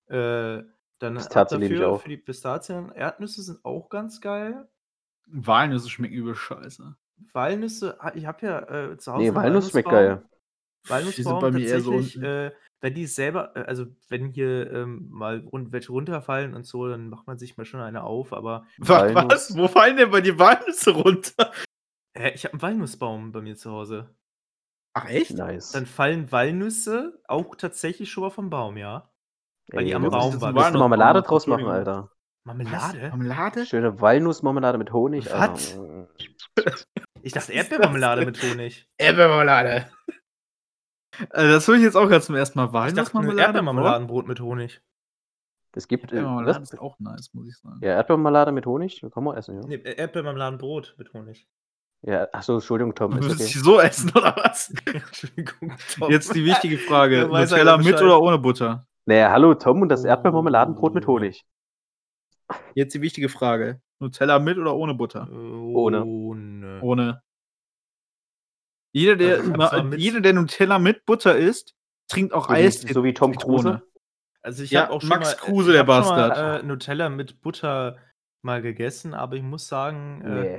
Äh, 0.08 0.64
dann 0.98 1.16
ab 1.18 1.22
Pistazien 1.24 1.60
liebe 1.60 1.74
ich 1.74 1.80
dafür 1.80 1.92
auch. 1.94 2.00
für 2.00 2.08
die 2.08 2.16
Pistazien. 2.16 2.90
Erdnüsse 2.92 3.42
sind 3.42 3.64
auch 3.64 3.90
ganz 3.90 4.20
geil. 4.20 4.66
Walnüsse 5.26 5.90
schmecken 5.90 6.14
übel 6.14 6.34
scheiße. 6.34 6.96
Walnüsse, 7.32 8.00
ah, 8.00 8.12
ich 8.14 8.26
habe 8.26 8.46
ja 8.46 8.92
äh, 8.92 8.98
zu 8.98 9.12
Hause. 9.12 9.22
Nee, 9.24 9.34
Walnuss 9.34 9.70
schmeckt 9.70 9.88
Walnussbaum. 9.88 10.18
geil. 10.18 10.28
Walnussbaum 10.88 11.40
bei 11.40 11.50
mir 11.50 11.66
eher 11.66 11.80
so 11.80 11.98
äh, 12.00 12.50
wenn 12.82 12.94
die 12.94 13.06
selber, 13.06 13.56
äh, 13.56 13.60
also 13.60 13.86
wenn 14.08 14.26
hier 14.26 14.70
ähm, 14.72 15.06
mal 15.10 15.38
run 15.50 15.72
welche 15.72 15.92
runterfallen 15.92 16.54
und 16.54 16.66
so, 16.66 16.88
dann 16.88 17.08
macht 17.08 17.26
man 17.26 17.38
sich 17.38 17.56
mal 17.56 17.64
schon 17.64 17.80
eine 17.80 18.02
auf, 18.02 18.32
aber 18.34 18.66
Wa- 18.78 19.14
Walnuss. 19.14 19.32
Was? 19.50 19.56
Wo 19.56 19.68
fallen 19.68 19.96
denn 19.96 20.10
bei 20.10 20.20
dir 20.20 20.38
Walnüsse 20.38 20.90
runter? 20.90 21.50
äh, 22.18 22.32
ich 22.34 22.44
habe 22.44 22.52
einen 22.54 22.62
Walnussbaum 22.62 23.32
bei 23.32 23.40
mir 23.40 23.56
zu 23.56 23.70
Hause. 23.70 24.14
Ach, 24.94 25.08
echt? 25.08 25.30
Nice. 25.32 25.72
Dann 25.72 25.86
fallen 25.86 26.30
Walnüsse 26.32 27.22
auch 27.26 27.56
tatsächlich 27.56 28.10
schon 28.10 28.24
mal 28.24 28.30
vom 28.30 28.50
Baum, 28.50 28.76
ja. 28.76 29.10
Weil 29.70 29.84
die 29.84 29.90
Ey, 29.92 29.94
am 29.96 30.02
da 30.02 30.10
musst- 30.10 30.40
waren. 30.42 30.54
musst 30.54 30.74
du 30.74 30.78
Marmelade 30.78 31.22
draus 31.22 31.46
machen, 31.46 31.60
Entschuldigung. 31.60 31.94
Alter. 31.94 32.10
Marmelade? 32.44 33.08
Marmelade? 33.10 33.64
Schöne 33.66 34.00
Walnussmarmelade 34.00 34.76
mit 34.76 34.92
Honig, 34.92 35.26
Was? 35.30 35.78
Alter. 35.78 36.08
Ich 37.22 37.32
dachte 37.32 37.52
ist 37.52 37.56
Erdbeermarmelade 37.56 38.26
mit 38.26 38.42
Honig. 38.42 38.88
Erdbeermarmelade. 38.98 39.88
Äh, 41.30 41.48
das 41.48 41.68
höre 41.68 41.76
ich 41.76 41.82
jetzt 41.82 41.96
auch 41.96 42.08
gerade 42.08 42.22
zum 42.22 42.34
ersten 42.34 42.58
Mal. 42.58 42.66
Ich 42.66 42.70
dachte 42.72 42.94
Walnussmarmelade? 42.94 43.40
Erdbeermarmeladenbrot 43.40 44.26
mit 44.26 44.40
Honig. 44.40 44.80
Es 45.74 45.88
gibt. 45.88 46.12
Äh, 46.12 46.16
Erdbeermarmelade 46.16 46.60
was? 46.60 46.72
ist 46.72 46.78
auch 46.78 46.98
nice, 46.98 47.30
muss 47.34 47.48
ich 47.48 47.56
sagen. 47.56 47.78
Ja, 47.82 47.90
Erdbeermarmelade 47.90 48.52
mit 48.52 48.66
Honig? 48.66 49.04
Kann 49.12 49.24
man 49.24 49.36
essen, 49.36 49.60
ja. 49.60 49.66
Nee, 49.66 49.76
äh, 49.76 49.96
Erdbeermarmeladenbrot 49.96 50.94
mit 50.98 51.12
Honig. 51.12 51.46
Ja, 52.02 52.26
achso, 52.32 52.54
Entschuldigung, 52.54 52.94
Tom. 52.94 53.16
Ist 53.18 53.30
okay. 53.30 53.44
so 53.44 53.80
essen, 53.80 54.10
oder 54.10 54.34
was? 54.36 54.74
Entschuldigung. 54.86 55.76
Tom. 55.96 56.10
Jetzt 56.10 56.34
die 56.34 56.44
wichtige 56.44 56.78
Frage. 56.78 57.26
Nutella 57.32 57.78
mit 57.78 58.00
oder 58.00 58.20
ohne 58.20 58.38
Butter? 58.38 58.86
Naja, 59.06 59.30
hallo, 59.30 59.54
Tom 59.54 59.82
und 59.82 59.88
das 59.88 60.04
Erdbeermarmeladenbrot 60.04 60.94
mit 60.94 61.06
Honig. 61.06 61.44
Jetzt 62.74 62.94
die 62.94 63.00
wichtige 63.00 63.28
Frage. 63.28 63.80
Nutella 64.00 64.40
mit 64.40 64.58
oder 64.58 64.74
ohne 64.74 64.94
Butter? 64.94 65.30
Ohne. 65.30 66.04
Ohne. 66.04 66.80
Ohne. 66.82 67.22
Jeder, 68.92 69.16
der, 69.16 69.38
Also, 69.58 69.82
mit- 69.84 70.00
jeder, 70.00 70.20
der 70.20 70.32
Nutella 70.34 70.78
mit 70.78 71.04
Butter 71.06 71.36
isst, 71.36 71.74
trinkt 72.08 72.32
auch 72.34 72.48
So 72.48 72.54
wie, 72.54 72.56
Eis. 72.58 72.80
so 72.82 73.02
wie 73.04 73.14
Tom 73.14 73.34
Kruse. 73.34 73.82
Also 74.42 74.62
ich 74.64 74.70
Ja, 74.70 74.82
habe 74.82 74.92
auch 74.92 75.00
schon 75.00 75.08
Max 75.08 75.30
mal, 75.30 75.36
Kruse, 75.36 75.70
ich 75.70 75.76
der 75.76 75.84
Bastard. 75.84 76.36
Mal, 76.36 76.60
äh, 76.60 76.62
Nutella 76.62 77.08
mit 77.08 77.40
Butter 77.40 77.96
mal 78.42 78.60
gegessen, 78.60 79.14
aber 79.14 79.36
ich 79.36 79.42
muss 79.42 79.68
sagen, 79.68 80.20
äh, 80.22 80.58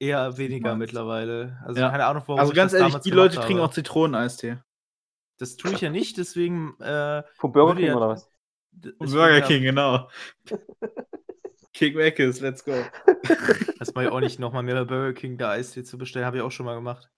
eher 0.00 0.36
weniger 0.38 0.70
meinst. 0.70 0.78
mittlerweile. 0.78 1.60
Also 1.64 1.80
Ja. 1.80 1.90
keine 1.90 2.06
Ahnung, 2.06 2.22
warum 2.26 2.40
Also 2.40 2.52
ich 2.52 2.56
ganz 2.56 2.72
das 2.72 2.80
ehrlich, 2.80 2.96
die 2.98 3.10
Leute 3.10 3.34
gemacht 3.34 3.46
trinken 3.46 3.62
habe. 3.62 3.70
auch 3.70 3.74
Zitroneneistee. 3.74 4.56
Das 5.38 5.56
tue 5.56 5.72
ich 5.72 5.80
ja 5.82 5.90
nicht, 5.90 6.16
deswegen. 6.18 6.74
Äh, 6.80 7.22
Vom 7.36 7.52
Burger 7.52 7.74
King 7.76 7.86
ja- 7.86 7.96
oder 7.96 8.08
was? 8.08 8.30
ich 8.82 8.96
Burger 8.98 9.40
King, 9.42 9.62
genau. 9.62 10.08
King 11.74 11.94
Mackes, 11.96 12.40
let's 12.40 12.64
go. 12.64 12.72
Das 13.78 13.94
mache 13.94 14.06
ich 14.06 14.10
auch 14.10 14.20
nicht 14.20 14.38
nochmal 14.38 14.62
mehr 14.62 14.74
bei 14.76 14.84
Burger 14.84 15.12
King 15.12 15.36
da 15.38 15.50
Eistee 15.50 15.84
zu 15.84 15.98
bestellen, 15.98 16.26
habe 16.26 16.38
ich 16.38 16.42
auch 16.42 16.50
schon 16.52 16.66
mal 16.66 16.74
gemacht. 16.74 17.10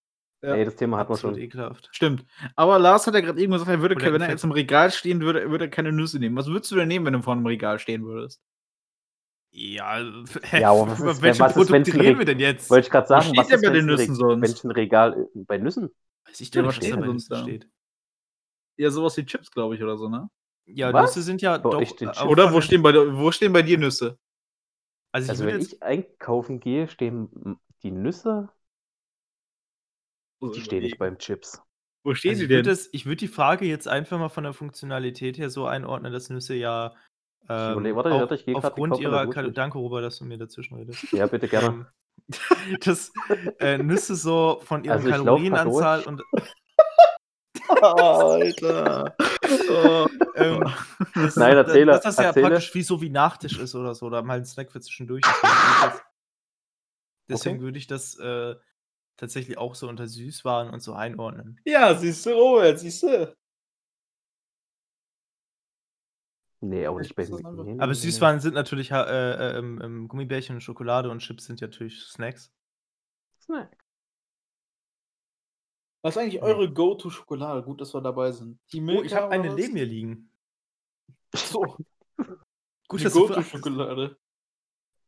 Ja. 0.45 0.55
Ey, 0.55 0.65
das 0.65 0.77
Thema 0.77 0.99
hat 0.99 1.09
man 1.09 1.19
schon. 1.19 1.37
ekelhaft. 1.39 1.89
Stimmt. 1.93 2.25
Aber 2.57 2.79
Lars 2.79 3.07
hat 3.07 3.15
ja 3.15 3.21
gerade 3.21 3.41
eben 3.41 3.53
gesagt, 3.53 3.71
er 3.71 3.81
würde, 3.81 3.95
Oder 3.95 4.13
wenn 4.13 4.21
er 4.23 4.31
jetzt 4.31 4.45
im 4.45 4.51
Regal 4.53 4.91
stehen 4.91 5.21
würde, 5.21 5.51
würde 5.51 5.67
er 5.67 5.71
keine 5.71 5.93
Nüsse 5.93 6.19
nehmen. 6.19 6.37
Was 6.37 6.47
würdest 6.49 6.71
du 6.73 6.77
denn 6.77 6.89
nehmen, 6.89 7.07
wenn 7.07 7.13
du 7.15 7.23
vor 7.23 7.35
einem 7.35 7.47
Regal 7.47 7.79
stehen 7.79 8.05
würdest? 8.05 8.43
Ja, 9.53 10.01
Ja, 10.53 10.71
aber 10.73 10.89
was 10.91 11.01
ist- 11.01 11.23
welche 11.23 11.45
was 11.45 11.57
ist, 11.57 11.71
Produkte 11.71 11.93
ein 11.93 12.01
reden 12.01 12.19
Re- 12.19 12.19
wir 12.19 12.25
denn 12.27 12.39
jetzt? 12.41 12.71
Wollte 12.71 12.87
ich 12.87 12.91
gerade 12.91 13.07
sagen, 13.09 13.37
steht 13.37 13.37
was 13.37 13.51
der 13.51 13.59
ist 13.59 13.65
bei 13.65 13.71
den 13.71 13.87
Nüssen 13.87 14.15
sonst? 14.15 14.65
Ein 14.65 14.71
Regal 14.71 15.29
äh, 15.35 15.45
bei 15.45 15.59
Nüssen? 15.59 15.91
Weiß 16.27 16.41
ich 16.43 16.51
Ja, 16.53 16.63
doch 16.63 16.65
was 16.65 16.75
nicht, 16.75 16.81
was 16.83 16.89
steht 16.89 16.91
da 16.91 16.97
bei 16.97 17.09
denn 17.09 17.09
Nüssen 17.09 17.35
da? 17.35 17.57
steht. 17.57 17.67
Ja, 18.77 18.91
sowas 18.91 19.17
wie 19.17 19.25
Chips, 19.27 19.51
glaube 19.51 19.75
ich, 19.77 19.83
oder 19.83 19.97
so, 19.97 20.09
ne? 20.09 20.29
Ja, 20.67 20.93
Was? 20.93 20.93
Nüsse 20.93 21.23
sind 21.23 21.43
ja 21.43 21.59
Bei 21.63 21.71
doch. 21.71 22.01
äh, 22.01 22.27
Oder 22.27 22.53
wo 22.53 22.61
stehen, 22.61 22.83
bei, 22.83 22.93
dir- 22.93 23.17
wo 23.17 23.31
stehen 23.33 23.53
bei 23.53 23.63
dir 23.63 23.79
Nüsse? 23.79 24.19
Also, 25.13 25.31
ich 25.33 25.39
Also 25.39 25.45
wenn 25.45 25.59
jetzt, 25.59 25.73
ich 25.73 25.83
einkaufen 25.83 26.61
gehe, 26.61 26.89
stehen 26.89 27.59
die 27.83 27.91
Nüsse, 27.91 28.51
die 30.51 30.61
stehen 30.61 30.83
nicht 30.83 30.99
beim 30.99 31.19
Chips. 31.19 31.61
Wo 32.05 32.15
stehen 32.15 32.31
also 32.33 32.39
sie 32.41 32.45
ich 32.45 32.51
würde 32.51 32.63
denn? 32.65 32.73
das- 32.73 32.89
ich 32.93 33.07
würde 33.07 33.17
die 33.17 33.29
Frage 33.29 33.65
jetzt 33.65 33.89
einfach 33.89 34.19
mal 34.19 34.29
von 34.29 34.45
der 34.45 34.53
Funktionalität 34.53 35.39
her 35.39 35.49
so 35.51 35.67
einordnen, 35.67 36.13
dass 36.13 36.29
Nüsse 36.31 36.55
ja 36.55 36.95
ähm, 37.49 37.95
warte, 37.95 38.11
warte, 38.11 38.35
ich 38.37 38.55
aufgrund 38.57 38.99
ihrer 38.99 39.29
Kal. 39.29 39.53
Danke, 39.53 39.77
Robert, 39.79 40.03
dass 40.05 40.19
du 40.19 40.25
mir 40.25 40.39
dazwischen 40.39 40.77
redest. 40.77 41.03
Ja, 41.13 41.27
bitte 41.27 41.47
gerne. 41.49 41.67
Ähm, 41.67 41.87
dass 42.85 43.13
äh, 43.59 43.77
Nüsse 43.79 44.15
so 44.15 44.61
von 44.65 44.83
ihren 44.85 44.93
Also 44.97 45.09
ich 45.09 45.15
Kalorienanzahl 45.15 46.03
und 46.05 46.23
Alter. 47.83 49.15
Oh. 49.71 50.07
ähm, 50.37 50.65
dass, 51.15 51.37
Nein, 51.37 51.57
erzähle, 51.57 51.87
dass 51.93 52.03
das 52.03 52.17
ja 52.17 52.25
erzähle. 52.25 52.49
praktisch 52.49 52.75
wie 52.75 52.83
so 52.83 53.01
wie 53.01 53.11
Nachtisch 53.11 53.59
ist 53.59 53.75
oder 53.75 53.95
so, 53.95 54.07
oder 54.07 54.23
mal 54.23 54.39
ein 54.39 54.45
Snack 54.45 54.73
für 54.73 54.81
zwischendurch. 54.81 55.23
Deswegen 55.25 55.57
würde 55.57 55.69
ich 55.79 55.87
das, 55.87 56.03
deswegen 57.29 57.57
Okay. 57.57 57.65
würde 57.65 57.79
ich 57.79 57.87
das 57.87 58.19
äh, 58.19 58.55
tatsächlich 59.17 59.59
auch 59.59 59.75
so 59.75 59.89
unter 59.89 60.07
Süßwaren 60.07 60.71
und 60.71 60.81
so 60.81 60.95
einordnen. 60.95 61.61
Ja, 61.65 61.95
siehst 61.95 62.27
du, 62.27 62.31
Robert, 62.31 62.79
siehst 62.79 63.03
du. 63.03 63.35
Nee, 66.61 66.87
auch 66.87 66.99
Ich 66.99 67.15
nicht 67.15 67.17
bei 67.17 67.25
nee, 67.25 67.79
Aber. 67.79 67.95
Süßwaren 67.95 68.41
sind 68.41 68.55
natürlich 68.55 68.91
äh, 68.91 68.95
äh, 68.97 69.59
ähm, 69.59 69.81
ähm, 69.83 70.09
Gummibärchen 70.09 70.57
und 70.57 70.61
Schokolade 70.63 71.11
und 71.11 71.19
Chips 71.19 71.45
sind 71.45 71.61
ja 71.61 71.67
natürlich 71.67 72.01
Snacks. 72.05 72.51
Snack. 73.41 73.77
Was 76.03 76.17
ist 76.17 76.23
eigentlich 76.23 76.43
eure 76.43 76.71
Go-To-Schokolade? 76.73 77.63
Gut, 77.63 77.81
dass 77.81 77.95
wir 77.95 78.01
dabei 78.01 78.31
sind. 78.33 78.59
Die 78.73 78.81
Oh, 78.83 79.03
ich 79.03 79.15
habe 79.15 79.31
eine 79.31 79.55
neben 79.55 79.75
mir 79.75 79.87
liegen. 79.87 80.31
So, 81.35 81.77
Gut, 82.89 83.01
die. 83.01 83.11
Go-To-Schokolade. 83.11 84.17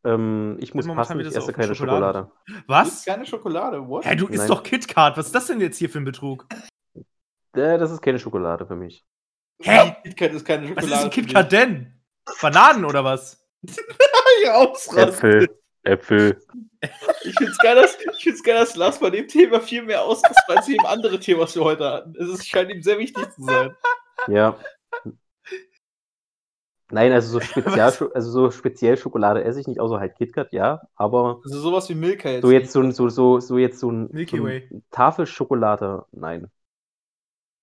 Ähm, 0.07 0.57
ich 0.61 0.73
muss 0.73 0.87
passen, 0.87 1.19
ich 1.19 1.27
esse 1.35 1.53
keine 1.53 1.75
Schokolade. 1.75 2.29
Schokolade. 2.47 2.65
Was? 2.69 3.05
Keine 3.05 3.27
Schokolade, 3.27 3.89
what? 3.89 4.05
Hä, 4.07 4.15
du 4.15 4.29
isst 4.29 4.39
Nein. 4.39 4.49
doch 4.49 4.63
KitKat. 4.63 5.17
Was 5.17 5.27
ist 5.27 5.35
das 5.35 5.47
denn 5.49 5.61
jetzt 5.61 5.79
hier 5.79 5.91
für 5.91 5.99
ein 5.99 6.05
Betrug? 6.05 6.47
Äh, 7.55 7.77
das 7.77 7.91
ist 7.91 8.01
keine 8.01 8.21
Schokolade 8.21 8.67
für 8.67 8.77
mich. 8.77 9.05
Hä? 9.61 9.97
KitKat 10.05 10.33
ist 10.33 10.47
keine 10.47 10.63
Was 10.63 10.85
Schokolade. 10.85 10.95
ist 10.95 11.05
ein 11.05 11.11
KitKat 11.11 11.53
denn? 11.53 12.01
Bananen 12.41 12.85
oder 12.85 13.05
was? 13.05 13.45
Ja, 14.45 14.55
ausrasten. 14.57 15.09
Äpfel. 15.09 15.49
Äpfel. 15.83 16.43
Ich 17.25 17.35
find's 17.39 17.57
geil, 17.59 17.75
dass, 17.75 17.97
ich 17.99 18.23
find's 18.23 18.43
geil, 18.43 18.57
dass 18.57 18.77
Lars 18.77 18.99
bei 18.99 19.09
dem 19.09 19.27
Thema 19.27 19.61
viel 19.61 19.83
mehr 19.83 20.03
ausrastet 20.03 20.45
als 20.49 20.69
jedem 20.69 20.85
andere 20.85 21.19
Thema, 21.19 21.43
was 21.43 21.55
wir 21.55 21.65
heute 21.65 21.91
hatten. 21.91 22.15
Es 22.19 22.29
ist, 22.29 22.47
scheint 22.47 22.71
ihm 22.71 22.83
sehr 22.83 22.99
wichtig 22.99 23.33
zu 23.33 23.43
sein. 23.45 23.75
Ja. 24.29 24.59
Nein, 26.91 27.12
also 27.12 27.32
so 27.32 27.41
speziell, 27.45 28.11
also 28.14 28.30
so 28.30 28.51
speziell 28.51 28.97
Schokolade 28.97 29.43
esse 29.43 29.61
ich 29.61 29.66
nicht, 29.66 29.80
außer 29.80 29.99
halt 29.99 30.14
KitKat, 30.16 30.53
ja. 30.53 30.82
Aber 30.95 31.41
Also 31.45 31.59
sowas 31.61 31.89
wie 31.89 31.95
Milka 31.95 32.28
jetzt. 32.30 32.43
so 32.43 32.51
jetzt 32.51 32.72
so 32.72 32.80
ein, 32.80 32.93
so, 32.93 33.09
so, 33.09 33.41
so 33.41 33.59
jetzt 33.59 33.80
so 33.80 33.91
ein, 33.91 34.09
Milky 34.12 34.39
so 34.39 34.45
Way. 34.45 34.68
Tafelschokolade, 34.91 36.05
nein. 36.12 36.51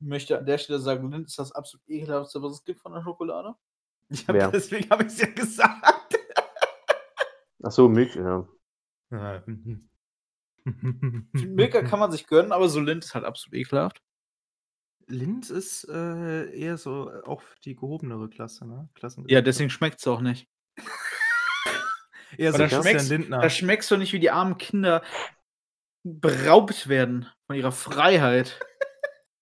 Ich 0.02 0.08
möchte 0.08 0.38
an 0.38 0.46
der 0.46 0.58
Stelle 0.58 0.80
sagen, 0.80 1.10
Lind 1.10 1.28
ist 1.28 1.40
das 1.40 1.54
absolut 1.54 1.88
ekelhaftste, 1.88 2.42
was 2.42 2.54
es 2.54 2.64
gibt 2.66 2.82
von 2.82 2.92
der 2.92 3.02
Schokolade. 3.02 3.56
Hab, 4.28 4.36
Wer? 4.36 4.52
deswegen 4.52 4.90
habe 4.90 5.04
ich 5.04 5.10
es 5.10 5.22
ja 5.22 5.28
gesagt. 5.28 6.20
Ach 7.64 7.72
so, 7.72 7.88
Milch, 7.88 8.16
ja. 8.16 8.46
Milka 10.66 11.82
kann 11.84 12.00
man 12.00 12.12
sich 12.12 12.28
gönnen, 12.28 12.52
aber 12.52 12.68
so 12.68 12.80
Lind 12.82 13.06
ist 13.06 13.16
halt 13.16 13.26
absolut 13.26 13.54
ekelhaft. 13.56 14.02
Linz 15.08 15.50
ist 15.50 15.88
äh, 15.90 16.50
eher 16.58 16.78
so 16.78 17.10
äh, 17.12 17.22
auch 17.26 17.44
die 17.66 17.76
gehobenere 17.76 18.30
Klasse, 18.30 18.68
ne? 18.68 18.90
Klassen 18.96 19.26
Ja, 19.28 19.42
deswegen 19.42 19.70
schmeckt 19.70 20.00
es 20.00 20.08
auch 20.08 20.22
nicht. 20.22 20.48
eher 22.38 22.52
so 22.52 22.58
Aber 22.60 22.68
da 22.68 22.76
Christian 22.76 22.84
schmeckst- 22.84 23.10
Lindner. 23.10 23.40
Da 23.42 23.50
schmeckst 23.50 23.92
du 23.92 23.98
nicht, 23.98 24.14
wie 24.14 24.20
die 24.20 24.32
armen 24.32 24.58
Kinder 24.58 25.04
beraubt 26.04 26.88
werden 26.90 27.28
von 27.48 27.56
ihrer 27.56 27.72
Freiheit 27.72 28.60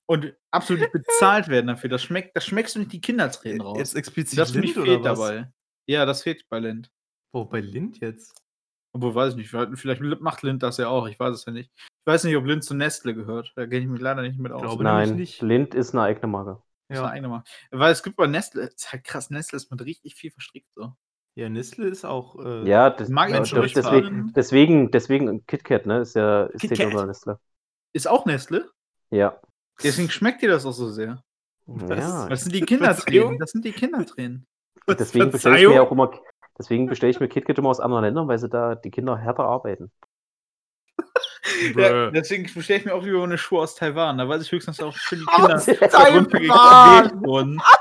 und 0.08 0.34
absolut 0.52 0.82
nicht 0.82 0.92
bezahlt 0.94 1.48
werden 1.48 1.68
dafür. 1.68 1.90
Das, 1.90 2.04
schmeckt, 2.04 2.36
das 2.36 2.46
schmeckst 2.46 2.76
du 2.76 2.80
nicht 2.80 2.92
die 2.92 3.02
Kindertränen 3.02 3.62
raus. 3.62 3.78
Jetzt 3.78 3.96
explizit 3.96 4.38
das 4.38 4.54
Lind 4.54 4.72
fehlt 4.72 5.00
oder 5.00 5.12
was? 5.12 5.20
dabei. 5.20 5.52
Ja, 5.88 6.06
das 6.06 6.24
fehlt 6.24 6.48
bei 6.50 6.60
Lind. 6.60 6.92
Oh, 7.34 7.46
bei 7.46 7.62
Lind 7.62 8.00
jetzt? 8.00 8.41
Obwohl, 8.94 9.16
weiß 9.16 9.34
ich 9.36 9.38
nicht. 9.38 9.50
Vielleicht 9.80 10.02
macht 10.22 10.44
Lind 10.44 10.64
das 10.64 10.78
ja 10.78 10.88
auch. 10.90 11.08
Ich 11.08 11.20
weiß 11.20 11.34
es 11.34 11.46
ja 11.46 11.52
nicht. 11.54 11.72
Ich 11.78 12.06
weiß 12.06 12.24
nicht, 12.26 12.36
ob 12.36 12.46
Lind 12.46 12.64
zu 12.64 12.74
Nestle 12.74 13.14
gehört. 13.14 13.54
Da 13.56 13.66
kenne 13.66 13.82
ich 13.84 13.88
mich 13.88 14.02
leider 14.02 14.22
nicht 14.22 14.38
mit 14.40 14.52
aus. 14.52 14.62
Glaube 14.62 14.84
Nein, 14.84 15.16
nicht. 15.16 15.42
Lind 15.42 15.74
ist 15.76 15.94
eine 15.94 16.02
eigene 16.04 16.28
Marke. 16.28 16.62
Das 16.90 16.98
ist 16.98 17.00
eine 17.04 17.08
Ja. 17.08 17.14
eigene 17.14 17.28
Marke. 17.30 17.50
Weil 17.72 17.92
es 17.94 18.04
gibt 18.04 18.18
bei 18.18 18.28
Nestle, 18.28 18.64
es 18.64 18.76
ist 18.76 18.92
halt 18.92 19.04
krass, 19.06 19.30
Nestle 19.30 19.56
ist 19.58 19.72
mit 19.72 19.82
richtig 19.86 20.16
viel 20.16 20.32
verstrickt 20.32 20.68
so. 20.76 20.94
ja, 21.36 21.48
Nestle 21.48 21.88
ist 21.88 22.04
auch. 22.06 22.38
Äh, 22.44 22.68
Ja, 22.68 22.90
das, 22.90 23.08
Mag 23.08 23.30
ja, 23.30 23.40
das, 23.40 23.50
deswegen, 23.52 24.34
deswegen, 24.34 24.92
deswegen 24.92 25.46
KitKat, 25.46 25.86
ne? 25.86 26.00
Ist 26.02 26.16
ja 26.16 26.46
ist. 26.48 26.60
Kit 26.62 26.78
unter 26.84 27.06
Nestle. 27.06 27.40
Ist 27.94 28.08
auch 28.10 28.26
Nestle? 28.26 28.70
Ja. 29.10 29.40
Deswegen 29.82 30.10
schmeckt 30.10 30.42
dir 30.42 30.50
das 30.50 30.66
auch 30.66 30.74
so 30.74 30.90
sehr. 30.90 31.24
Ja. 31.68 32.28
Das 32.28 32.42
sind 32.42 32.54
die? 32.54 32.62
Kindertränen. 32.62 33.40
Das 33.40 33.52
sind 33.52 33.64
die 33.64 33.72
Kindertränen. 33.72 34.46
Deswegen 34.88 35.32
bestelle 35.32 35.62
ich 35.62 35.68
mir 35.68 35.82
auch 35.84 35.92
immer, 35.92 36.12
deswegen 36.58 36.88
bestelle 36.88 37.12
ich 37.12 37.20
mir 37.20 37.28
KitKat 37.30 37.58
immer 37.58 37.70
aus 37.70 37.80
anderen 37.80 38.04
Ländern, 38.06 38.28
weil 38.28 38.40
sie 38.40 38.50
da 38.50 38.76
die 38.76 38.92
Kinder 38.92 39.18
härter 39.18 39.44
arbeiten. 39.46 39.92
Ja, 41.76 42.12
deswegen 42.12 42.44
bestelle 42.54 42.80
ich 42.80 42.86
mir 42.86 42.94
auch 42.94 43.04
lieber 43.04 43.24
eine 43.24 43.38
Schuhe 43.38 43.62
aus 43.62 43.76
Taiwan. 43.76 44.18
Da 44.18 44.28
weiß 44.28 44.42
ich 44.44 44.52
höchstens 44.52 44.80
auch 44.82 44.96
für 44.96 45.18
die 45.18 45.26
Aus 45.28 45.66
Kinder 45.66 45.90
Taiwan! 45.90 46.16
runtergequält 46.24 47.22
wurden. 47.22 47.62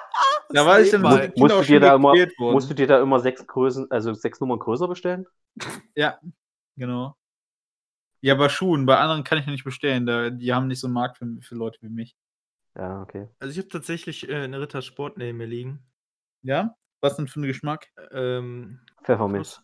Da 0.53 0.67
weiß 0.67 0.87
ich 0.87 0.91
dann, 0.91 1.05
wo 1.05 1.09
Musst- 1.09 1.23
die 1.23 1.31
Kinder 1.31 1.43
Musst 1.43 1.55
auch 1.55 1.61
du, 1.61 1.67
dir 1.67 1.73
schon 1.75 1.81
da 1.81 1.95
immer, 1.95 2.13
wurden. 2.39 2.55
musst 2.55 2.71
du 2.71 2.75
dir 2.75 2.87
da 2.89 3.01
immer 3.01 3.21
sechs 3.21 3.47
Größen, 3.47 3.89
also 3.91 4.13
sechs 4.15 4.41
Nummern 4.41 4.59
größer 4.59 4.89
bestellen? 4.89 5.27
Ja, 5.95 6.19
genau. 6.77 7.17
Ja, 8.21 8.35
bei 8.35 8.49
Schuhen, 8.49 8.85
bei 8.85 8.99
anderen 8.99 9.23
kann 9.23 9.39
ich 9.39 9.47
ja 9.47 9.53
nicht 9.53 9.63
bestellen. 9.63 10.07
Da, 10.07 10.31
die 10.31 10.53
haben 10.53 10.67
nicht 10.67 10.81
so 10.81 10.89
einen 10.89 10.95
Markt 10.95 11.19
für, 11.19 11.27
für 11.41 11.55
Leute 11.55 11.79
wie 11.83 11.89
mich. 11.89 12.17
Ja, 12.77 13.01
okay. 13.03 13.29
Also 13.39 13.53
ich 13.53 13.59
habe 13.59 13.69
tatsächlich 13.69 14.29
äh, 14.29 14.35
eine 14.43 14.61
Ritter 14.61 14.83
Sport 14.83 15.19
neben 15.19 15.39
mir 15.39 15.47
liegen. 15.47 15.85
Ja? 16.43 16.75
Was 17.01 17.17
denn 17.17 17.29
für 17.29 17.41
ein 17.41 17.45
Geschmack? 17.45 17.89
Ähm, 18.13 18.81
Pfefferminz. 19.05 19.61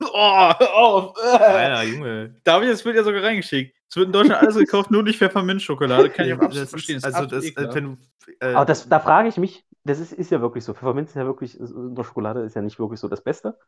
Oh, 0.00 0.06
auf! 0.14 1.16
Alter, 1.22 1.82
Junge. 1.82 2.36
Da 2.44 2.54
habe 2.54 2.64
ich 2.64 2.70
das 2.70 2.82
Bild 2.84 2.96
ja 2.96 3.02
sogar 3.02 3.22
reingeschickt. 3.22 3.74
Es 3.90 3.96
wird 3.96 4.06
in 4.06 4.12
Deutschland 4.12 4.42
alles 4.42 4.56
gekauft, 4.56 4.90
nur 4.90 5.02
nicht 5.02 5.18
Pfefferminzschokolade. 5.18 6.10
Kann 6.10 6.26
ich 6.26 6.34
auch 6.34 6.40
absolut 6.40 6.68
verstehen. 6.68 7.02
Also, 7.02 7.26
das, 7.26 7.44
äh, 7.44 7.74
wenn 7.74 7.84
du. 7.84 7.96
Äh, 8.40 8.54
Aber 8.54 8.64
das, 8.64 8.88
da 8.88 9.00
frage 9.00 9.28
ich 9.28 9.38
mich, 9.38 9.64
das 9.84 9.98
ist, 9.98 10.12
ist 10.12 10.30
ja 10.30 10.40
wirklich 10.40 10.62
so. 10.64 10.74
Pfefferminz 10.74 11.10
ist 11.10 11.16
ja 11.16 11.24
wirklich, 11.24 11.56
der 11.58 12.04
Schokolade 12.04 12.42
ist 12.42 12.54
ja 12.54 12.62
nicht 12.62 12.78
wirklich 12.78 13.00
so 13.00 13.08
das 13.08 13.22
Beste. 13.24 13.58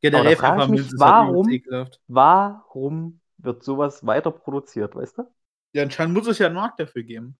Generell 0.00 0.34
da 0.34 0.40
frage 0.40 0.62
ich 0.64 0.68
mich, 0.70 0.80
Pfefferminz 0.80 0.92
ist 0.94 1.00
halt 1.00 1.28
warum- 1.28 1.50
ekelhaft. 1.50 2.00
Warum 2.08 3.20
wird 3.38 3.62
sowas 3.62 4.04
weiter 4.06 4.30
produziert, 4.30 4.96
weißt 4.96 5.18
du? 5.18 5.24
Ja, 5.72 5.82
anscheinend 5.82 6.14
muss 6.16 6.26
es 6.26 6.38
ja 6.38 6.46
einen 6.46 6.56
Markt 6.56 6.80
dafür 6.80 7.02
geben. 7.02 7.36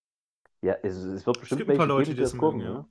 Ja, 0.60 0.74
es, 0.82 0.96
es 0.96 1.26
wird 1.26 1.40
bestimmt 1.40 1.60
gibt 1.60 1.70
ein 1.70 1.76
paar 1.78 1.88
welche 1.88 1.98
Leute, 2.10 2.14
die 2.14 2.20
das 2.20 2.36
gucken, 2.36 2.60
mögen, 2.60 2.74
ja. 2.74 2.88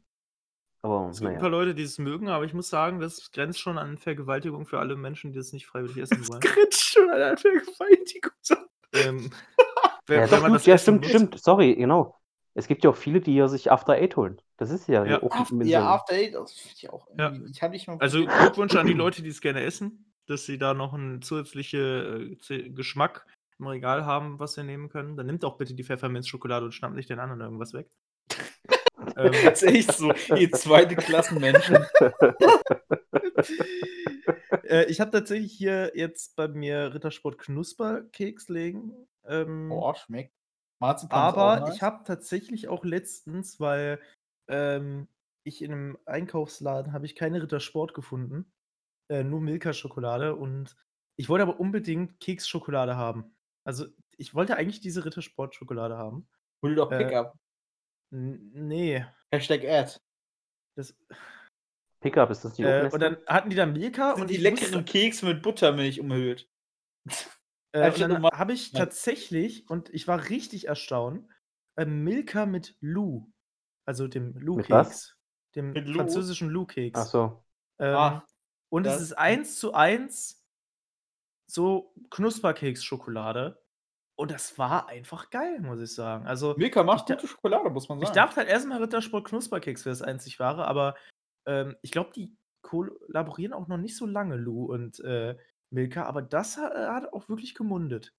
Aber 0.86 1.10
Es 1.10 1.20
gibt 1.20 1.32
ein 1.32 1.40
paar. 1.40 1.50
Leute, 1.50 1.74
die 1.74 1.84
es 1.84 1.98
mögen, 1.98 2.30
aber 2.30 2.46
ich 2.46 2.54
muss 2.54 2.70
sagen, 2.70 3.00
das 3.00 3.32
grenzt 3.32 3.60
schon 3.60 3.78
an 3.78 3.98
Vergewaltigung 3.98 4.66
für 4.66 4.78
alle 4.80 4.96
Menschen, 4.96 5.32
die 5.34 5.40
es 5.40 5.52
nicht 5.52 5.66
freiwillig 5.66 5.98
essen 5.98 6.18
Das 6.20 6.30
wollen. 6.30 6.42
grinst 6.42 6.84
schon 6.84 7.10
an 7.10 7.18
der 7.20 7.38
Vergewaltigung. 7.38 8.32
ähm, 8.94 9.32
wenn, 10.06 10.20
Ja, 10.22 10.32
wenn 10.32 10.42
man 10.42 10.52
gut, 10.52 10.60
das 10.60 10.66
ja, 10.68 10.76
essen 10.76 10.84
stimmt, 10.84 11.02
muss. 11.02 11.10
stimmt. 11.10 11.40
Sorry, 11.42 11.76
genau. 11.76 12.16
Es 12.54 12.68
gibt 12.68 12.84
ja 12.84 12.90
auch 12.92 12.96
viele, 12.96 13.20
die 13.20 13.34
hier 13.34 13.50
sich 13.50 13.72
After 13.72 13.94
Eight 13.94 14.16
holen. 14.16 14.40
Das 14.58 14.70
ist 14.70 14.88
ja, 14.88 15.04
Ja. 15.06 15.22
auch 15.24 15.32
After, 15.32 15.56
mit 15.56 15.68
ja, 15.68 15.82
so- 15.82 15.88
After 15.88 16.16
Eight, 16.16 16.34
das 16.36 16.54
finde 16.54 16.76
ich 16.78 16.90
auch 16.90 17.08
Ja. 17.18 17.30
irgendwie. 17.32 17.52
Ich 17.52 17.62
habe 17.62 17.72
nicht 17.74 17.88
mal 17.88 17.98
Also. 18.00 18.24
Glückwunsch 18.26 18.76
an 18.76 18.88
die 18.88 18.94
Leute, 18.94 19.22
die 19.24 19.30
es 19.30 19.42
gerne 19.42 19.64
essen, 19.64 20.12
dass 20.28 20.46
sie 20.46 20.58
da 20.58 20.74
noch 20.74 20.94
einen 20.94 21.22
zusätzlichen 21.22 22.38
äh, 22.50 22.70
Geschmack 22.70 23.26
im 23.60 23.68
Regal 23.68 24.06
haben, 24.06 24.40
was 24.40 24.54
sie 24.54 24.64
nehmen 24.64 24.90
können. 24.90 25.18
Dann 25.18 25.26
nimmt 25.26 25.44
auch 25.46 25.58
bitte 25.58 25.74
die 25.74 25.84
Pfefferminzschokolade 25.84 26.66
und 26.66 26.74
schnappt 26.74 26.96
nicht 26.96 27.10
den 27.10 27.20
anderen 27.20 27.42
irgendwas 27.42 27.74
weg. 27.74 27.90
ähm, 29.18 29.32
Das 29.44 29.62
ist 29.62 29.64
echt 29.64 29.94
so, 29.94 30.14
ihr 30.36 30.52
zweite 30.52 30.96
Klassenmenschen. 30.96 31.78
äh, 34.64 34.86
ich 34.86 35.00
habe 35.00 35.12
tatsächlich 35.12 35.54
hier 35.54 35.92
jetzt 35.96 36.36
bei 36.36 36.48
mir 36.48 36.94
Rittersport 36.94 37.38
Knusperkeks 37.38 38.50
legen. 38.50 38.94
Ähm, 39.26 39.70
Boah, 39.70 39.96
schmeckt. 39.96 40.34
Marzipan 40.80 41.20
aber 41.20 41.60
nice. 41.62 41.76
ich 41.76 41.82
habe 41.82 42.04
tatsächlich 42.04 42.68
auch 42.68 42.84
letztens, 42.84 43.60
weil 43.60 44.00
ähm, 44.48 45.08
ich 45.44 45.62
in 45.62 45.72
einem 45.72 45.98
Einkaufsladen 46.06 46.92
habe 46.94 47.06
ich 47.06 47.16
keine 47.16 47.42
Rittersport 47.42 47.94
gefunden, 47.94 48.52
äh, 49.10 49.24
nur 49.24 49.42
Milka-Schokolade 49.42 50.36
und 50.36 50.76
ich 51.18 51.30
wollte 51.30 51.44
aber 51.44 51.60
unbedingt 51.60 52.20
Keksschokolade 52.20 52.98
haben. 52.98 53.36
Also 53.64 53.86
ich 54.18 54.36
wollte 54.36 54.58
eigentlich 54.58 54.82
diese 54.82 55.06
Rittersport-Schokolade 55.06 55.98
haben. 55.98 56.28
Hol 56.62 56.76
doch 56.76 56.92
äh, 56.92 56.98
Pickup. 56.98 57.36
N 58.16 58.52
nee, 58.54 59.06
Hashtag 59.32 59.66
Ad. 59.66 60.00
das, 60.78 60.96
Pickup, 62.00 62.30
ist 62.30 62.46
das 62.46 62.54
die 62.54 62.64
äh, 62.64 62.90
und 62.92 63.00
dann 63.00 63.18
hatten 63.28 63.50
die 63.50 63.56
da 63.56 63.66
Milka 63.66 64.14
sind 64.14 64.22
und 64.22 64.30
die 64.30 64.38
leckeren 64.38 64.74
wusste, 64.74 64.84
Kekse 64.84 65.26
mit 65.26 65.42
Buttermilch 65.42 66.00
umhüllt. 66.00 66.50
Äh, 67.74 67.92
und 67.92 68.00
dann 68.00 68.24
habe 68.24 68.54
ich 68.54 68.72
tatsächlich, 68.72 69.70
und 69.70 69.90
ich 69.94 70.08
war 70.08 70.30
richtig 70.30 70.70
erstaunt, 70.70 71.28
äh, 71.76 71.84
Milka 71.84 72.46
mit 72.46 72.78
Lou, 72.80 73.30
also 73.86 74.08
dem? 74.08 74.34
Lou-Keks, 74.38 75.18
dem 75.56 75.74
Mit 75.74 75.86
Lou? 75.90 75.96
französischen 75.96 76.50
Lou-Keks. 76.50 76.98
Ach 76.98 77.06
so. 77.06 77.44
Ähm, 77.80 77.96
Ah, 77.96 78.28
und 78.70 78.88
es 78.88 79.02
ist 79.02 79.12
eins 79.12 79.60
zu 79.60 79.74
eins 79.74 80.42
so 81.48 81.94
Knusperkeks-Schokolade. 82.12 83.62
Und 84.18 84.32
das 84.32 84.58
war 84.58 84.88
einfach 84.88 85.30
geil, 85.30 85.60
muss 85.60 85.82
ich 85.82 85.94
sagen. 85.94 86.26
Also, 86.26 86.56
Milka 86.58 86.84
macht 86.84 87.10
ich 87.10 87.16
gute 87.18 87.28
Schokolade, 87.28 87.70
muss 87.70 87.90
man 87.90 88.00
ich 88.00 88.06
sagen. 88.08 88.16
dachte 88.16 88.38
halt 88.38 88.48
erstmal 88.50 88.82
Rittersport 88.82 89.26
Knusperkeks 89.28 89.86
wäre 89.86 89.92
das 89.96 90.02
einzig 90.02 90.40
wahre, 90.40 90.68
aber 90.68 90.96
ähm, 91.46 91.76
ich 91.82 91.92
glaube, 91.92 92.12
die 92.16 92.36
kollaborieren 92.62 93.54
auch 93.54 93.68
noch 93.68 93.78
nicht 93.78 93.98
so 93.98 94.06
lange, 94.06 94.38
Lou 94.38 94.66
und 94.66 95.00
äh, 95.02 95.38
Milka, 95.70 96.04
aber 96.06 96.22
das 96.22 96.58
hat, 96.58 96.74
hat 96.74 97.14
auch 97.14 97.28
wirklich 97.28 97.56
gemundet. 97.56 98.14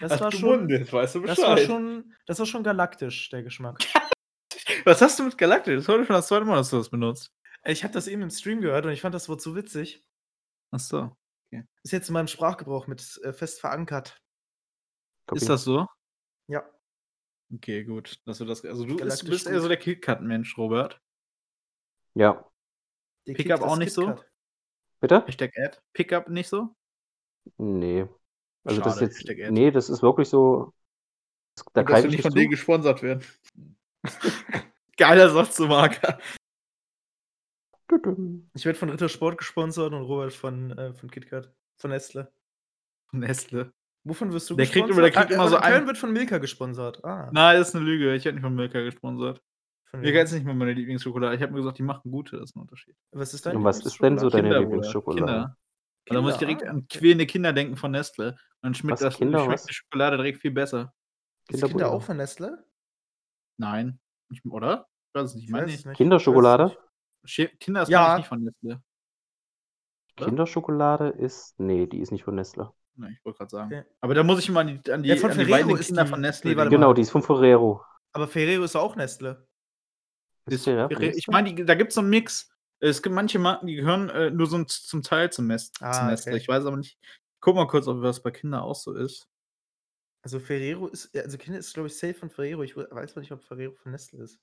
Das 0.00 0.12
Hast 0.12 0.20
war 0.20 0.32
schon. 0.32 0.68
Weißt 0.68 1.14
du 1.14 1.20
Das 1.22 1.38
war 1.38 1.54
Bescheid. 1.54 1.66
schon, 1.66 2.14
das 2.26 2.38
war 2.38 2.46
schon 2.46 2.62
galaktisch, 2.62 3.30
der 3.30 3.42
Geschmack. 3.42 3.78
Was 4.84 5.02
hast 5.02 5.18
du 5.18 5.24
mit 5.24 5.36
Galactic? 5.38 5.74
Das 5.74 5.84
ist 5.84 5.88
heute 5.88 6.04
schon 6.04 6.14
das 6.14 6.28
zweite 6.28 6.44
Mal, 6.44 6.56
dass 6.56 6.70
du 6.70 6.76
das 6.76 6.90
benutzt. 6.90 7.32
Ich 7.64 7.82
habe 7.84 7.92
das 7.92 8.06
eben 8.06 8.22
im 8.22 8.30
Stream 8.30 8.60
gehört 8.60 8.86
und 8.86 8.92
ich 8.92 9.00
fand 9.00 9.14
das 9.14 9.28
Wort 9.28 9.40
so 9.40 9.56
witzig. 9.56 10.04
Ach 10.70 10.78
so. 10.78 11.16
Ist 11.82 11.92
jetzt 11.92 12.08
in 12.08 12.12
meinem 12.12 12.28
Sprachgebrauch 12.28 12.86
mit 12.86 13.18
äh, 13.24 13.32
fest 13.32 13.60
verankert. 13.60 14.20
Copy. 15.28 15.40
Ist 15.40 15.48
das 15.48 15.62
so? 15.64 15.86
Ja. 16.48 16.68
Okay, 17.54 17.84
gut. 17.84 18.20
Dass 18.26 18.38
du 18.38 18.44
das, 18.44 18.64
also 18.64 18.84
du 18.84 18.96
bist, 18.96 19.24
bist 19.26 19.46
eher 19.46 19.60
so 19.60 19.68
der 19.68 19.76
KitKat-Mensch, 19.76 20.56
Robert. 20.58 21.00
Ja. 22.14 22.50
Der 23.26 23.34
Pickup 23.34 23.60
das 23.60 23.68
auch 23.70 23.76
nicht 23.76 23.92
so? 23.92 24.18
Bitte? 25.00 25.24
Hashtag 25.26 25.52
Ad. 25.56 25.78
Pickup 25.92 26.28
nicht 26.28 26.48
so? 26.48 26.74
Nee. 27.58 28.06
Also 28.64 28.80
das 28.80 28.94
Schade, 28.94 29.04
jetzt. 29.06 29.18
Hashtag 29.18 29.38
Ad. 29.40 29.50
Nee, 29.52 29.70
das 29.70 29.88
ist 29.90 30.02
wirklich 30.02 30.28
so. 30.28 30.72
das- 31.54 31.64
Da 31.74 31.86
wir 31.86 31.98
ich 31.98 32.04
nicht 32.04 32.12
nicht 32.12 32.22
von 32.22 32.32
zu. 32.32 32.38
denen 32.38 32.50
gesponsert 32.50 33.02
werden. 33.02 33.24
Geiler 34.96 35.30
Satz 35.30 35.56
zum 35.56 35.68
Marker. 35.68 36.18
Ich 38.54 38.64
werde 38.66 38.78
von 38.78 38.90
Rittersport 38.90 39.38
gesponsert 39.38 39.92
und 39.92 40.02
Robert 40.02 40.32
von, 40.34 40.76
äh, 40.76 40.92
von 40.92 41.10
KitKat. 41.10 41.50
Von 41.78 41.90
Nestle. 41.90 42.30
Nestle. 43.12 43.72
Wovon 44.08 44.32
wirst 44.32 44.48
du 44.50 44.54
Der 44.56 44.66
kriegt 44.66 44.86
gesponsert? 44.86 44.96
immer- 44.98 45.02
der 45.02 45.12
kriegt 45.12 45.32
Ah, 45.32 45.34
immer 45.34 45.48
so 45.48 45.56
in 45.56 45.62
Köln 45.62 45.74
ein- 45.74 45.86
wird 45.86 45.98
von 45.98 46.12
Milka 46.12 46.38
gesponsert. 46.38 47.04
Ah. 47.04 47.28
Nein, 47.32 47.58
das 47.58 47.68
ist 47.68 47.76
eine 47.76 47.84
Lüge. 47.84 48.14
Ich 48.14 48.24
werde 48.24 48.36
nicht 48.36 48.44
von 48.44 48.54
Milka 48.54 48.80
gesponsert. 48.80 49.42
Von 49.90 50.00
Milka 50.00 50.20
ist 50.20 50.32
nicht 50.32 50.44
mal 50.44 50.54
meine 50.54 50.72
Lieblingsschokolade. 50.74 51.34
Ich 51.36 51.42
habe 51.42 51.52
mir 51.52 51.58
gesagt, 51.58 51.78
die 51.78 51.82
machen 51.82 52.10
gute, 52.10 52.36
das 52.38 52.50
ist 52.50 52.56
ein 52.56 52.60
Unterschied. 52.60 52.96
Was 53.12 53.34
ist 53.34 53.46
dein 53.46 53.56
Und 53.56 53.64
was 53.64 53.84
ist 53.84 54.00
denn 54.02 54.18
so 54.18 54.28
deine 54.30 54.48
Kinder, 54.48 54.60
Lieblingsschokolade? 54.60 55.24
Kinder. 55.26 55.56
Und 56.10 56.14
da 56.14 56.20
muss 56.22 56.32
ich 56.34 56.38
Kinder, 56.38 56.54
direkt 56.54 56.70
an 56.70 56.88
quälende 56.88 57.26
Kinder 57.26 57.52
denken 57.52 57.76
von 57.76 57.90
Nestle. 57.90 58.28
Und 58.30 58.36
dann 58.62 58.74
schmeckt, 58.74 59.00
das, 59.02 59.16
Kinder, 59.16 59.44
schmeckt 59.44 59.68
die 59.68 59.74
Schokolade 59.74 60.16
direkt 60.16 60.40
viel 60.40 60.50
besser. 60.52 60.92
Ist 61.50 61.64
Kinder 61.64 61.90
auch 61.90 62.02
von 62.02 62.16
Nestle? 62.16 62.64
Nein. 63.58 63.98
Ich, 64.30 64.44
oder? 64.44 64.86
Ich 65.08 65.14
weiß 65.20 65.30
es 65.30 65.34
nicht. 65.36 65.44
Ich 65.48 65.52
weiß 65.52 65.66
nicht. 65.86 65.96
Kinderschokolade? 65.96 66.76
Kinder 67.60 67.82
ist 67.82 67.88
Ja. 67.88 68.08
ja. 68.12 68.16
nicht 68.18 68.26
von 68.28 68.42
Nestle. 68.42 68.82
Oder? 70.18 70.26
Kinderschokolade 70.26 71.08
ist. 71.10 71.58
Nee, 71.60 71.86
die 71.86 72.00
ist 72.00 72.10
nicht 72.10 72.24
von 72.24 72.34
Nestle. 72.34 72.72
Nein, 72.98 73.12
ich 73.18 73.24
wollte 73.24 73.38
gerade 73.38 73.50
sagen. 73.50 73.72
Okay. 73.74 73.84
Aber 74.00 74.14
da 74.14 74.22
muss 74.24 74.40
ich 74.40 74.50
mal 74.50 74.60
an 74.60 74.80
die, 74.82 74.92
an 74.92 75.02
die, 75.02 75.08
Ja, 75.10 75.16
von 75.16 75.30
an 75.30 75.38
die 75.38 75.44
Ferrero 75.44 75.66
beiden 75.68 75.80
ist 75.80 75.86
Kinder 75.86 76.04
die- 76.04 76.10
von 76.10 76.20
Nestle 76.20 76.54
nee. 76.54 76.68
Genau, 76.68 76.92
die 76.92 77.02
ist 77.02 77.10
von 77.10 77.22
Ferrero. 77.22 77.82
Aber 78.12 78.26
Ferrero 78.28 78.64
ist 78.64 78.74
auch 78.76 78.96
Nestle. 78.96 79.46
Ist 80.46 80.66
Nestle? 80.66 81.12
ich 81.14 81.28
meine, 81.28 81.54
da 81.64 81.74
gibt 81.74 81.90
es 81.90 81.94
so 81.94 82.00
einen 82.00 82.10
Mix. 82.10 82.50
Es 82.80 83.02
gibt 83.02 83.14
manche 83.14 83.38
Marken, 83.38 83.66
die 83.66 83.74
gehören 83.76 84.08
äh, 84.10 84.30
nur 84.30 84.46
so 84.46 84.56
z- 84.64 84.70
zum 84.70 85.02
Teil 85.02 85.30
zum, 85.30 85.46
Mes 85.46 85.70
Ah, 85.80 85.92
zum 85.92 86.06
Nestle. 86.08 86.32
okay. 86.32 86.40
Ich 86.40 86.48
weiß 86.48 86.64
aber 86.64 86.76
nicht. 86.76 86.98
Guck 87.40 87.54
mal 87.56 87.66
kurz, 87.66 87.86
ob 87.86 88.02
das 88.02 88.22
bei 88.22 88.30
Kindern 88.30 88.60
auch 88.62 88.74
so 88.74 88.92
ist. 88.94 89.28
Also 90.24 90.40
Ferrero 90.40 90.88
ist, 90.88 91.10
ja, 91.14 91.22
also 91.22 91.38
Kinder 91.38 91.58
ist, 91.60 91.72
glaube 91.74 91.86
ich, 91.88 91.96
safe 91.96 92.14
von 92.14 92.30
Ferrero. 92.30 92.62
Ich 92.62 92.76
we- 92.76 92.88
weiß 92.90 93.12
aber 93.12 93.20
nicht, 93.20 93.32
ob 93.32 93.42
Ferrero 93.44 93.74
von 93.74 93.92
Nestle 93.92 94.22
ist. 94.24 94.40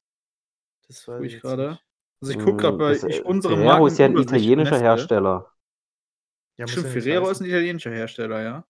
Das 0.87 1.07
weiß 1.07 1.17
Tue 1.17 1.25
ich 1.27 1.35
ich 1.35 1.41
gerade. 1.41 1.69
nicht. 1.71 1.85
Also 2.21 2.31
ich 2.33 2.39
gucke 2.39 2.57
gerade 2.57 2.75
Mm, 2.77 2.79
bei 2.79 2.93
das, 2.93 3.03
ich, 3.03 3.17
äh, 3.17 3.21
unsere 3.23 3.55
Ferrero 3.55 3.69
Marken 3.71 3.87
ist 3.87 3.97
ja 3.99 4.05
ein 4.05 4.17
italienischer 4.17 4.71
Nestle. 4.71 4.85
Hersteller. 4.87 5.51
Ja, 6.57 6.67
Stimmt, 6.67 6.87
Ferrero 6.87 7.29
ist 7.29 7.41
ein 7.41 7.45
italienischer 7.45 7.91
Hersteller, 7.91 8.41
ja. 8.41 8.67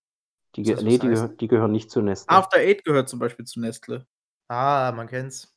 Die, 0.55 0.63
ge 0.63 0.75
nee, 0.81 0.97
die, 0.97 1.07
gehör 1.07 1.27
die 1.29 1.47
gehören 1.47 1.71
nicht 1.71 1.91
zu 1.91 2.01
Nestle. 2.01 2.29
After 2.35 2.57
Eight 2.59 2.83
gehört 2.85 3.09
zum 3.09 3.19
Beispiel 3.19 3.45
zu 3.45 3.59
Nestle. 3.59 4.07
Ah, 4.47 4.91
man 4.95 5.07
kennt's. 5.07 5.53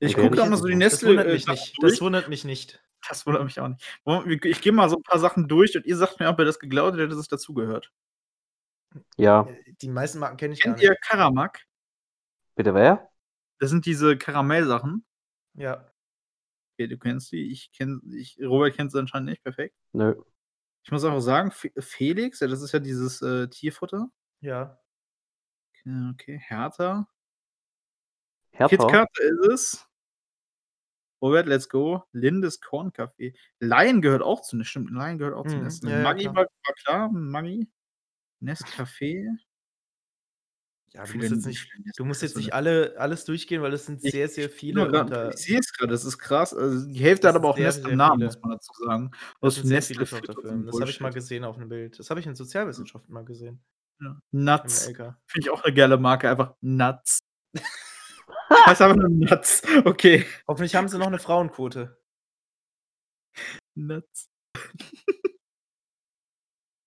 Ich 0.00 0.14
Okay. 0.16 0.24
gucke 0.26 0.36
da 0.36 0.46
mal 0.46 0.56
so 0.56 0.66
die 0.66 0.74
nicht. 0.76 0.92
Das 0.92 1.02
Nestle. 1.02 1.08
wundert 1.10 1.26
äh, 1.26 1.32
mich 1.32 1.44
Sachen 1.44 1.54
nicht. 1.54 1.82
durch. 1.82 1.92
Das 1.92 2.00
wundert 2.00 2.28
mich 2.28 2.44
nicht. 2.44 2.82
Das 3.08 3.26
wundert 3.26 3.44
mich 3.44 3.60
auch 3.60 3.68
nicht. 3.68 4.44
Ich 4.44 4.60
gehe 4.60 4.72
mal 4.72 4.88
so 4.88 4.96
ein 4.96 5.02
paar 5.02 5.18
Sachen 5.18 5.48
durch 5.48 5.76
und 5.76 5.86
ihr 5.86 5.96
sagt 5.96 6.20
mir, 6.20 6.28
ob 6.28 6.38
ihr 6.38 6.44
das 6.44 6.58
geglaubt 6.58 6.94
hättet, 6.96 7.10
dass 7.12 7.18
es 7.18 7.28
dazugehört. 7.28 7.92
Ja, 9.16 9.46
Äh, 9.48 9.74
Die 9.82 9.88
meisten 9.88 10.18
Marken 10.18 10.36
kenne 10.36 10.54
ich 10.54 10.60
gar 10.62 10.72
Kennt 10.74 10.82
nicht. 10.82 10.90
ihr 10.90 10.96
Karamak? 11.02 11.60
bitte 12.54 12.74
wer? 12.74 13.10
Das 13.60 13.70
sind 13.70 13.86
diese 13.86 14.16
Karamellsachen. 14.16 15.04
Ja. 15.54 15.90
Okay, 16.74 16.86
du 16.88 16.96
kennst 16.98 17.30
die. 17.32 17.50
Ich 17.52 17.72
kenne, 17.72 18.00
ich, 18.16 18.38
Robert 18.40 18.74
kennt 18.76 18.92
sie 18.92 18.98
anscheinend 18.98 19.30
nicht. 19.30 19.42
Perfekt. 19.44 19.74
Nö. 19.92 20.14
Ich 20.84 20.90
muss 20.92 21.04
auch 21.04 21.20
sagen, 21.20 21.50
Fe- 21.50 21.72
Felix, 21.78 22.40
ja, 22.40 22.46
das 22.48 22.62
ist 22.62 22.72
ja 22.72 22.78
dieses 22.78 23.20
äh, 23.22 23.48
Tierfutter. 23.48 24.08
Ja. 24.40 24.78
Okay, 25.74 26.10
okay. 26.12 26.38
Hertha. 26.38 27.08
Hertha? 28.52 28.68
KitKat 28.76 29.08
ist 29.18 29.46
es. 29.52 29.84
Robert, 31.20 31.46
let's 31.46 31.68
go. 31.68 32.04
Lindes 32.12 32.60
Kornkaffee. 32.60 33.34
Lion 33.58 34.00
gehört 34.00 34.22
auch 34.22 34.40
zu 34.42 34.56
Nestle. 34.56 34.70
Stimmt, 34.84 34.90
Lion 34.90 35.18
gehört 35.18 35.34
auch 35.34 35.46
zu 35.46 35.56
Mhm, 35.56 35.62
Nestle. 35.64 35.90
ja, 35.90 35.96
ja, 35.98 36.02
Maggi 36.04 36.22
klar. 36.24 36.36
war, 36.36 36.44
war 36.44 36.74
klar. 36.74 37.08
Maggi. 37.10 37.68
Nescafé. 38.40 39.26
Ja, 40.94 41.04
du 41.04 41.16
musst 41.18 41.30
jetzt 41.30 41.46
nicht, 41.46 41.70
du 41.96 42.04
musst 42.04 42.22
jetzt 42.22 42.36
nicht 42.36 42.54
alle, 42.54 42.94
alles 42.98 43.24
durchgehen, 43.26 43.60
weil 43.62 43.72
es 43.74 43.86
sind 43.86 44.02
Ich- 44.02 44.10
sehr, 44.12 44.28
sehr 44.28 44.46
Ich 44.46 44.52
viele. 44.54 44.86
unter- 44.86 45.30
Ich 45.30 45.36
sehe 45.40 45.58
es 45.58 45.72
gerade, 45.72 45.92
das 45.92 46.04
ist 46.04 46.18
krass. 46.18 46.54
Also 46.54 46.86
die 46.86 46.98
Hälfte 47.00 47.26
Das 47.26 47.34
hat 47.34 47.36
aber 47.36 47.48
sind 47.54 47.66
auch 47.66 47.72
sehr, 47.72 47.82
sehr 47.82 47.90
im 47.92 47.96
Namen, 47.98 48.14
viele. 48.18 48.26
muss 48.26 48.40
man 48.40 48.50
dazu 48.52 48.72
sagen. 48.84 49.10
Das 49.12 49.28
Aus 49.40 49.54
sind 49.56 49.66
sehr 49.66 49.82
viele 49.82 50.00
Nestle 50.00 50.20
Tochterfirmen. 50.22 50.66
Das 50.66 50.80
habe 50.80 50.90
ich 50.90 51.00
mal 51.00 51.08
Bullshit. 51.08 51.22
gesehen 51.22 51.44
auf 51.44 51.56
einem 51.56 51.68
Bild. 51.68 51.98
Das 51.98 52.08
habe 52.10 52.20
ich 52.20 52.26
in 52.26 52.34
Sozialwissenschaften 52.34 53.12
mal 53.12 53.24
gesehen. 53.24 53.62
Ja. 54.00 54.18
Im 54.32 54.44
Nuts. 54.44 54.86
LK. 54.88 55.16
Finde 55.26 55.46
ich 55.46 55.50
auch 55.50 55.62
eine 55.62 55.74
geile 55.74 55.98
Marke, 55.98 56.30
einfach 56.30 56.54
Nuts. 56.62 57.20
heißt 58.66 58.80
einfach 58.82 58.96
nur 58.96 59.08
Nuts. 59.10 59.62
Okay. 59.84 60.24
Hoffentlich 60.46 60.74
haben 60.74 60.88
sie 60.88 60.98
noch 60.98 61.06
eine 61.08 61.18
Frauenquote. 61.18 61.98
Nuts. 63.74 64.28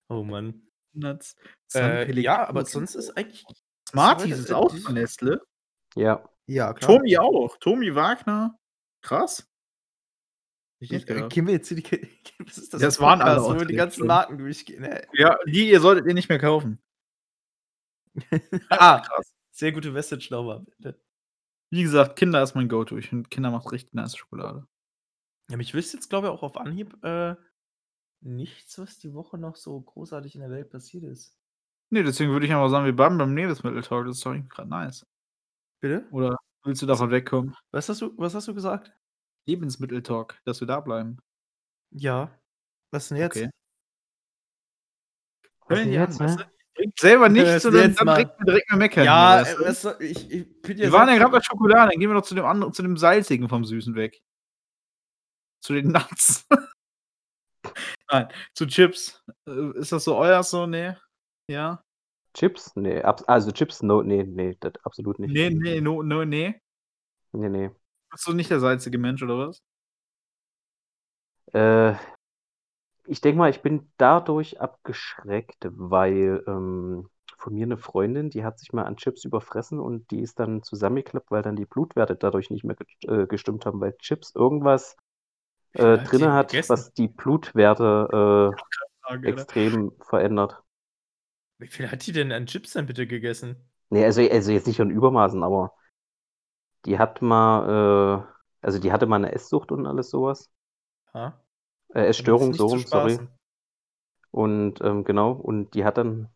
Oh 0.08 0.24
Mann. 0.24 0.66
Nuts. 0.94 1.36
Äh, 1.74 2.12
ja, 2.20 2.40
aber 2.46 2.60
Pellegrino. 2.64 2.64
sonst 2.64 2.94
ist 2.96 3.16
eigentlich. 3.16 3.44
Smarties 3.92 4.38
ist 4.38 4.52
auch 4.52 4.72
die- 4.72 4.80
von 4.80 4.94
Nestle. 4.94 5.40
Ja. 5.94 6.28
Ja, 6.46 6.72
klar. 6.72 6.96
Tommy 6.98 7.16
auch. 7.18 7.56
Tommy 7.58 7.94
Wagner. 7.94 8.58
Krass. 9.02 9.48
Ich 10.80 10.90
nicht 10.90 11.08
Äh. 11.08 11.28
Gehen 11.28 11.46
wir 11.46 11.54
jetzt 11.54 11.68
hier 11.68 11.76
die. 11.76 11.84
Was 12.40 12.58
ist 12.58 12.74
das? 12.74 12.80
Das 12.80 13.00
waren 13.00 13.20
alle 13.20 13.36
Podcast, 13.36 13.54
wo 13.56 13.60
wir 13.60 13.66
die 13.66 13.74
ganzen. 13.76 14.06
Marken 14.06 14.38
durchgehen. 14.38 14.82
Hä? 14.84 15.06
Ja, 15.12 15.38
die 15.46 15.70
ihr 15.70 15.80
solltet 15.80 16.06
ihr 16.06 16.14
nicht 16.14 16.28
mehr 16.28 16.40
kaufen. 16.40 16.82
ah, 18.70 19.00
krass. 19.06 19.32
sehr 19.52 19.72
gute 19.72 19.90
Message 19.92 20.30
nochmal. 20.30 20.60
bitte. 20.78 21.00
Wie 21.70 21.82
gesagt, 21.82 22.16
Kinder 22.16 22.42
ist 22.42 22.54
mein 22.54 22.68
Go-To. 22.68 22.98
Ich 22.98 23.08
finde, 23.08 23.28
Kinder 23.30 23.50
macht 23.50 23.70
richtig 23.72 23.94
nice 23.94 24.16
Schokolade. 24.16 24.66
Ja, 25.48 25.56
mich 25.56 25.72
wüsste 25.74 25.96
jetzt, 25.96 26.10
glaube 26.10 26.26
ich, 26.26 26.32
auch 26.32 26.42
auf 26.42 26.56
Anhieb 26.56 27.02
äh, 27.04 27.34
nichts, 28.20 28.78
was 28.78 28.98
die 28.98 29.14
Woche 29.14 29.38
noch 29.38 29.56
so 29.56 29.80
großartig 29.80 30.34
in 30.34 30.40
der 30.42 30.50
Welt 30.50 30.70
passiert 30.70 31.04
ist. 31.04 31.38
Nee, 31.92 32.02
deswegen 32.02 32.32
würde 32.32 32.46
ich 32.46 32.52
einfach 32.52 32.70
sagen, 32.70 32.86
wir 32.86 32.96
bleiben 32.96 33.18
beim 33.18 33.36
Lebensmittel-Talk. 33.36 34.06
Das 34.06 34.16
ist 34.16 34.24
doch 34.24 34.34
gerade 34.48 34.68
nice. 34.70 35.04
Bitte? 35.82 36.06
Oder 36.10 36.38
willst 36.64 36.80
du 36.80 36.86
davon 36.86 37.10
wegkommen? 37.10 37.54
Was 37.70 37.90
hast 37.90 38.00
du, 38.00 38.14
was 38.16 38.34
hast 38.34 38.48
du 38.48 38.54
gesagt? 38.54 38.94
Lebensmittel-Talk, 39.46 40.40
dass 40.46 40.60
wir 40.60 40.66
da 40.66 40.80
bleiben. 40.80 41.18
Ja. 41.90 42.30
Was 42.92 43.08
denn 43.08 43.18
jetzt? 43.18 43.36
Okay. 43.36 43.50
Was 45.66 45.68
Hör 45.68 45.76
denn 45.76 45.88
ihn 45.88 45.92
jetzt, 45.92 46.18
weißt 46.18 46.38
ne? 46.38 46.44
du? 46.46 46.50
Bringt 46.74 46.98
selber 46.98 47.24
Was 47.26 47.32
nichts 47.32 47.66
und 47.66 47.74
dann, 47.74 47.88
jetzt, 47.90 48.00
dann 48.00 48.06
Mann? 48.06 48.16
direkt, 48.16 48.48
direkt 48.48 48.70
mal 48.70 48.76
meckern. 48.78 49.04
Ja, 49.04 49.40
weißt 49.42 49.52
äh, 49.52 49.56
du? 49.58 49.64
was 49.66 49.82
soll, 49.82 49.96
ich, 50.00 50.30
ich 50.30 50.62
bin 50.62 50.78
ja 50.78 50.84
Wir 50.84 50.92
waren 50.92 51.08
ja 51.10 51.18
gerade 51.18 51.32
bei 51.32 51.42
Schokolade, 51.42 51.90
dann 51.90 52.00
gehen 52.00 52.08
wir 52.08 52.14
doch 52.14 52.24
zu 52.24 52.34
dem 52.34 52.46
anderen, 52.46 52.72
zu 52.72 52.80
dem 52.80 52.96
salzigen 52.96 53.50
vom 53.50 53.66
Süßen 53.66 53.94
weg. 53.96 54.22
Zu 55.60 55.74
den 55.74 55.92
Nuts. 55.92 56.48
Nein, 58.10 58.28
zu 58.54 58.66
Chips. 58.66 59.22
Äh, 59.46 59.78
Ist 59.78 59.92
das 59.92 60.04
so 60.04 60.16
euer 60.16 60.42
so? 60.42 60.66
Nee. 60.66 60.94
Ja? 61.48 61.84
Chips? 62.34 62.72
Nee, 62.76 63.00
also 63.02 63.52
Chips, 63.52 63.82
no, 63.82 64.02
nee, 64.02 64.22
nee, 64.24 64.54
das 64.60 64.74
absolut 64.84 65.18
nicht. 65.18 65.34
Nee, 65.34 65.50
nee, 65.50 65.80
no, 65.80 66.02
no, 66.02 66.24
nee. 66.24 66.60
Nee, 67.32 67.48
nee. 67.48 67.70
Bist 68.10 68.26
du 68.28 68.32
nicht 68.32 68.48
der 68.50 68.60
salzige 68.60 68.96
Mensch 68.98 69.22
oder 69.24 69.38
was? 69.38 69.60
Äh, 71.52 71.94
ich 73.06 73.20
denke 73.20 73.38
mal, 73.38 73.50
ich 73.50 73.62
bin 73.62 73.90
dadurch 73.96 74.60
abgeschreckt, 74.60 75.66
weil 75.72 76.42
ähm, 76.46 77.08
von 77.38 77.54
mir 77.54 77.64
eine 77.64 77.76
Freundin, 77.76 78.30
die 78.30 78.44
hat 78.44 78.58
sich 78.60 78.72
mal 78.72 78.84
an 78.84 78.96
Chips 78.96 79.24
überfressen 79.24 79.80
und 79.80 80.10
die 80.12 80.20
ist 80.20 80.38
dann 80.38 80.62
zusammengeklappt, 80.62 81.30
weil 81.30 81.42
dann 81.42 81.56
die 81.56 81.66
Blutwerte 81.66 82.14
dadurch 82.16 82.50
nicht 82.50 82.64
mehr 82.64 82.76
ge- 82.76 83.22
äh, 83.24 83.26
gestimmt 83.26 83.66
haben, 83.66 83.80
weil 83.80 83.96
Chips 83.98 84.34
irgendwas 84.34 84.96
äh, 85.74 85.98
drin 85.98 86.26
hat, 86.32 86.50
gegessen? 86.50 86.68
was 86.68 86.92
die 86.94 87.08
Blutwerte 87.08 88.56
äh, 88.56 88.62
Frage, 89.02 89.28
oder? 89.30 89.48
extrem 89.48 89.92
verändert. 90.02 90.61
Wie 91.62 91.66
viel 91.68 91.90
hat 91.90 92.06
die 92.06 92.12
denn 92.12 92.30
an 92.30 92.46
Chips 92.46 92.72
denn 92.74 92.84
bitte 92.86 93.06
gegessen? 93.06 93.56
Nee, 93.90 94.04
also, 94.04 94.22
also 94.22 94.50
jetzt 94.52 94.66
nicht 94.66 94.78
in 94.80 94.90
Übermaßen, 94.90 95.42
aber 95.44 95.72
die 96.86 96.98
hat 96.98 97.22
mal, 97.22 98.24
äh, 98.62 98.66
also 98.66 98.78
die 98.78 98.92
hatte 98.92 99.06
mal 99.06 99.16
eine 99.16 99.32
Esssucht 99.32 99.72
und 99.72 99.86
alles 99.86 100.10
sowas. 100.10 100.50
Ha? 101.14 101.32
Äh, 101.94 102.06
Essstörung, 102.08 102.52
so 102.52 102.66
rum, 102.66 102.84
sorry. 102.84 103.18
Und 104.30 104.80
ähm, 104.82 105.04
genau, 105.04 105.32
und 105.32 105.74
die 105.74 105.84
hat 105.84 105.96
dann 105.98 106.28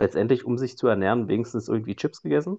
letztendlich, 0.00 0.44
um 0.44 0.58
sich 0.58 0.78
zu 0.78 0.88
ernähren, 0.88 1.28
wenigstens 1.28 1.68
irgendwie 1.68 1.96
Chips 1.96 2.22
gegessen. 2.22 2.58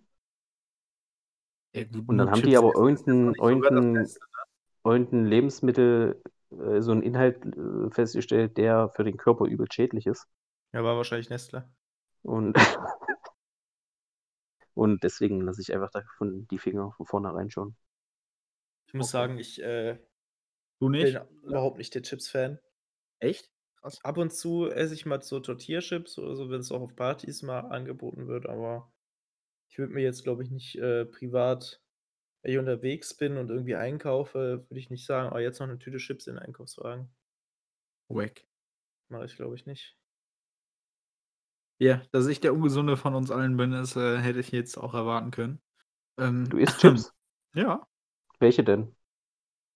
Ja, 1.73 1.83
gut, 1.85 2.05
Und 2.05 2.17
dann 2.17 2.31
haben 2.31 2.43
die 2.43 2.57
Chips 2.57 2.57
aber 2.57 2.73
ist 2.73 2.81
jetzt 2.83 3.05
irgendein, 3.39 3.93
Beste. 3.93 4.19
irgendein 4.85 5.25
Lebensmittel, 5.25 6.21
äh, 6.51 6.81
so 6.81 6.91
einen 6.93 7.03
Inhalt 7.03 7.45
äh, 7.45 7.91
festgestellt, 7.91 8.57
der 8.57 8.89
für 8.91 9.03
den 9.05 9.17
Körper 9.17 9.45
übel 9.45 9.67
schädlich 9.71 10.07
ist. 10.07 10.27
Ja, 10.73 10.81
war 10.83 10.95
wahrscheinlich 10.95 11.29
Nestle. 11.29 11.69
Und, 12.23 12.55
und 14.75 15.03
deswegen 15.03 15.41
lasse 15.41 15.61
ich 15.61 15.73
einfach 15.73 15.91
davon 15.91 16.47
die 16.47 16.57
Finger 16.57 16.93
von 16.93 17.05
vornherein 17.05 17.51
schon. 17.51 17.75
Ich 18.87 18.93
muss 18.93 19.07
Okay. 19.07 19.11
sagen, 19.11 19.37
ich 19.37 19.61
äh, 19.61 19.97
Du 20.79 20.89
nicht? 20.89 21.13
bin 21.13 21.27
überhaupt 21.43 21.77
nicht 21.77 21.95
der 21.95 22.01
Chips-Fan. 22.03 22.59
Echt? 23.19 23.51
Krass. 23.81 24.01
Ab 24.01 24.17
und 24.17 24.33
zu 24.33 24.71
esse 24.71 24.95
ich 24.95 25.05
mal 25.05 25.21
so 25.21 25.39
Tortilla-Chips 25.39 26.17
oder 26.17 26.35
so, 26.35 26.49
wenn 26.49 26.61
es 26.61 26.71
auch 26.71 26.81
auf 26.81 26.95
Partys 26.95 27.43
mal 27.43 27.59
angeboten 27.59 28.27
wird, 28.27 28.47
aber 28.47 28.91
ich 29.69 29.77
würde 29.79 29.93
mir 29.93 30.01
jetzt, 30.03 30.23
glaube 30.23 30.43
ich, 30.43 30.51
nicht 30.51 30.75
äh, 30.77 31.05
privat, 31.05 31.81
wenn 32.43 32.53
ich 32.53 32.59
unterwegs 32.59 33.15
bin 33.15 33.37
und 33.37 33.49
irgendwie 33.51 33.75
einkaufe, 33.75 34.65
würde 34.69 34.79
ich 34.79 34.89
nicht 34.91 35.05
sagen, 35.05 35.33
oh, 35.35 35.39
jetzt 35.39 35.59
noch 35.59 35.67
eine 35.69 35.79
Tüte 35.79 35.97
Chips 35.99 36.27
in 36.27 36.35
den 36.35 36.43
Einkaufswagen. 36.43 37.09
Wack. 38.09 38.45
Mache 39.09 39.25
ich, 39.25 39.35
glaube 39.35 39.55
ich, 39.55 39.65
nicht. 39.65 39.97
Ja, 41.79 42.01
dass 42.11 42.27
ich 42.27 42.39
der 42.39 42.53
Ungesunde 42.53 42.97
von 42.97 43.13
uns 43.15 43.29
allen 43.31 43.55
bin, 43.57 43.71
das 43.71 43.95
äh, 43.95 44.17
hätte 44.17 44.39
ich 44.39 44.51
jetzt 44.51 44.77
auch 44.77 44.93
erwarten 44.93 45.31
können. 45.31 45.61
Ähm, 46.17 46.49
Du 46.49 46.57
isst 46.57 46.79
Chips? 46.79 47.13
Ja, 47.53 47.87
Welche 48.39 48.63
denn? 48.63 48.95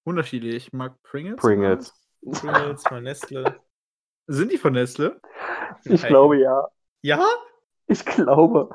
unterschiedlich. 0.04 0.56
Ich 0.56 0.74
mag 0.74 1.02
Pringles. 1.04 1.38
Pringles. 1.41 1.93
Pringles, 2.32 2.84
mal 2.91 3.02
Nestle. 3.02 3.60
Sind 4.28 4.52
die 4.52 4.58
von 4.58 4.74
Nestle? 4.74 5.20
Ich 5.86 6.02
Nein. 6.04 6.10
glaube 6.10 6.39
ja. 6.39 6.68
Ja? 7.02 7.26
Ich 7.88 8.06
glaube. 8.06 8.70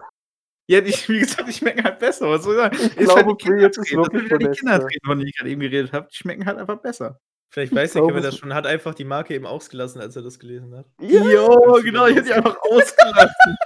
Ja, 0.69 0.81
die, 0.81 0.93
wie 1.09 1.21
gesagt, 1.21 1.49
die 1.49 1.53
schmecken 1.53 1.85
halt 1.85 1.99
besser. 2.01 2.29
Was 2.31 2.43
soll 2.43 2.55
ich 2.55 2.61
sagen? 2.61 2.77
Ich 2.77 3.09
halt 3.09 3.27
glaube, 3.27 3.37
die 3.37 3.45
Pringles 3.45 3.77
ist 3.79 3.93
wirklich 3.93 4.23
die 4.25 4.29
von 4.29 4.39
Nestle. 4.39 4.57
Kindertreten, 4.57 5.07
von 5.07 5.19
denen 5.19 5.29
ich 5.29 5.37
gerade 5.37 5.51
eben 5.51 5.61
geredet 5.61 5.93
habe. 5.93 6.09
Die 6.11 6.17
schmecken 6.17 6.47
halt 6.47 6.59
einfach 6.59 6.79
besser. 6.81 7.21
Vielleicht 7.49 7.73
Ich 7.73 7.79
weiß 7.79 7.93
der 7.95 8.03
Kevin 8.07 8.23
das 8.23 8.37
schon, 8.37 8.53
hat 8.55 8.67
einfach 8.67 8.95
die 8.95 9.05
Marke 9.05 9.35
eben 9.35 9.47
ausgelassen, 9.47 10.01
als 10.01 10.15
er 10.17 10.23
das 10.23 10.39
gelesen 10.39 10.75
hat. 10.77 10.87
Jo, 11.01 11.81
genau, 11.83 12.07
ich 12.07 12.17
hab 12.19 12.25
die 12.25 12.33
einfach 12.33 12.57
ausgelassen. 12.63 13.57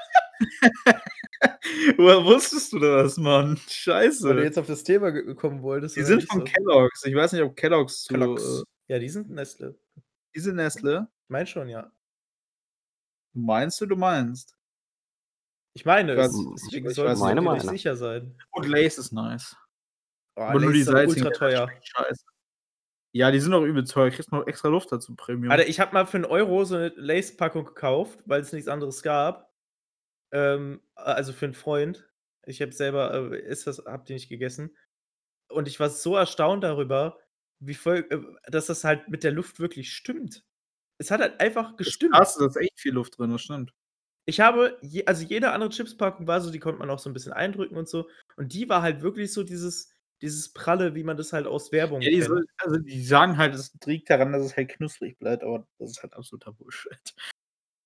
Woher 1.97 2.25
wusstest 2.25 2.73
du 2.73 2.79
das, 2.79 3.17
Mann? 3.17 3.57
Scheiße. 3.69 4.29
Weil 4.29 4.37
du 4.37 4.45
jetzt 4.45 4.59
auf 4.59 4.67
das 4.67 4.85
Thema 4.85 5.11
ge- 5.11 5.35
kommen 5.35 5.63
wolltest. 5.63 5.97
die 5.97 6.03
sind 6.03 6.23
von 6.29 6.41
so? 6.41 6.45
Kellogg's. 6.45 7.05
Ich 7.05 7.15
weiß 7.15 7.33
nicht, 7.33 7.43
ob 7.43 7.57
Kellogg's 7.57 8.05
zu. 8.05 8.15
Kellogg's. 8.15 8.61
Äh, 8.89 8.93
Ja, 8.95 8.99
die 8.99 9.09
sind 9.09 9.31
Nestle. 9.31 9.79
diese 10.35 10.53
Nestle. 10.53 11.09
Ich 11.25 11.31
meine 11.31 11.47
schon, 11.47 11.69
ja. 11.69 11.91
Meinst 13.33 13.81
du, 13.81 13.87
du 13.87 13.97
meinst? 13.97 14.57
Ich 15.75 15.85
meine, 15.85 16.13
Ich 16.15 16.19
es, 16.19 16.33
weiß- 16.35 16.55
deswegen 16.67 16.89
ich 16.91 16.95
solltest 16.97 17.23
du 17.23 17.25
dir 17.27 17.29
Meine 17.29 17.41
Meinung. 17.43 17.69
sicher 17.69 17.97
sein. 17.97 18.37
Und 18.51 18.67
Lace 18.69 18.99
ist 18.99 19.13
nice. 19.13 19.57
Oh, 20.37 20.43
Aber 20.43 20.61
nur 20.61 20.73
Lays 20.73 20.87
die 20.87 20.93
ist 20.93 21.17
ultra 21.17 21.31
teuer. 21.31 21.71
Scheiße. 21.83 22.25
Ja, 23.13 23.31
die 23.31 23.41
sind 23.41 23.53
auch 23.55 23.63
übel 23.63 23.85
teuer. 23.85 24.11
Kriegst 24.11 24.31
noch 24.31 24.47
extra 24.47 24.69
Luft 24.69 24.93
dazu, 24.93 25.17
Premium. 25.17 25.51
Alter, 25.51 25.69
ich 25.69 25.81
habe 25.81 25.93
mal 25.93 26.07
für 26.07 26.19
einen 26.19 26.27
Euro 26.27 26.65
so 26.65 26.77
eine 26.77 26.93
Lace-Packung 26.97 27.65
gekauft, 27.65 28.21
weil 28.25 28.41
es 28.41 28.53
nichts 28.53 28.69
anderes 28.69 29.03
gab. 29.03 29.53
Ähm, 30.33 30.81
also 30.95 31.33
für 31.33 31.47
einen 31.47 31.55
Freund. 31.55 32.09
Ich 32.47 32.63
habe 32.63 32.73
selber, 32.73 33.33
äh, 33.33 33.41
ist 33.41 33.67
das, 33.67 33.79
hab 33.85 34.07
die 34.07 34.15
nicht 34.15 34.29
gegessen. 34.29 34.77
Und 35.49 35.67
ich 35.67 35.81
war 35.81 35.91
so 35.91 36.17
erstaunt 36.17 36.63
darüber, 36.63 37.19
wie 37.59 37.75
voll, 37.75 38.07
äh, 38.11 38.51
dass 38.51 38.67
das 38.67 38.85
halt 38.85 39.09
mit 39.09 39.25
der 39.25 39.33
Luft 39.33 39.59
wirklich 39.59 39.93
stimmt. 39.93 40.45
Es 40.99 41.11
hat 41.11 41.21
halt 41.21 41.41
einfach 41.41 41.77
gestimmt. 41.77 42.15
Krass, 42.15 42.37
da 42.37 42.47
ist 42.47 42.57
echt 42.57 42.79
viel 42.79 42.93
Luft 42.93 43.19
drin, 43.19 43.31
das 43.31 43.43
stimmt. 43.43 43.73
Ich 44.27 44.39
habe, 44.39 44.79
je, 44.83 45.05
also 45.07 45.25
jede 45.25 45.51
andere 45.51 45.71
Chipspackung 45.71 46.27
war 46.27 46.41
so, 46.41 46.51
die 46.51 46.61
konnte 46.61 46.79
man 46.79 46.91
auch 46.91 46.99
so 47.01 47.11
ein 47.11 47.15
bisschen 47.15 47.33
eindrücken 47.33 47.77
und 47.77 47.89
so. 47.89 48.09
Und 48.37 48.53
die 48.53 48.69
war 48.69 48.83
halt 48.83 49.03
wirklich 49.03 49.33
so 49.33 49.43
dieses, 49.43 49.93
dieses 50.23 50.53
Pralle, 50.53 50.95
wie 50.95 51.05
man 51.05 51.17
das 51.17 51.33
halt 51.33 51.47
aus 51.47 51.73
Werbung 51.73 52.01
Ja, 52.03 52.11
die, 52.11 52.17
kennt. 52.17 52.29
soll, 52.29 52.47
also 52.59 52.79
die 52.79 53.05
sagen 53.05 53.37
halt, 53.39 53.55
es 53.55 53.73
liegt 53.85 54.11
daran, 54.11 54.33
dass 54.33 54.43
es 54.45 54.57
halt 54.57 54.69
knusprig 54.71 55.19
bleibt, 55.19 55.43
aber 55.43 55.67
das 55.79 55.91
ist 55.93 56.03
halt 56.03 56.15
absoluter 56.15 56.53
Bullshit. 56.53 57.15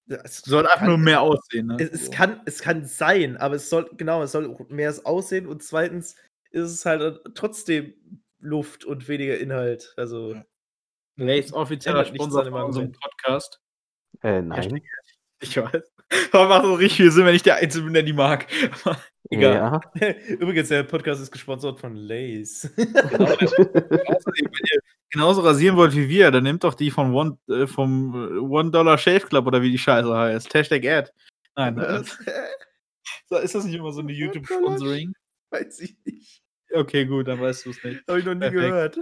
Es 0.07 0.39
Soll 0.43 0.67
einfach 0.67 0.87
nur 0.87 0.99
mehr 0.99 1.23
aussehen, 1.23 1.69
ne? 1.69 1.77
Es, 1.81 1.91
es, 1.91 2.05
So. 2.07 2.11
kann, 2.13 2.41
es 2.45 2.61
kann 2.61 2.85
sein, 2.85 3.37
aber 3.39 3.55
es 3.57 3.71
soll, 3.71 3.89
genau, 3.97 4.23
es 4.23 4.33
soll 4.33 4.55
mehr 4.69 4.95
aussehen 5.05 5.47
und 5.47 5.63
zweitens 5.63 6.17
ist 6.51 6.71
es 6.71 6.85
halt 6.85 7.01
äh, 7.01 7.19
trotzdem 7.35 7.95
Luft 8.39 8.85
und 8.85 9.09
weniger 9.09 9.39
Inhalt. 9.39 9.95
Also. 9.97 10.37
Lace 11.17 11.53
offizieller 11.53 12.05
Sponsor 12.05 12.45
von 12.45 12.63
unserem. 12.65 12.93
Podcast. 12.93 13.61
Äh, 14.23 14.43
nein. 14.43 14.83
Ich 15.41 15.57
weiß. 15.59 15.93
Aber 16.33 16.49
macht 16.49 16.65
so 16.65 16.75
richtig 16.75 16.97
viel 16.97 17.11
Sinn, 17.11 17.27
wenn 17.27 17.35
ich 17.35 17.43
der 17.43 17.57
Einzige 17.57 17.85
bin, 17.85 17.93
der 17.93 18.03
die 18.03 18.13
mag. 18.15 18.47
Egal. 19.31 19.55
Ja. 19.55 19.81
übrigens, 20.29 20.69
der 20.69 20.83
Podcast 20.83 21.23
ist 21.23 21.31
gesponsert 21.31 21.81
von 21.81 21.97
Lays. 21.97 22.65
Außerdem, 22.77 23.57
wenn 23.57 24.67
ihr 24.73 24.81
genauso 25.11 25.41
rasieren 25.41 25.77
wollt 25.77 25.95
wie 25.95 26.09
wir, 26.09 26.31
dann 26.31 26.45
nehmt 26.45 26.65
doch 26.65 26.75
die 26.75 26.91
von 26.91 27.15
One, 27.15 27.39
äh, 27.49 27.67
vom 27.67 28.15
äh, 28.15 28.39
One 28.39 28.71
Dollar 28.71 28.99
Shave 28.99 29.27
Club 29.27 29.47
oder 29.47 29.63
wie 29.63 29.71
die 29.71 29.79
Scheiße 29.79 30.15
heißt. 30.15 30.53
Hashtag 30.53 30.85
Ad. 30.85 31.11
Nein, 31.57 31.79
äh, 31.79 32.03
so, 33.29 33.37
ist 33.39 33.55
das 33.55 33.65
nicht 33.65 33.75
immer 33.75 33.93
so 33.93 34.01
eine 34.01 34.13
YouTube-Sponsoring? 34.13 35.13
Weiß 35.51 35.81
ich 35.81 35.97
nicht. 36.05 36.43
Okay, 36.73 37.07
gut, 37.07 37.29
dann 37.29 37.41
weißt 37.41 37.67
du 37.67 37.71
es 37.71 37.83
nicht. 37.85 38.07
Habe 38.09 38.19
ich 38.19 38.25
noch 38.25 38.35
nie 38.35 38.41
Perfekt. 38.41 38.63
gehört. 38.63 38.99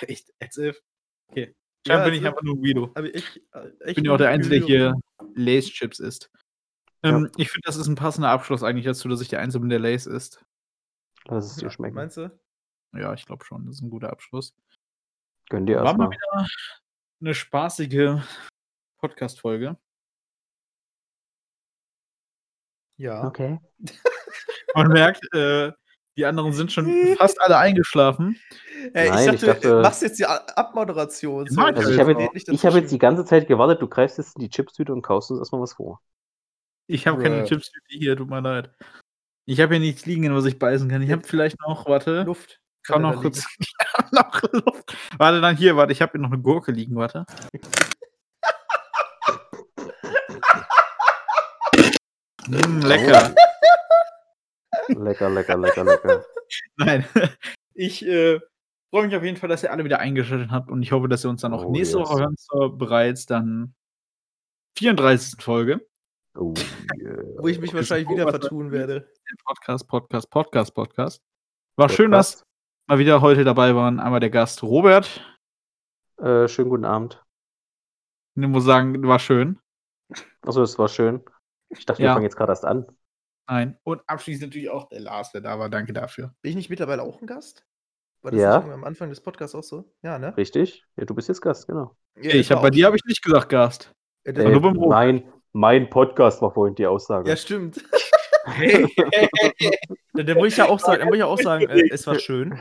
Echt, 0.00 0.32
as 0.40 0.56
if. 0.58 0.80
Okay. 1.28 1.54
Ja, 1.86 1.94
Scheinbar 1.94 2.04
bin 2.06 2.14
as 2.14 2.20
ich 2.20 2.26
einfach 2.26 2.42
nur 2.42 2.54
ein 2.56 2.60
Guido. 2.60 2.94
Ich, 3.12 3.42
äh, 3.52 3.68
Ich 3.86 3.94
bin 3.94 4.04
ja 4.04 4.12
auch 4.12 4.18
der 4.18 4.30
Einzige, 4.30 4.58
der 4.58 4.66
hier 4.66 4.94
Lace-Chips 5.34 6.00
isst. 6.00 6.30
Ja. 7.06 7.16
Ähm, 7.16 7.30
Ich 7.36 7.50
finde, 7.50 7.66
das 7.66 7.76
ist 7.76 7.86
ein 7.86 7.94
passender 7.94 8.30
Abschluss 8.30 8.62
eigentlich 8.62 8.84
dazu, 8.86 9.08
dass 9.08 9.20
ich 9.20 9.28
der 9.28 9.40
Einzige 9.40 9.60
bin, 9.60 9.68
der 9.70 9.78
Lace 9.78 10.06
isst. 10.06 10.44
Lass 11.26 11.46
es 11.50 11.56
dir 11.56 11.64
Ja, 11.64 11.70
schmecken. 11.70 11.94
Meinst 11.94 12.16
du? 12.16 12.30
Ja, 12.94 13.12
ich 13.14 13.26
glaube 13.26 13.44
schon, 13.44 13.66
das 13.66 13.76
ist 13.76 13.82
ein 13.82 13.90
guter 13.90 14.10
Abschluss. 14.10 14.54
Gönn 15.48 15.66
dir 15.66 15.76
War 15.76 15.94
mal 15.96 16.10
erstmal. 16.10 16.10
wieder 16.10 16.48
eine 17.20 17.34
spaßige 17.34 18.20
Podcast-Folge. 18.98 19.76
Ja. 22.98 23.24
Okay. 23.26 23.60
Man 24.74 24.88
merkt, 24.88 25.22
äh, 25.34 25.72
Die 26.16 26.24
anderen 26.24 26.52
sind 26.54 26.72
schon 26.72 27.14
fast 27.18 27.38
alle 27.42 27.58
eingeschlafen. 27.58 28.40
Ey, 28.94 29.10
Nein, 29.10 29.28
ich 29.28 29.34
ich 29.34 29.40
dachte, 29.42 29.60
dachte- 29.68 29.82
machst 29.82 30.00
jetzt 30.02 30.18
die 30.18 30.24
Abmoderation. 30.24 31.46
Ja, 31.50 31.64
Also 31.66 31.90
ich 31.90 31.96
Ja, 31.98 32.06
habe 32.06 32.12
ja. 32.22 32.28
jetzt, 32.32 32.64
hab 32.64 32.74
jetzt 32.74 32.90
die 32.92 32.98
ganze 32.98 33.24
Zeit 33.26 33.46
gewartet, 33.48 33.82
du 33.82 33.88
greifst 33.88 34.16
jetzt 34.18 34.36
in 34.36 34.40
die 34.42 34.48
Chipstüte 34.48 34.92
und 34.94 35.02
kaust 35.02 35.30
uns 35.30 35.40
erstmal 35.40 35.60
was 35.60 35.74
vor. 35.74 36.00
Ich 36.86 37.06
habe 37.06 37.22
keine. 37.22 37.44
Chips 37.44 37.70
hier, 37.88 38.16
tut 38.16 38.30
mir 38.30 38.40
leid. 38.40 38.70
Ich 39.44 39.60
habe 39.60 39.74
hier 39.74 39.80
nichts 39.80 40.06
liegen, 40.06 40.34
was 40.34 40.44
ich 40.44 40.58
beißen 40.58 40.88
kann. 40.88 41.02
Ich 41.02 41.10
habe 41.10 41.22
vielleicht 41.24 41.60
noch, 41.60 41.86
warte, 41.86 42.22
Luft. 42.22 42.60
kann 42.82 43.04
Hat 43.04 43.12
er 43.12 43.14
noch 43.14 43.22
kurz 43.22 43.46
ich 43.58 43.72
noch 44.12 44.42
Luft. 44.52 44.96
Warte, 45.18 45.40
dann 45.40 45.56
hier, 45.56 45.76
warte, 45.76 45.92
ich 45.92 46.02
habe 46.02 46.12
hier 46.12 46.20
noch 46.20 46.32
eine 46.32 46.42
Gurke 46.42 46.72
liegen, 46.72 46.96
warte. 46.96 47.26
mm, 52.48 52.80
lecker. 52.80 53.34
Lecker, 54.88 55.30
lecker, 55.30 55.56
lecker, 55.56 55.84
lecker. 55.84 56.24
Nein, 56.76 57.04
ich 57.74 58.06
äh, 58.06 58.40
freue 58.90 59.06
mich 59.06 59.16
auf 59.16 59.22
jeden 59.22 59.36
Fall, 59.36 59.48
dass 59.48 59.62
ihr 59.62 59.72
alle 59.72 59.84
wieder 59.84 59.98
eingeschaltet 59.98 60.50
habt 60.50 60.70
und 60.70 60.82
ich 60.82 60.92
hoffe, 60.92 61.08
dass 61.08 61.24
ihr 61.24 61.30
uns 61.30 61.40
dann 61.40 61.54
auch 61.54 61.64
Oh, 61.64 61.70
nächste 61.70 61.98
yes. 61.98 62.08
Woche 62.08 62.20
hören 62.20 62.36
zur 62.36 62.76
bereits 62.76 63.26
dann 63.26 63.74
34. 64.78 65.42
Folge. 65.42 65.86
Oh, 66.38 66.52
yeah. 67.00 67.22
Wo 67.38 67.48
ich 67.48 67.58
mich 67.60 67.72
wahrscheinlich 67.72 68.08
wieder 68.08 68.28
vertun 68.28 68.70
werde. 68.70 69.10
Podcast, 69.44 69.88
Podcast, 69.88 70.30
Podcast, 70.30 70.74
Podcast. 70.74 71.22
War 71.76 71.88
schön, 71.88 72.10
dass 72.10 72.42
mal 72.88 72.98
wieder 72.98 73.20
heute 73.20 73.44
dabei 73.44 73.74
waren. 73.74 74.00
Einmal 74.00 74.20
der 74.20 74.30
Gast 74.30 74.62
Robert. 74.62 75.24
Äh, 76.18 76.48
schönen 76.48 76.70
guten 76.70 76.84
Abend. 76.84 77.22
Ich 78.34 78.46
muss 78.46 78.64
sagen, 78.64 79.02
war 79.06 79.18
schön. 79.18 79.58
Achso, 80.42 80.60
das 80.60 80.78
war 80.78 80.88
schön. 80.88 81.22
Ich 81.70 81.86
dachte, 81.86 82.02
Ja. 82.02 82.10
wir 82.10 82.12
fangen 82.14 82.24
jetzt 82.24 82.36
gerade 82.36 82.52
erst 82.52 82.64
an. 82.64 82.86
Nein. 83.48 83.78
Und 83.84 84.02
abschließend 84.06 84.48
natürlich 84.50 84.70
auch 84.70 84.88
der 84.88 85.00
Lars, 85.00 85.32
der 85.32 85.40
da 85.40 85.58
war. 85.58 85.68
Danke 85.70 85.92
dafür. 85.92 86.34
Bin 86.42 86.50
ich 86.50 86.56
nicht 86.56 86.70
mittlerweile 86.70 87.02
auch 87.02 87.20
ein 87.20 87.26
Gast? 87.26 87.64
War 88.22 88.30
das 88.32 88.40
Ja. 88.40 88.58
nicht 88.60 88.72
am 88.72 88.84
Anfang 88.84 89.08
des 89.08 89.20
Podcasts 89.20 89.54
auch 89.54 89.62
so? 89.62 89.92
Ja, 90.02 90.18
ne? 90.18 90.36
Richtig? 90.36 90.84
Ja, 90.96 91.04
du 91.04 91.14
bist 91.14 91.28
jetzt 91.28 91.40
Gast, 91.40 91.66
genau. 91.66 91.96
Ja, 92.20 92.32
ich 92.34 92.50
war 92.50 92.58
hab, 92.58 92.62
bei 92.64 92.70
dir 92.70 92.86
habe 92.86 92.96
ich 92.96 93.04
nicht 93.04 93.22
gesagt 93.22 93.48
Gast. 93.48 93.92
Äh, 94.24 94.32
nur 94.32 94.46
Ey, 94.46 94.60
beim 94.60 94.76
Robert. 94.76 95.35
Mein, 95.56 95.88
Podcast 95.88 96.42
war 96.42 96.52
vorhin 96.52 96.74
die 96.74 96.86
Aussage. 96.86 97.28
ja, 97.30 97.36
stimmt. 97.36 97.82
Dann, 100.12 100.26
dann 100.26 100.36
muss 100.36 100.48
ich 100.48 100.56
ja 100.56 100.68
auch 100.68 100.78
sagen, 100.78 101.00
dann 101.00 101.08
muss 101.08 101.16
ich 101.16 101.20
ja 101.20 101.26
auch 101.26 101.38
sagen 101.38 101.68
äh, 101.68 101.88
es 101.90 102.06
war 102.06 102.18
schön. 102.18 102.56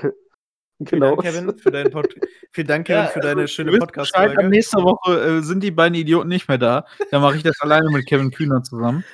Vielen 0.84 1.02
genau. 1.02 1.16
Dank, 1.16 1.22
Kevin, 1.22 1.58
für 1.58 1.72
deinen 1.72 1.92
Pod 1.92 2.14
Vielen 2.52 2.68
Dank, 2.68 2.88
Kevin, 2.88 3.08
für 3.08 3.20
deine 3.20 3.42
Ihr 3.42 3.48
schöne 3.48 3.72
wisst 3.72 3.88
Bescheid, 3.88 4.32
ab 4.32 4.36
Podcast-Folge. 4.36 4.50
nächste 4.50 4.78
Woche 4.78 5.22
äh, 5.22 5.42
sind 5.42 5.64
die 5.64 5.72
beiden 5.72 5.96
Idioten 5.96 6.28
nicht 6.28 6.48
mehr 6.48 6.58
da. 6.58 6.86
Dann 7.12 7.22
mache 7.22 7.38
ich 7.38 7.44
das 7.44 7.60
alleine 7.62 7.90
mit 7.92 8.08
Kevin 8.08 8.32
Kühner 8.32 8.64
zusammen. 8.64 9.06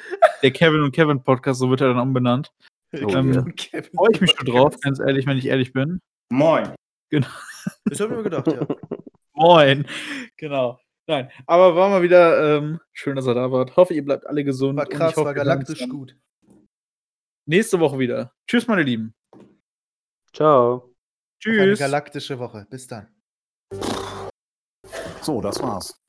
Der 0.41 0.51
Kevin 0.51 0.81
und 0.81 0.91
Kevin 0.91 1.21
Podcast, 1.21 1.59
so 1.59 1.69
wird 1.69 1.81
er 1.81 1.89
dann 1.89 1.99
umbenannt. 1.99 2.51
Ähm, 2.93 3.53
Kevin. 3.55 3.91
Freue 3.95 4.09
ich 4.11 4.21
mich 4.21 4.31
schon 4.31 4.45
drauf, 4.45 4.75
ganz 4.81 4.99
ehrlich, 4.99 5.27
wenn 5.27 5.37
ich 5.37 5.47
ehrlich 5.47 5.73
bin. 5.73 6.01
Moin. 6.29 6.73
Das 7.09 7.99
habe 7.99 8.11
ich 8.11 8.17
mir 8.17 8.23
gedacht, 8.23 8.47
ja. 8.47 8.65
Moin. 9.33 9.85
Genau. 10.37 10.79
Nein, 11.07 11.31
aber 11.45 11.75
war 11.75 11.89
mal 11.89 12.03
wieder 12.03 12.57
ähm, 12.57 12.79
schön, 12.93 13.15
dass 13.15 13.25
er 13.25 13.33
da 13.33 13.51
wart. 13.51 13.75
Hoffe, 13.75 13.93
ihr 13.93 14.05
bleibt 14.05 14.25
alle 14.27 14.43
gesund. 14.43 14.77
War 14.77 14.85
und 14.85 14.93
ich 14.93 14.97
krass, 14.97 15.15
hoffe, 15.15 15.25
war 15.25 15.33
galaktisch 15.33 15.87
gut. 15.89 16.15
Nächste 17.45 17.79
Woche 17.79 17.99
wieder. 17.99 18.33
Tschüss, 18.47 18.67
meine 18.67 18.83
Lieben. 18.83 19.13
Ciao. 20.33 20.73
Auf 20.73 20.83
Eine 20.83 20.93
Tschüss. 21.39 21.79
galaktische 21.79 22.39
Woche. 22.39 22.67
Bis 22.69 22.87
dann. 22.87 23.07
So, 25.21 25.41
das 25.41 25.61
war's. 25.61 26.00